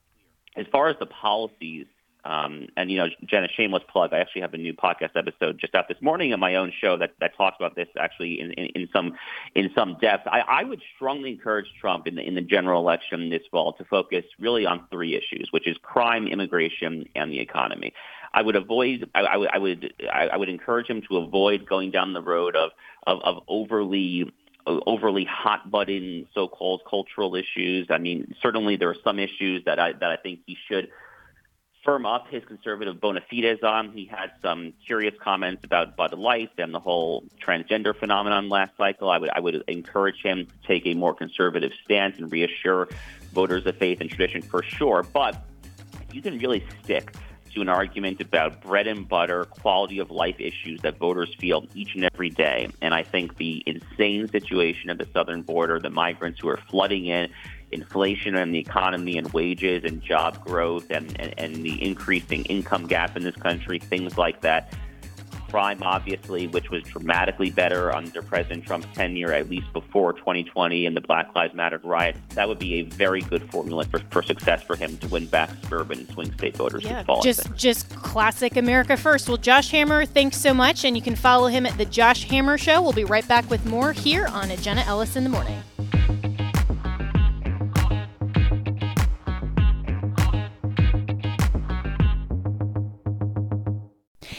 As 0.57 0.67
far 0.73 0.89
as 0.89 0.97
the 0.99 1.07
policies 1.07 1.87
um, 2.29 2.69
and 2.77 2.91
you 2.91 2.99
know, 2.99 3.07
Jenna, 3.25 3.49
shameless 3.49 3.83
plug. 3.89 4.13
I 4.13 4.19
actually 4.19 4.43
have 4.43 4.53
a 4.53 4.59
new 4.59 4.75
podcast 4.75 5.17
episode 5.17 5.59
just 5.59 5.75
out 5.75 5.89
this 5.89 5.97
morning 6.03 6.35
on 6.35 6.41
my 6.41 6.57
own 6.57 6.71
show 6.79 6.99
that, 6.99 7.15
that 7.21 7.35
talks 7.39 7.57
about 7.59 7.75
this 7.75 7.89
actually 7.99 8.39
in, 8.39 8.53
in, 8.53 8.67
in 8.83 8.89
some 8.93 9.15
in 9.55 9.71
some 9.75 9.97
depth. 9.99 10.27
I, 10.27 10.41
I 10.41 10.65
would 10.65 10.83
strongly 10.95 11.31
encourage 11.31 11.73
Trump 11.81 12.07
in 12.07 12.17
the 12.17 12.23
in 12.23 12.35
the 12.35 12.43
general 12.43 12.83
election 12.83 13.31
this 13.31 13.41
fall 13.51 13.73
to 13.75 13.85
focus 13.85 14.27
really 14.39 14.67
on 14.67 14.85
three 14.91 15.17
issues, 15.17 15.49
which 15.53 15.67
is 15.67 15.79
crime, 15.83 16.27
immigration, 16.27 17.09
and 17.15 17.33
the 17.33 17.41
economy. 17.41 17.95
I 18.35 18.43
would 18.43 18.57
avoid. 18.57 19.09
I, 19.15 19.21
I 19.21 19.37
would. 19.39 19.49
I 19.51 19.59
would. 19.59 19.95
I 20.13 20.37
would 20.37 20.51
encourage 20.51 20.87
him 20.87 21.01
to 21.09 21.17
avoid 21.17 21.67
going 21.67 21.91
down 21.91 22.13
the 22.13 22.23
road 22.23 22.57
of 22.57 22.73
of, 23.07 23.21
of 23.23 23.43
overly 23.49 24.31
overly 24.67 25.25
hot 25.25 25.71
button 25.71 26.27
so-called 26.35 26.83
cultural 26.89 27.35
issues. 27.35 27.87
I 27.89 27.97
mean, 27.97 28.35
certainly 28.43 28.77
there 28.77 28.91
are 28.91 28.97
some 29.03 29.19
issues 29.19 29.65
that 29.65 29.79
I 29.79 29.93
that 29.95 30.11
I 30.11 30.17
think 30.17 30.41
he 30.45 30.59
should 30.69 30.91
firm 31.89 32.05
up 32.05 32.29
his 32.29 32.45
conservative 32.45 33.01
bona 33.01 33.23
fides 33.31 33.63
on. 33.63 33.91
He 33.93 34.05
had 34.05 34.31
some 34.43 34.75
curious 34.85 35.15
comments 35.19 35.65
about 35.65 35.97
Bud 35.97 36.13
Light 36.13 36.51
and 36.59 36.75
the 36.75 36.79
whole 36.79 37.25
transgender 37.43 37.99
phenomenon 37.99 38.51
last 38.51 38.77
cycle. 38.77 39.09
I 39.09 39.17
would 39.17 39.31
I 39.31 39.41
would 39.41 39.65
encourage 39.69 40.21
him 40.23 40.45
to 40.45 40.69
take 40.69 40.85
a 40.85 40.93
more 40.93 41.15
conservative 41.15 41.73
stance 41.83 42.19
and 42.19 42.31
reassure 42.31 42.89
voters 43.33 43.65
of 43.65 43.79
faith 43.79 44.03
and 44.03 44.11
tradition 44.11 44.43
for 44.43 44.63
sure. 44.63 45.03
But 45.03 45.43
if 46.07 46.15
you 46.15 46.21
can 46.21 46.39
really 46.39 46.63
stick 46.85 47.15
to 47.55 47.63
an 47.63 47.71
argument 47.71 48.21
about 48.21 48.61
bread 48.61 48.87
and 48.87 49.09
butter, 49.09 49.47
quality 49.47 49.99
of 49.99 50.11
life 50.11 50.37
issues 50.39 50.83
that 50.83 50.99
voters 50.99 51.35
feel 51.37 51.65
each 51.75 51.95
and 51.95 52.05
every 52.05 52.29
day. 52.29 52.69
And 52.83 52.93
I 52.93 53.03
think 53.03 53.39
the 53.39 53.63
insane 53.65 54.29
situation 54.29 54.91
at 54.91 54.99
the 54.99 55.09
southern 55.15 55.41
border, 55.41 55.81
the 55.81 55.89
migrants 55.89 56.41
who 56.41 56.49
are 56.49 56.59
flooding 56.69 57.07
in, 57.07 57.31
inflation 57.73 58.37
and 58.37 58.55
the 58.55 58.59
economy 58.59 59.19
and 59.19 59.33
wages 59.33 59.85
and 59.85 60.03
job 60.03 60.45
growth 60.45 60.91
and, 60.91 61.19
and, 61.21 61.35
and 61.39 61.57
the 61.57 61.83
increasing 61.83 62.45
income 62.45 62.87
gap 62.87 63.17
in 63.17 63.23
this 63.23 63.37
country, 63.37 63.79
things 63.79 64.17
like 64.17 64.41
that 64.41 64.75
crime, 65.49 65.83
obviously, 65.83 66.47
which 66.47 66.71
was 66.71 66.83
dramatically 66.85 67.51
better 67.51 67.95
under 67.95 68.23
President 68.23 68.65
Trump's 68.65 68.87
tenure, 68.95 69.33
at 69.33 69.49
least 69.49 69.73
before 69.73 70.13
2020 70.13 70.87
and 70.87 70.97
the 70.97 71.01
Black 71.01 71.35
Lives 71.35 71.55
Matter 71.55 71.81
riots. 71.83 72.19
That 72.35 72.49
would 72.49 72.59
be 72.59 72.75
a 72.75 72.83
very 72.83 73.21
good 73.23 73.51
formula 73.51 73.85
for, 73.85 74.01
for 74.11 74.23
success 74.23 74.63
for 74.63 74.77
him 74.77 74.97
to 74.99 75.09
win 75.09 75.27
back 75.27 75.51
suburban 75.63 76.01
and 76.01 76.09
swing 76.11 76.33
state 76.35 76.57
voters. 76.57 76.85
Yeah, 76.85 77.05
just 77.23 77.55
just 77.55 77.89
classic 77.91 78.57
America 78.57 78.97
first. 78.97 79.29
Well, 79.29 79.39
Josh 79.39 79.71
Hammer, 79.71 80.05
thanks 80.05 80.37
so 80.37 80.53
much, 80.53 80.85
and 80.85 80.97
you 80.97 81.03
can 81.03 81.17
follow 81.17 81.49
him 81.49 81.67
at 81.67 81.77
the 81.79 81.87
Josh 81.87 82.25
Hammer 82.25 82.59
Show. 82.59 82.83
We'll 82.83 82.93
be 82.93 83.05
right 83.05 83.27
back 83.27 83.49
with 83.51 83.65
more 83.67 83.93
here 83.93 84.27
on 84.27 84.49
Jenna 84.57 84.83
Ellis 84.83 85.17
in 85.17 85.25
the 85.25 85.31
morning. 85.31 85.63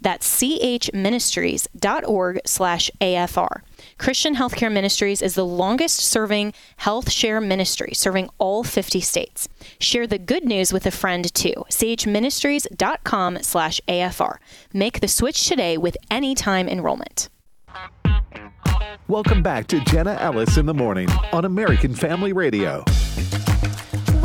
That's 0.00 0.40
chministries.org 0.40 2.40
slash 2.46 2.90
AFR. 3.00 3.60
Christian 3.98 4.36
Healthcare 4.36 4.72
Ministries 4.72 5.22
is 5.22 5.34
the 5.34 5.44
longest 5.44 5.98
serving 5.98 6.52
health 6.76 7.10
share 7.10 7.40
ministry, 7.40 7.92
serving 7.94 8.28
all 8.38 8.64
50 8.64 9.00
states. 9.00 9.48
Share 9.78 10.06
the 10.06 10.18
good 10.18 10.44
news 10.44 10.72
with 10.72 10.86
a 10.86 10.90
friend 10.90 11.32
too. 11.34 11.54
chministries.com 11.70 13.42
slash 13.42 13.80
AFR. 13.88 14.36
Make 14.72 15.00
the 15.00 15.08
switch 15.08 15.48
today 15.48 15.78
with 15.78 15.96
any 16.10 16.34
time 16.34 16.68
enrollment. 16.68 17.28
Welcome 19.08 19.42
back 19.42 19.68
to 19.68 19.80
Jenna 19.80 20.16
Ellis 20.20 20.56
in 20.56 20.66
the 20.66 20.74
Morning 20.74 21.08
on 21.32 21.44
American 21.44 21.94
Family 21.94 22.32
Radio. 22.32 22.84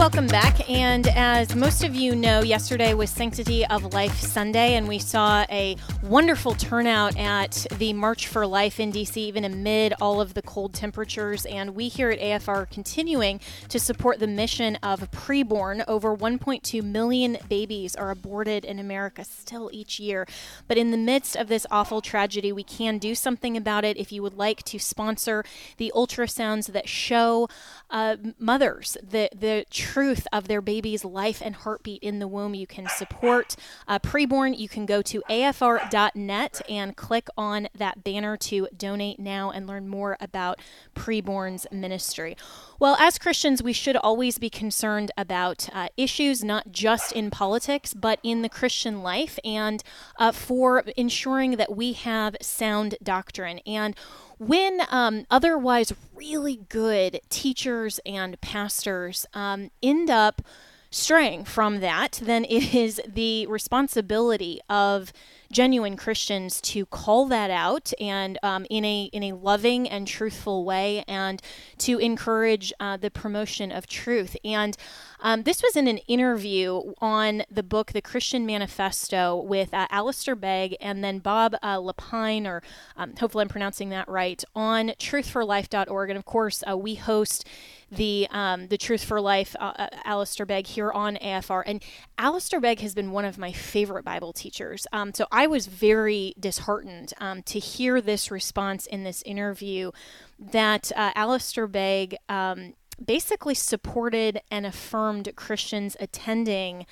Welcome 0.02 0.26
back. 0.26 0.68
And 0.68 1.08
as 1.10 1.56
most 1.56 1.84
of 1.84 1.94
you 1.94 2.16
know, 2.16 2.42
yesterday 2.42 2.96
was 2.96 3.12
Sanctity 3.12 3.64
of 3.68 3.94
Life 3.94 4.20
Sunday, 4.20 4.74
and 4.74 4.88
we 4.88 4.98
saw 4.98 5.46
a 5.48 5.78
wonderful 6.02 6.56
turnout 6.56 7.16
at 7.20 7.68
the 7.78 7.94
March 7.94 8.28
for 8.28 8.48
Life 8.48 8.80
in 8.80 8.92
DC, 8.92 9.16
even 9.16 9.46
amid 9.46 9.94
all 10.02 10.20
of 10.20 10.34
the 10.34 10.42
cold 10.42 10.74
temperatures. 10.74 11.46
And 11.46 11.76
we 11.76 11.88
here 11.88 12.10
at 12.10 12.20
AFR 12.20 12.48
are 12.48 12.66
continuing 12.66 13.40
to 13.70 13.80
support 13.80 14.18
the 14.18 14.26
mission 14.26 14.76
of 14.78 15.02
preborn. 15.12 15.84
Over 15.88 16.18
1.2 16.18 16.82
million 16.82 17.38
babies 17.48 17.96
are 17.96 18.10
aborted 18.10 18.66
in 18.66 18.80
America 18.80 19.24
still 19.24 19.70
each 19.72 20.00
year. 20.00 20.28
But 20.68 20.80
in 20.80 20.90
the 20.90 20.98
midst 20.98 21.36
of 21.36 21.48
this 21.48 21.68
awful 21.70 22.02
tragedy, 22.02 22.52
we 22.52 22.64
can 22.64 22.98
do 22.98 23.14
something 23.14 23.56
about 23.56 23.86
it. 23.86 23.98
If 23.98 24.12
you 24.12 24.24
would 24.24 24.36
like 24.36 24.64
to 24.64 24.80
sponsor 24.80 25.46
the 25.78 25.92
ultrasounds 25.96 26.72
that 26.72 26.90
show 26.90 27.48
uh, 27.92 28.18
mothers 28.40 28.98
the, 29.04 29.30
the 29.38 29.66
truth 29.92 30.26
of 30.32 30.48
their 30.48 30.62
baby's 30.62 31.04
life 31.04 31.42
and 31.44 31.54
heartbeat 31.54 32.02
in 32.02 32.20
the 32.20 32.28
womb. 32.28 32.54
You 32.54 32.66
can 32.66 32.88
support 32.88 33.58
uh, 33.90 34.00
preborn. 34.00 34.58
You 34.58 34.70
can 34.70 34.86
go 34.86 35.02
to 35.02 35.22
afr.net 35.30 36.62
and 36.70 36.96
click 36.96 37.28
on 37.36 37.68
that 37.76 38.02
banner 38.02 38.38
to 38.38 38.70
donate 38.76 39.20
now 39.20 39.52
and 39.52 39.68
learn 39.68 39.90
more 39.90 40.16
about 40.22 40.60
preborn's 40.96 41.68
ministry. 41.74 42.38
Well, 42.82 42.98
as 43.00 43.20
Christians, 43.20 43.62
we 43.62 43.74
should 43.74 43.96
always 43.96 44.40
be 44.40 44.50
concerned 44.50 45.12
about 45.16 45.70
uh, 45.72 45.90
issues 45.98 46.44
not 46.44 46.72
just 46.72 47.12
in 47.12 47.30
politics, 47.30 47.94
but 47.94 48.18
in 48.24 48.42
the 48.42 48.50
Christian 48.50 49.04
life 49.04 49.38
and 49.46 49.84
uh, 50.18 50.32
for 50.32 50.80
ensuring 50.98 51.58
that 51.58 51.76
we 51.78 51.94
have 51.94 52.36
sound 52.42 52.96
doctrine. 53.04 53.60
And 53.68 53.96
when 54.40 54.82
um, 54.90 55.28
otherwise 55.30 55.94
really 56.16 56.62
good 56.70 57.20
teachers 57.30 58.00
and 58.04 58.42
pastors 58.42 59.28
um, 59.36 59.70
end 59.84 60.10
up 60.10 60.42
straying 60.90 61.46
from 61.46 61.82
that, 61.82 62.20
then 62.24 62.46
it 62.46 62.74
is 62.74 63.00
the 63.08 63.46
responsibility 63.46 64.60
of 64.68 65.14
genuine 65.52 65.98
Christians 65.98 66.62
to 66.62 66.86
call 66.86 67.26
that 67.28 67.52
out 67.52 67.92
and 68.00 68.38
um, 68.42 68.66
in 68.70 68.86
a 68.86 69.10
in 69.12 69.24
a 69.24 69.34
loving 69.34 69.88
and 69.88 70.08
truthful 70.08 70.66
way, 70.66 71.04
and 71.08 71.42
to 71.80 71.98
encourage 72.00 72.74
uh, 72.80 72.98
the 72.98 73.12
promotion 73.12 73.72
of 73.72 73.88
truth. 73.88 74.36
And 74.44 74.78
um, 75.20 75.44
this 75.44 75.62
was 75.62 75.76
in 75.76 75.88
an 75.88 76.00
interview 76.00 76.94
on 77.00 77.44
the 77.50 77.62
book 77.62 77.92
The 77.92 78.02
Christian 78.02 78.46
Manifesto 78.46 79.36
with 79.36 79.74
uh, 79.74 79.88
Alistair 79.92 80.36
Begg 80.36 80.76
and 80.82 81.04
then 81.04 81.20
Bob 81.20 81.56
uh, 81.62 81.78
Lepine, 81.78 82.48
or 82.48 82.64
um, 82.98 83.14
hopefully 83.20 83.44
I'm 83.44 83.50
pronouncing 83.50 83.90
that 83.90 84.10
right, 84.10 84.44
on 84.56 84.90
truthforlife.org. 85.00 86.10
And 86.10 86.18
of 86.18 86.26
course, 86.26 86.64
uh, 86.68 86.76
we 86.76 86.96
host 86.96 87.48
the 87.92 88.28
um, 88.32 88.68
the 88.68 88.78
Truth 88.78 89.04
for 89.04 89.20
Life, 89.20 89.56
uh, 89.60 89.74
uh, 89.78 89.88
Alistair 90.06 90.46
Begg 90.46 90.66
here 90.66 90.92
on 90.92 91.18
AFR. 91.18 91.64
And 91.66 91.84
Alistair 92.18 92.60
Begg 92.60 92.80
has 92.80 92.96
been 92.96 93.12
one 93.12 93.26
of 93.26 93.38
my 93.38 93.52
favorite 93.52 94.06
Bible 94.06 94.34
teachers. 94.34 94.88
Um, 94.94 95.14
so 95.14 95.28
I 95.32 95.46
was 95.48 95.68
very 95.68 96.34
disheartened 96.40 97.14
um, 97.20 97.44
to 97.44 97.60
hear 97.60 98.00
this 98.00 98.32
response 98.32 98.86
in 98.86 99.04
this 99.04 99.22
interview 99.24 99.92
that 100.40 100.92
uh, 100.96 101.12
Alistair 101.16 101.68
Begg 101.68 102.16
um, 102.30 102.74
basically 103.04 103.56
supported 103.56 104.42
and 104.50 104.66
affirmed 104.66 105.32
Christians 105.36 105.98
attending 106.00 106.86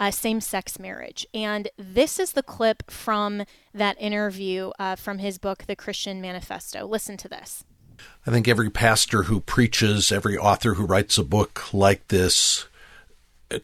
uh, 0.00 0.10
same 0.10 0.40
sex 0.40 0.78
marriage. 0.78 1.26
And 1.32 1.68
this 1.78 2.18
is 2.18 2.32
the 2.32 2.42
clip 2.42 2.90
from 2.90 3.44
that 3.72 3.96
interview 4.00 4.70
uh, 4.78 4.96
from 4.96 5.18
his 5.18 5.38
book, 5.38 5.64
The 5.66 5.76
Christian 5.76 6.20
Manifesto. 6.20 6.86
Listen 6.86 7.16
to 7.18 7.28
this. 7.28 7.64
I 8.26 8.30
think 8.30 8.48
every 8.48 8.70
pastor 8.70 9.24
who 9.24 9.40
preaches, 9.40 10.10
every 10.10 10.38
author 10.38 10.74
who 10.74 10.86
writes 10.86 11.18
a 11.18 11.24
book 11.24 11.74
like 11.74 12.08
this 12.08 12.66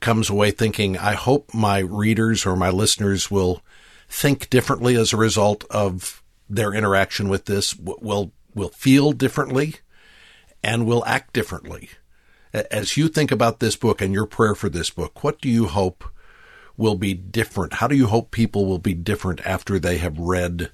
comes 0.00 0.28
away 0.28 0.50
thinking, 0.50 0.98
I 0.98 1.14
hope 1.14 1.54
my 1.54 1.78
readers 1.78 2.44
or 2.44 2.56
my 2.56 2.68
listeners 2.68 3.30
will 3.30 3.62
think 4.08 4.50
differently 4.50 4.96
as 4.96 5.12
a 5.12 5.16
result 5.16 5.64
of 5.70 6.22
their 6.48 6.74
interaction 6.74 7.30
with 7.30 7.46
this, 7.46 7.74
will, 7.74 8.32
will 8.54 8.68
feel 8.68 9.12
differently 9.12 9.76
and 10.62 10.86
will 10.86 11.04
act 11.06 11.32
differently. 11.32 11.88
As 12.52 12.98
you 12.98 13.08
think 13.08 13.30
about 13.30 13.60
this 13.60 13.76
book 13.76 14.02
and 14.02 14.12
your 14.12 14.26
prayer 14.26 14.54
for 14.54 14.68
this 14.68 14.90
book, 14.90 15.24
what 15.24 15.40
do 15.40 15.48
you 15.48 15.68
hope 15.68 16.04
will 16.76 16.96
be 16.96 17.14
different? 17.14 17.74
How 17.74 17.86
do 17.86 17.96
you 17.96 18.08
hope 18.08 18.30
people 18.30 18.66
will 18.66 18.78
be 18.78 18.94
different 18.94 19.40
after 19.46 19.78
they 19.78 19.98
have 19.98 20.18
read 20.18 20.70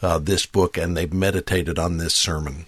uh, 0.00 0.18
this 0.18 0.46
book 0.46 0.78
and 0.78 0.96
they've 0.96 1.12
meditated 1.12 1.78
on 1.78 1.98
this 1.98 2.14
sermon? 2.14 2.66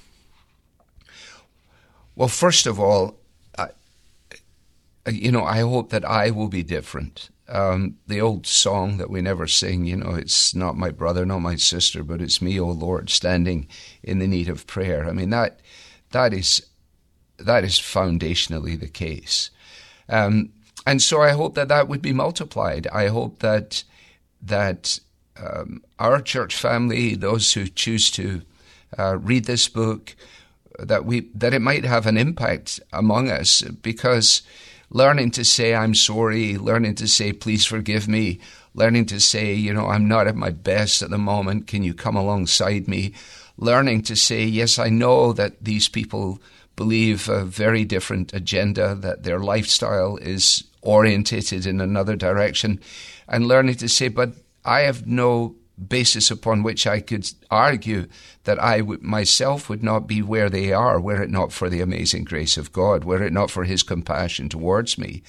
Well, 2.17 2.29
first 2.29 2.67
of 2.67 2.81
all, 2.81 3.19
I, 3.59 3.69
you 5.09 5.31
know, 5.31 5.45
I 5.45 5.61
hope 5.61 5.91
that 5.91 6.05
I 6.05 6.31
will 6.31 6.49
be 6.49 6.63
different. 6.63 7.29
Um, 7.49 7.99
the 8.09 8.21
old 8.21 8.47
song 8.47 8.97
that 8.97 9.11
we 9.11 9.21
never 9.21 9.47
sing, 9.47 9.85
you 9.85 9.97
know, 9.97 10.15
it's 10.15 10.55
not 10.55 10.77
my 10.77 10.91
brother, 10.91 11.25
not 11.25 11.41
my 11.41 11.55
sister, 11.57 12.03
but 12.03 12.21
it's 12.21 12.43
me, 12.43 12.59
O 12.59 12.67
Lord, 12.67 13.11
standing 13.11 13.69
in 14.03 14.19
the 14.19 14.27
need 14.27 14.49
of 14.49 14.67
prayer. 14.67 15.07
I 15.07 15.13
mean, 15.13 15.31
that 15.31 15.61
that 16.11 16.33
is 16.33 16.67
that 17.39 17.63
is 17.63 17.79
foundationally 17.79 18.81
the 18.81 18.89
case. 18.89 19.51
Um, 20.09 20.53
and 20.87 21.03
so 21.03 21.21
I 21.21 21.33
hope 21.33 21.55
that 21.55 21.69
that 21.69 21.87
would 21.87 22.03
be 22.03 22.13
multiplied. 22.13 22.87
I 22.89 23.09
hope 23.09 23.41
that 23.41 23.85
that 24.43 24.99
um, 25.37 25.83
our 25.99 26.21
church 26.21 26.57
family, 26.57 27.15
those 27.15 27.53
who 27.53 27.67
choose 27.67 28.11
to 28.13 28.43
uh, 28.99 29.19
read 29.19 29.45
this 29.45 29.69
book, 29.69 30.17
that 30.79 31.05
we 31.05 31.29
that 31.35 31.55
it 31.55 31.63
might 31.63 31.85
have 31.85 32.07
an 32.07 32.17
impact 32.17 32.81
among 32.93 33.31
us 33.31 33.63
because 33.63 34.43
learning 34.91 35.31
to 35.33 35.45
say 35.45 35.75
I'm 35.75 35.95
sorry, 35.95 36.57
learning 36.57 36.95
to 36.97 37.09
say 37.09 37.33
please 37.33 37.65
forgive 37.65 38.09
me, 38.09 38.41
learning 38.75 39.07
to 39.07 39.21
say 39.21 39.55
you 39.55 39.73
know 39.73 39.89
I'm 39.89 40.09
not 40.09 40.27
at 40.27 40.37
my 40.37 40.51
best 40.51 41.03
at 41.03 41.11
the 41.11 41.19
moment, 41.19 41.67
can 41.67 41.83
you 41.83 41.95
come 41.95 42.17
alongside 42.17 42.89
me? 42.89 43.15
Learning 43.57 44.03
to 44.03 44.17
say 44.17 44.45
yes, 44.45 44.79
I 44.79 44.89
know 44.89 45.33
that 45.33 45.65
these 45.65 45.89
people 45.89 46.41
believe 46.77 47.29
a 47.29 47.45
very 47.45 47.85
different 47.85 48.35
agenda, 48.35 48.95
that 48.95 49.23
their 49.23 49.41
lifestyle 49.41 50.17
is 50.19 50.63
orientated 50.83 51.67
in 51.67 51.81
another 51.81 52.15
direction, 52.17 52.81
and 53.27 53.49
learning 53.49 53.77
to 53.77 53.89
say, 53.89 54.09
but 54.09 54.35
I 54.65 54.81
have 54.81 55.07
no 55.07 55.57
basis 55.77 56.31
upon 56.31 56.63
which 56.63 56.87
I 56.87 57.01
could 57.01 57.31
argue 57.51 58.07
that 58.45 58.63
I 58.63 58.79
w- 58.79 59.01
myself 59.03 59.69
would 59.69 59.83
not 59.83 60.07
be 60.07 60.23
where 60.23 60.49
they 60.49 60.73
are 60.73 61.01
were 61.01 61.23
it 61.23 61.31
not 61.31 61.53
for 61.53 61.69
the 61.69 61.81
amazing 61.81 62.25
grace 62.25 62.57
of 62.57 62.73
God, 62.73 63.05
were 63.05 63.23
it 63.23 63.33
not 63.33 63.51
for 63.51 63.65
His 63.65 63.83
compassion 63.83 64.49
towards 64.49 64.97
me. 64.97 65.23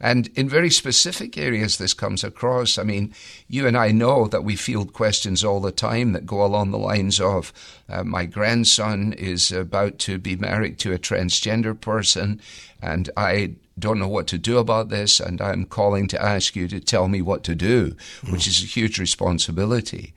And 0.00 0.26
in 0.34 0.48
very 0.48 0.70
specific 0.70 1.38
areas, 1.38 1.78
this 1.78 1.94
comes 1.94 2.24
across. 2.24 2.78
I 2.78 2.82
mean, 2.82 3.14
you 3.48 3.66
and 3.66 3.76
I 3.76 3.90
know 3.90 4.26
that 4.26 4.44
we 4.44 4.56
field 4.56 4.92
questions 4.92 5.44
all 5.44 5.60
the 5.60 5.72
time 5.72 6.12
that 6.12 6.26
go 6.26 6.44
along 6.44 6.70
the 6.70 6.78
lines 6.78 7.20
of 7.20 7.52
uh, 7.88 8.02
My 8.04 8.26
grandson 8.26 9.12
is 9.12 9.52
about 9.52 9.98
to 10.00 10.18
be 10.18 10.36
married 10.36 10.78
to 10.80 10.92
a 10.92 10.98
transgender 10.98 11.78
person, 11.80 12.40
and 12.82 13.08
I 13.16 13.54
don't 13.78 13.98
know 13.98 14.08
what 14.08 14.26
to 14.28 14.38
do 14.38 14.58
about 14.58 14.88
this, 14.88 15.20
and 15.20 15.40
I'm 15.40 15.64
calling 15.64 16.06
to 16.08 16.22
ask 16.22 16.54
you 16.54 16.68
to 16.68 16.80
tell 16.80 17.08
me 17.08 17.20
what 17.20 17.42
to 17.44 17.54
do, 17.54 17.96
which 18.30 18.46
is 18.46 18.62
a 18.62 18.66
huge 18.66 18.98
responsibility. 18.98 20.14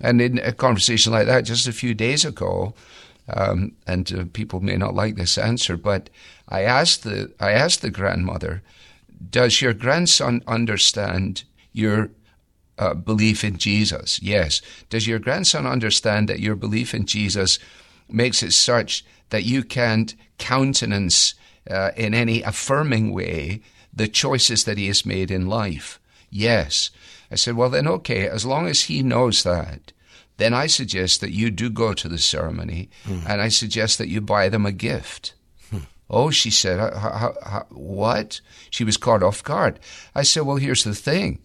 And 0.00 0.20
in 0.20 0.38
a 0.38 0.52
conversation 0.52 1.12
like 1.12 1.26
that, 1.26 1.42
just 1.42 1.68
a 1.68 1.72
few 1.72 1.94
days 1.94 2.24
ago, 2.24 2.74
um, 3.28 3.72
and 3.86 4.12
uh, 4.12 4.24
people 4.32 4.60
may 4.60 4.76
not 4.76 4.94
like 4.94 5.16
this 5.16 5.38
answer, 5.38 5.76
but 5.76 6.10
I 6.48 6.62
asked 6.62 7.04
the 7.04 7.32
I 7.38 7.52
asked 7.52 7.82
the 7.82 7.90
grandmother, 7.90 8.62
"Does 9.30 9.60
your 9.60 9.74
grandson 9.74 10.42
understand 10.46 11.44
your 11.72 12.10
uh, 12.78 12.94
belief 12.94 13.44
in 13.44 13.58
Jesus?" 13.58 14.20
Yes. 14.22 14.62
Does 14.88 15.06
your 15.06 15.18
grandson 15.18 15.66
understand 15.66 16.28
that 16.28 16.40
your 16.40 16.56
belief 16.56 16.94
in 16.94 17.06
Jesus 17.06 17.58
makes 18.08 18.42
it 18.42 18.52
such 18.52 19.04
that 19.28 19.44
you 19.44 19.62
can't 19.62 20.14
countenance 20.38 21.34
uh, 21.70 21.90
in 21.96 22.14
any 22.14 22.42
affirming 22.42 23.12
way 23.12 23.62
the 23.92 24.08
choices 24.08 24.64
that 24.64 24.78
he 24.78 24.86
has 24.86 25.06
made 25.06 25.30
in 25.30 25.46
life? 25.46 26.00
Yes. 26.30 26.90
I 27.30 27.36
said, 27.36 27.56
well, 27.56 27.70
then, 27.70 27.86
okay, 27.86 28.28
as 28.28 28.46
long 28.46 28.66
as 28.66 28.84
he 28.84 29.02
knows 29.02 29.42
that, 29.42 29.92
then 30.38 30.54
I 30.54 30.66
suggest 30.66 31.20
that 31.20 31.32
you 31.32 31.50
do 31.50 31.68
go 31.68 31.92
to 31.94 32.08
the 32.08 32.18
ceremony 32.18 32.90
mm. 33.04 33.22
and 33.28 33.40
I 33.40 33.48
suggest 33.48 33.98
that 33.98 34.08
you 34.08 34.20
buy 34.20 34.48
them 34.48 34.66
a 34.66 34.72
gift. 34.72 35.34
Hmm. 35.70 35.78
Oh, 36.08 36.30
she 36.30 36.50
said, 36.50 36.78
how, 36.78 37.34
how, 37.44 37.66
what? 37.70 38.40
She 38.70 38.84
was 38.84 38.96
caught 38.96 39.22
off 39.22 39.42
guard. 39.42 39.80
I 40.14 40.22
said, 40.22 40.44
well, 40.44 40.56
here's 40.56 40.84
the 40.84 40.94
thing. 40.94 41.40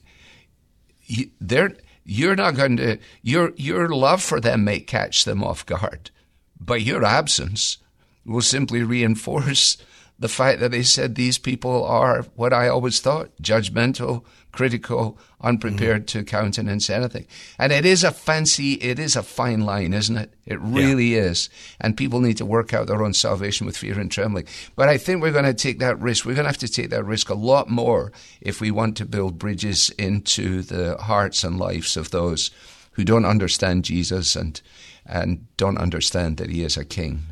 You, 1.05 1.32
they're, 1.41 1.76
you're 2.05 2.36
not 2.36 2.55
going 2.55 2.78
to, 2.78 2.99
your, 3.24 3.51
your 3.55 3.89
love 3.89 4.21
for 4.21 4.39
them 4.39 4.63
may 4.63 4.80
catch 4.80 5.26
them 5.26 5.43
off 5.43 5.65
guard, 5.65 6.11
but 6.59 6.82
your 6.82 7.03
absence 7.03 7.80
will 8.26 8.41
simply 8.41 8.84
reinforce 8.84 9.78
the 10.20 10.30
fact 10.30 10.59
that 10.59 10.72
they 10.72 10.84
said 10.84 11.16
these 11.16 11.38
people 11.38 11.84
are 11.84 12.24
what 12.36 12.53
I 12.53 12.68
always 12.68 12.99
thought 12.99 13.32
judgmental, 13.41 14.24
critical, 14.51 15.18
unprepared 15.41 16.05
mm-hmm. 16.05 16.20
to 16.20 16.24
countenance 16.24 16.89
anything. 16.89 17.26
And 17.57 17.74
it 17.74 17.86
is 17.86 18.03
a 18.03 18.11
fancy, 18.11 18.74
it 18.74 18.99
is 18.99 19.16
a 19.16 19.24
fine 19.24 19.61
line, 19.61 19.91
isn't 19.93 20.16
it? 20.16 20.34
It 20.45 20.61
really 20.61 21.16
yeah. 21.16 21.24
is. 21.24 21.49
And 21.82 21.97
people 21.97 22.22
need 22.22 22.38
to 22.38 22.45
work 22.45 22.74
out 22.74 22.88
their 22.88 23.03
own 23.03 23.14
salvation 23.14 23.66
with 23.66 23.76
fear 23.76 23.99
and 23.99 24.11
trembling. 24.11 24.47
But 24.76 24.88
I 24.88 24.97
think 24.97 25.22
we're 25.22 25.32
going 25.32 25.45
to 25.45 25.53
take 25.53 25.80
that 25.80 25.99
risk. 25.99 26.26
We're 26.26 26.36
going 26.36 26.45
to 26.45 26.49
have 26.49 26.57
to 26.59 26.68
take 26.68 26.91
that 26.91 27.03
risk 27.03 27.30
a 27.30 27.36
lot 27.36 27.70
more 27.70 28.11
if 28.39 28.61
we 28.61 28.72
want 28.72 28.95
to 28.97 29.05
build 29.05 29.39
bridges 29.39 29.89
into 29.97 30.61
the 30.61 30.95
hearts 30.97 31.43
and 31.43 31.59
lives 31.59 31.97
of 31.97 32.11
those 32.11 32.51
who 32.91 33.03
don't 33.03 33.26
understand 33.26 33.84
Jesus 33.84 34.36
and, 34.36 34.61
and 35.05 35.47
don't 35.57 35.80
understand 35.80 36.38
that 36.38 36.51
he 36.51 36.64
is 36.64 36.78
a 36.78 36.86
king. 36.86 37.24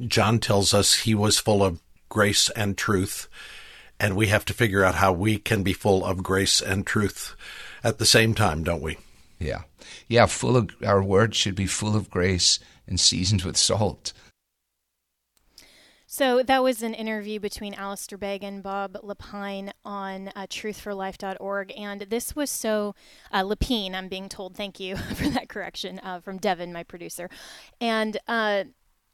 John 0.00 0.38
tells 0.38 0.72
us 0.72 1.00
he 1.00 1.14
was 1.14 1.38
full 1.38 1.62
of 1.62 1.81
grace 2.12 2.50
and 2.50 2.76
truth. 2.76 3.26
And 3.98 4.16
we 4.16 4.26
have 4.26 4.44
to 4.44 4.52
figure 4.52 4.84
out 4.84 4.96
how 4.96 5.12
we 5.12 5.38
can 5.38 5.62
be 5.62 5.72
full 5.72 6.04
of 6.04 6.22
grace 6.22 6.60
and 6.60 6.86
truth 6.86 7.34
at 7.82 7.98
the 7.98 8.04
same 8.04 8.34
time, 8.34 8.62
don't 8.62 8.82
we? 8.82 8.98
Yeah. 9.38 9.62
Yeah, 10.08 10.26
full 10.26 10.56
of 10.56 10.70
our 10.84 11.02
words 11.02 11.38
should 11.38 11.54
be 11.54 11.66
full 11.66 11.96
of 11.96 12.10
grace 12.10 12.58
and 12.86 13.00
seasoned 13.00 13.42
with 13.42 13.56
salt. 13.56 14.12
So 16.06 16.42
that 16.42 16.62
was 16.62 16.82
an 16.82 16.92
interview 16.92 17.40
between 17.40 17.72
Alistair 17.72 18.18
Begg 18.18 18.44
and 18.44 18.62
Bob 18.62 18.98
Lapine 19.02 19.70
on 19.82 20.28
uh, 20.36 20.46
truthforlife.org. 20.46 21.72
And 21.74 22.02
this 22.02 22.36
was 22.36 22.50
so, 22.50 22.94
uh, 23.32 23.42
Lepine, 23.42 23.94
I'm 23.94 24.08
being 24.08 24.28
told, 24.28 24.54
thank 24.54 24.78
you 24.78 24.96
for 25.14 25.30
that 25.30 25.48
correction 25.48 25.98
uh, 26.00 26.20
from 26.20 26.36
Devin, 26.36 26.70
my 26.70 26.82
producer. 26.82 27.30
And 27.80 28.18
uh, 28.28 28.64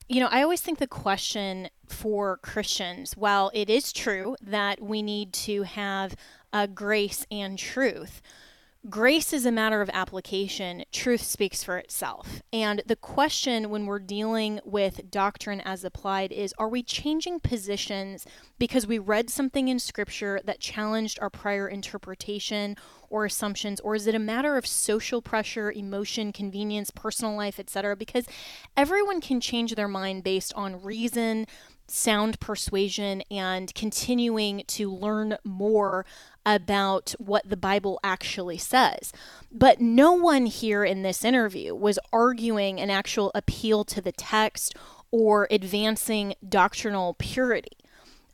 you 0.09 0.21
know, 0.21 0.29
I 0.31 0.43
always 0.43 0.61
think 0.61 0.79
the 0.79 0.87
question 0.87 1.69
for 1.87 2.39
Christians, 2.39 3.15
while 3.17 3.51
it 3.53 3.69
is 3.69 3.93
true 3.93 4.37
that 4.41 4.81
we 4.81 5.03
need 5.03 5.33
to 5.35 5.65
have 5.65 6.17
grace 6.75 7.27
and 7.31 7.59
truth, 7.59 8.23
grace 8.89 9.33
is 9.33 9.45
a 9.45 9.53
matter 9.53 9.83
of 9.83 9.91
application. 9.93 10.85
Truth 10.93 11.23
speaks 11.23 11.65
for 11.65 11.79
itself. 11.79 12.43
And 12.53 12.83
the 12.87 12.97
question 12.97 13.71
when 13.71 13.87
we're 13.87 13.99
dealing 13.99 14.61
with 14.65 15.11
doctrine 15.11 15.61
as 15.61 15.85
applied 15.85 16.33
is 16.33 16.55
are 16.59 16.69
we 16.69 16.83
changing 16.83 17.41
positions 17.41 18.25
because 18.59 18.87
we 18.87 18.99
read 18.99 19.31
something 19.31 19.69
in 19.69 19.79
Scripture 19.79 20.41
that 20.45 20.61
challenged 20.61 21.19
our 21.21 21.31
prior 21.31 21.69
interpretation 21.69 22.77
or 23.11 23.25
assumptions 23.25 23.81
or 23.81 23.95
is 23.95 24.07
it 24.07 24.15
a 24.15 24.19
matter 24.19 24.57
of 24.57 24.67
social 24.67 25.23
pressure 25.23 25.73
emotion 25.73 26.33
convenience 26.33 26.91
personal 26.91 27.35
life 27.35 27.59
etc 27.59 27.97
because 27.97 28.27
everyone 28.77 29.21
can 29.21 29.41
change 29.41 29.75
their 29.75 29.89
mind 29.89 30.23
based 30.23 30.53
on 30.55 30.83
reason 30.83 31.47
sound 31.91 32.39
persuasion 32.41 33.23
and 33.31 33.75
continuing 33.75 34.63
to 34.67 34.91
learn 34.91 35.37
more 35.45 36.05
about 36.45 37.15
what 37.19 37.49
the 37.49 37.57
Bible 37.57 38.01
actually 38.03 38.59
says. 38.59 39.13
But 39.51 39.81
no 39.81 40.13
one 40.13 40.47
here 40.47 40.85
in 40.85 41.03
this 41.03 41.25
interview 41.25 41.75
was 41.75 41.99
arguing 42.13 42.81
an 42.81 42.91
actual 42.91 43.31
appeal 43.35 43.85
to 43.85 44.01
the 44.01 44.13
text 44.13 44.75
or 45.11 45.49
advancing 45.51 46.35
doctrinal 46.47 47.15
purity. 47.15 47.77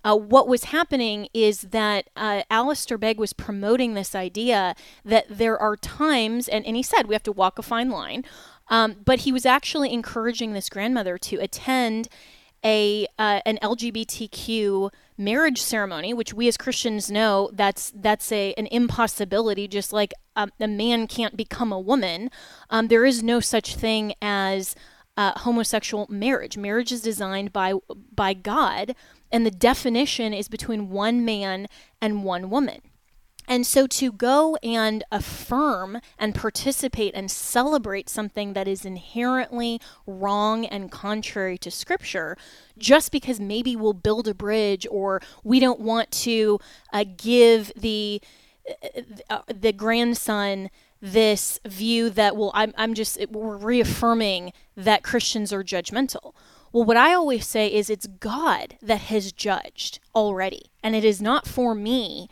Uh, 0.05 0.15
what 0.17 0.47
was 0.47 0.65
happening 0.65 1.29
is 1.33 1.63
that 1.63 2.11
uh, 2.15 2.43
Alistair 2.51 2.99
Begg 2.99 3.19
was 3.19 3.33
promoting 3.33 3.95
this 3.95 4.15
idea 4.15 4.75
that 5.05 5.25
there 5.31 5.59
are 5.59 5.77
times, 5.77 6.47
and, 6.47 6.67
and 6.67 6.77
he 6.77 6.83
said 6.83 7.07
we 7.07 7.15
have 7.15 7.23
to 7.23 7.33
walk 7.33 7.59
a 7.59 7.63
fine 7.63 7.89
line, 7.89 8.23
um, 8.69 8.97
but 9.03 9.21
he 9.21 9.33
was 9.33 9.47
actually 9.47 9.93
encouraging 9.93 10.53
this 10.53 10.69
grandmother 10.69 11.17
to 11.19 11.37
attend 11.37 12.09
a 12.65 13.07
uh, 13.19 13.41
an 13.45 13.59
LGBTQ 13.63 14.91
marriage 15.19 15.61
ceremony, 15.61 16.15
which 16.15 16.33
we 16.33 16.49
as 16.49 16.57
Christians 16.57 17.11
know 17.11 17.51
that's 17.53 17.93
that's 17.95 18.33
a 18.33 18.55
an 18.55 18.67
impossibility. 18.69 19.69
Just 19.69 19.93
like 19.93 20.13
um, 20.35 20.51
a 20.59 20.69
man 20.69 21.07
can't 21.07 21.37
become 21.37 21.73
a 21.73 21.79
woman, 21.79 22.31
um, 22.71 22.89
there 22.89 23.05
is 23.05 23.23
no 23.23 23.41
such 23.41 23.77
thing 23.77 24.15
as 24.23 24.75
uh, 25.17 25.33
homosexual 25.41 26.07
marriage. 26.09 26.57
Marriage 26.57 26.93
is 26.93 27.03
designed 27.03 27.53
by 27.53 27.75
by 28.15 28.35
God, 28.35 28.95
and 29.31 29.45
the 29.45 29.51
definition 29.51 30.33
is 30.33 30.49
between 30.49 30.91
one 30.91 31.25
man 31.25 31.67
and 32.01 32.25
one 32.25 32.51
woman. 32.51 32.81
And 33.47 33.67
so 33.67 33.87
to 33.87 34.11
go 34.13 34.57
and 34.63 35.05
affirm 35.13 36.01
and 36.19 36.35
participate 36.35 37.15
and 37.15 37.31
celebrate 37.31 38.09
something 38.09 38.55
that 38.55 38.67
is 38.67 38.85
inherently 38.85 39.81
wrong 40.07 40.65
and 40.65 40.91
contrary 40.91 41.59
to 41.59 41.71
Scripture, 41.71 42.37
just 42.79 43.13
because 43.13 43.41
maybe 43.41 43.77
we'll 43.77 43.93
build 43.93 44.29
a 44.29 44.35
bridge 44.35 44.87
or 44.91 45.21
we 45.43 45.61
don't 45.61 45.81
want 45.81 46.11
to 46.11 46.59
uh, 46.93 47.05
give 47.17 47.71
the 47.77 48.21
uh, 49.29 49.41
the 49.47 49.73
grandson 49.73 50.71
this 51.03 51.61
view 51.67 52.09
that 52.09 52.35
well 52.35 52.51
I'm, 52.55 52.73
I'm 52.79 52.95
just 52.95 53.19
we're 53.31 53.59
reaffirming 53.59 54.55
that 54.75 55.03
christians 55.03 55.53
are 55.53 55.63
judgmental. 55.63 56.33
Well 56.73 56.85
what 56.85 56.97
i 56.97 57.13
always 57.13 57.47
say 57.47 57.71
is 57.71 57.91
it's 57.91 58.07
god 58.07 58.79
that 58.81 59.03
has 59.03 59.33
judged 59.33 60.01
already 60.15 60.71
and 60.83 60.97
it 60.97 61.05
is 61.05 61.21
not 61.21 61.47
for 61.47 61.75
me 61.75 62.29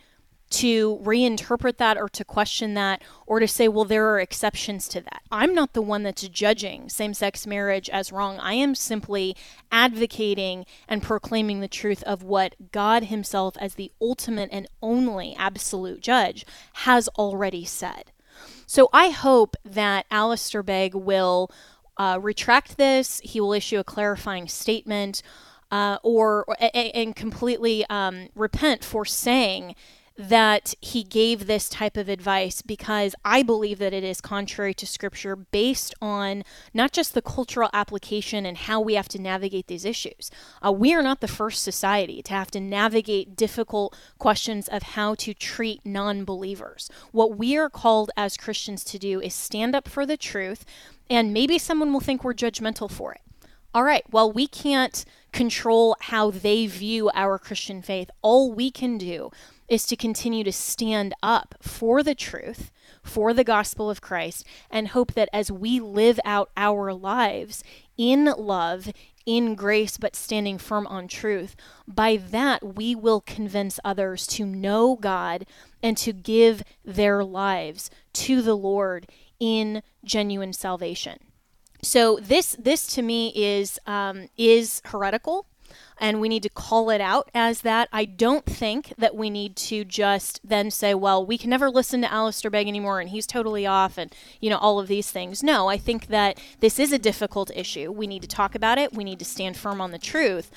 to 0.53 0.97
reinterpret 0.97 1.77
that 1.77 1.97
or 1.97 2.07
to 2.07 2.23
question 2.23 2.75
that 2.75 3.01
or 3.25 3.39
to 3.39 3.47
say, 3.47 3.67
well, 3.67 3.85
there 3.85 4.07
are 4.09 4.19
exceptions 4.19 4.87
to 4.87 5.01
that. 5.01 5.23
I'm 5.31 5.55
not 5.55 5.73
the 5.73 5.81
one 5.81 6.03
that's 6.03 6.27
judging 6.29 6.89
same 6.89 7.15
sex 7.15 7.47
marriage 7.47 7.89
as 7.89 8.11
wrong. 8.11 8.37
I 8.39 8.53
am 8.53 8.75
simply 8.75 9.35
advocating 9.71 10.65
and 10.87 11.01
proclaiming 11.01 11.59
the 11.59 11.67
truth 11.67 12.03
of 12.03 12.21
what 12.21 12.71
God 12.71 13.05
Himself, 13.05 13.57
as 13.59 13.75
the 13.75 13.91
ultimate 13.99 14.49
and 14.51 14.67
only 14.81 15.35
absolute 15.37 16.01
judge, 16.01 16.45
has 16.73 17.07
already 17.09 17.65
said. 17.65 18.11
So 18.67 18.89
I 18.93 19.09
hope 19.09 19.55
that 19.65 20.05
Alistair 20.11 20.61
Begg 20.61 20.93
will 20.93 21.49
uh, 21.97 22.19
retract 22.21 22.77
this, 22.77 23.19
he 23.23 23.41
will 23.41 23.53
issue 23.53 23.79
a 23.79 23.83
clarifying 23.83 24.47
statement. 24.47 25.21
Uh, 25.71 25.97
or 26.03 26.45
and 26.75 27.15
completely 27.15 27.83
um, 27.89 28.29
repent 28.35 28.85
for 28.85 29.05
saying 29.05 29.73
that 30.15 30.75
he 30.79 31.03
gave 31.03 31.47
this 31.47 31.67
type 31.67 31.97
of 31.97 32.07
advice 32.07 32.61
because 32.61 33.15
I 33.25 33.41
believe 33.41 33.79
that 33.79 33.93
it 33.93 34.03
is 34.03 34.21
contrary 34.21 34.73
to 34.75 34.85
scripture 34.85 35.35
based 35.35 35.95
on 36.01 36.43
not 36.71 36.91
just 36.91 37.15
the 37.15 37.21
cultural 37.21 37.69
application 37.73 38.45
and 38.45 38.57
how 38.57 38.79
we 38.79 38.93
have 38.93 39.09
to 39.09 39.21
navigate 39.21 39.67
these 39.67 39.85
issues. 39.85 40.29
Uh, 40.63 40.71
we 40.71 40.93
are 40.93 41.01
not 41.01 41.19
the 41.19 41.27
first 41.27 41.63
society 41.63 42.21
to 42.21 42.33
have 42.33 42.51
to 42.51 42.59
navigate 42.59 43.35
difficult 43.35 43.97
questions 44.19 44.67
of 44.67 44.83
how 44.83 45.15
to 45.15 45.33
treat 45.33 45.83
non 45.83 46.25
believers. 46.25 46.91
What 47.11 47.37
we 47.37 47.57
are 47.57 47.69
called 47.69 48.11
as 48.15 48.37
Christians 48.37 48.83
to 48.85 48.99
do 48.99 49.19
is 49.19 49.33
stand 49.33 49.75
up 49.75 49.87
for 49.87 50.05
the 50.05 50.17
truth, 50.17 50.63
and 51.09 51.33
maybe 51.33 51.57
someone 51.57 51.91
will 51.91 51.99
think 51.99 52.23
we're 52.23 52.35
judgmental 52.35 52.89
for 52.89 53.13
it. 53.13 53.21
All 53.73 53.83
right, 53.83 54.03
well, 54.11 54.31
we 54.31 54.45
can't 54.45 55.03
control 55.31 55.95
how 55.99 56.29
they 56.29 56.67
view 56.67 57.09
our 57.15 57.39
Christian 57.39 57.81
faith. 57.81 58.11
All 58.21 58.53
we 58.53 58.69
can 58.69 58.99
do 58.99 59.31
is 59.73 59.85
to 59.87 59.95
continue 59.95 60.43
to 60.43 60.51
stand 60.51 61.15
up 61.23 61.55
for 61.59 62.03
the 62.03 62.13
truth, 62.13 62.71
for 63.01 63.33
the 63.33 63.43
gospel 63.43 63.89
of 63.89 64.01
Christ, 64.01 64.45
and 64.69 64.89
hope 64.89 65.13
that 65.13 65.29
as 65.33 65.51
we 65.51 65.79
live 65.79 66.19
out 66.23 66.51
our 66.55 66.93
lives 66.93 67.63
in 67.97 68.25
love, 68.25 68.91
in 69.25 69.55
grace, 69.55 69.97
but 69.97 70.15
standing 70.15 70.59
firm 70.59 70.85
on 70.85 71.07
truth, 71.07 71.55
by 71.87 72.17
that 72.17 72.75
we 72.75 72.93
will 72.93 73.19
convince 73.19 73.79
others 73.83 74.27
to 74.27 74.45
know 74.45 74.95
God 74.95 75.47
and 75.81 75.97
to 75.97 76.13
give 76.13 76.61
their 76.85 77.23
lives 77.23 77.89
to 78.13 78.43
the 78.43 78.55
Lord 78.55 79.07
in 79.39 79.81
genuine 80.03 80.53
salvation. 80.53 81.17
So 81.81 82.19
this 82.21 82.55
this 82.59 82.85
to 82.93 83.01
me 83.01 83.33
is 83.35 83.79
um, 83.87 84.29
is 84.37 84.83
heretical 84.85 85.47
and 86.03 86.19
we 86.19 86.27
need 86.27 86.43
to 86.43 86.49
call 86.49 86.89
it 86.89 86.99
out 86.99 87.31
as 87.33 87.61
that. 87.61 87.87
I 87.93 88.03
don't 88.03 88.45
think 88.45 88.93
that 88.97 89.15
we 89.15 89.29
need 89.29 89.55
to 89.55 89.85
just 89.85 90.41
then 90.43 90.69
say, 90.69 90.93
well, 90.93 91.25
we 91.25 91.37
can 91.37 91.49
never 91.49 91.69
listen 91.69 92.01
to 92.01 92.11
Alistair 92.11 92.51
Begg 92.51 92.67
anymore 92.67 92.99
and 92.99 93.09
he's 93.09 93.25
totally 93.25 93.65
off 93.65 93.97
and, 93.97 94.13
you 94.41 94.49
know, 94.49 94.57
all 94.57 94.81
of 94.81 94.89
these 94.89 95.09
things. 95.11 95.41
No, 95.41 95.69
I 95.69 95.77
think 95.77 96.07
that 96.07 96.41
this 96.59 96.77
is 96.77 96.91
a 96.91 96.99
difficult 96.99 97.51
issue. 97.55 97.89
We 97.89 98.05
need 98.05 98.21
to 98.21 98.27
talk 98.27 98.53
about 98.53 98.77
it. 98.77 98.91
We 98.91 99.05
need 99.05 99.19
to 99.19 99.25
stand 99.25 99.55
firm 99.55 99.79
on 99.79 99.91
the 99.91 99.97
truth. 99.97 100.51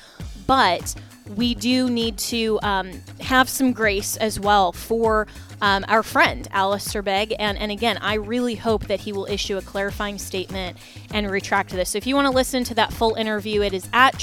But 0.48 0.96
we 1.36 1.54
do 1.54 1.90
need 1.90 2.18
to 2.18 2.58
um, 2.62 3.02
have 3.20 3.48
some 3.48 3.72
grace 3.72 4.16
as 4.16 4.38
well 4.38 4.72
for 4.72 5.26
um, 5.60 5.84
our 5.88 6.02
friend 6.02 6.46
Alistair 6.50 7.02
Begg. 7.02 7.34
And, 7.38 7.58
and 7.58 7.72
again, 7.72 7.98
I 8.00 8.14
really 8.14 8.54
hope 8.56 8.86
that 8.86 9.00
he 9.00 9.12
will 9.12 9.26
issue 9.26 9.56
a 9.56 9.62
clarifying 9.62 10.18
statement 10.18 10.76
and 11.12 11.30
retract 11.30 11.70
this. 11.70 11.90
So 11.90 11.98
if 11.98 12.06
you 12.06 12.14
want 12.14 12.26
to 12.26 12.32
listen 12.32 12.64
to 12.64 12.74
that 12.74 12.92
full 12.92 13.14
interview, 13.14 13.62
it 13.62 13.72
is 13.72 13.88
at 13.92 14.18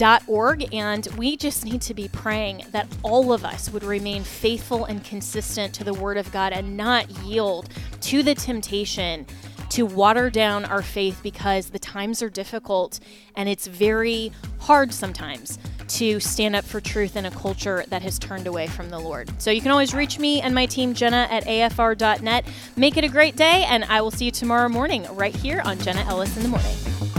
truthforlife.org. 0.00 0.74
And 0.74 1.06
we 1.16 1.36
just 1.36 1.64
need 1.64 1.82
to 1.82 1.94
be 1.94 2.08
praying 2.08 2.64
that 2.70 2.86
all 3.02 3.32
of 3.32 3.44
us 3.44 3.70
would 3.70 3.84
remain 3.84 4.22
faithful 4.24 4.84
and 4.84 5.04
consistent 5.04 5.74
to 5.74 5.84
the 5.84 5.94
Word 5.94 6.16
of 6.16 6.30
God 6.32 6.52
and 6.52 6.76
not 6.76 7.10
yield 7.22 7.68
to 8.02 8.22
the 8.22 8.34
temptation 8.34 9.26
to 9.70 9.86
water 9.86 10.30
down 10.30 10.64
our 10.64 10.82
faith 10.82 11.20
because 11.22 11.70
the 11.70 11.78
times 11.78 12.22
are 12.22 12.30
difficult 12.30 12.98
and 13.36 13.48
it's 13.48 13.68
very 13.68 14.32
hard 14.58 14.92
sometimes 14.92 15.60
to 15.86 16.18
stand 16.18 16.56
up 16.56 16.64
for 16.64 16.80
truth 16.80 17.14
in 17.14 17.24
a 17.24 17.30
culture 17.30 17.84
that 17.88 18.02
has 18.02 18.18
turned 18.18 18.48
away 18.48 18.66
from 18.66 18.90
the 18.90 18.98
Lord. 18.98 19.30
So 19.40 19.52
you 19.52 19.60
can 19.60 19.70
always 19.70 19.94
reach 19.94 20.18
me 20.18 20.40
and 20.40 20.54
my 20.54 20.66
team, 20.66 20.92
Jenna 20.92 21.28
at 21.30 21.44
afr.net. 21.44 22.46
Make 22.76 22.96
it 22.96 23.04
a 23.04 23.08
great 23.08 23.36
day, 23.36 23.64
and 23.68 23.84
I 23.84 24.00
will 24.00 24.10
see 24.10 24.26
you 24.26 24.30
tomorrow 24.32 24.68
morning 24.68 25.06
right 25.14 25.34
here 25.34 25.62
on 25.64 25.78
Jenna 25.78 26.02
Ellis 26.02 26.36
in 26.36 26.42
the 26.42 26.48
Morning. 26.48 27.09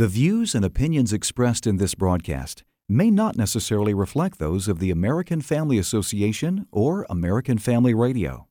The 0.00 0.08
views 0.08 0.54
and 0.54 0.64
opinions 0.64 1.12
expressed 1.12 1.66
in 1.66 1.76
this 1.76 1.94
broadcast 1.94 2.64
may 2.88 3.10
not 3.10 3.36
necessarily 3.36 3.92
reflect 3.92 4.38
those 4.38 4.66
of 4.66 4.78
the 4.78 4.90
American 4.90 5.42
Family 5.42 5.76
Association 5.76 6.66
or 6.72 7.04
American 7.10 7.58
Family 7.58 7.92
Radio. 7.92 8.48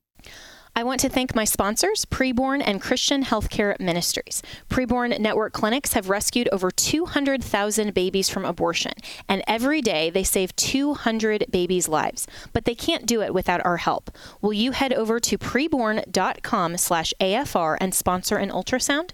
I 0.76 0.84
want 0.84 1.00
to 1.00 1.10
thank 1.10 1.34
my 1.34 1.46
sponsors, 1.46 2.06
Preborn 2.06 2.62
and 2.64 2.80
Christian 2.80 3.24
Healthcare 3.24 3.80
Ministries. 3.80 4.44
Preborn 4.70 5.20
Network 5.20 5.54
clinics 5.54 5.94
have 5.94 6.08
rescued 6.08 6.48
over 6.52 6.70
200,000 6.70 7.96
babies 7.96 8.30
from 8.30 8.46
abortion, 8.46 8.94
and 9.28 9.42
every 9.48 9.82
day 9.82 10.12
they 10.12 10.24
save 10.24 10.56
200 10.56 11.46
babies' 11.50 11.88
lives. 11.88 12.28
But 12.54 12.66
they 12.66 12.76
can't 12.76 13.08
do 13.08 13.24
it 13.24 13.34
without 13.34 13.66
our 13.66 13.78
help. 13.78 14.12
Will 14.40 14.54
you 14.54 14.74
head 14.74 14.94
over 14.94 15.20
to 15.22 15.36
preborn.com/afr 15.36 17.78
and 17.82 17.96
sponsor 17.96 18.38
an 18.38 18.52
ultrasound? 18.52 19.14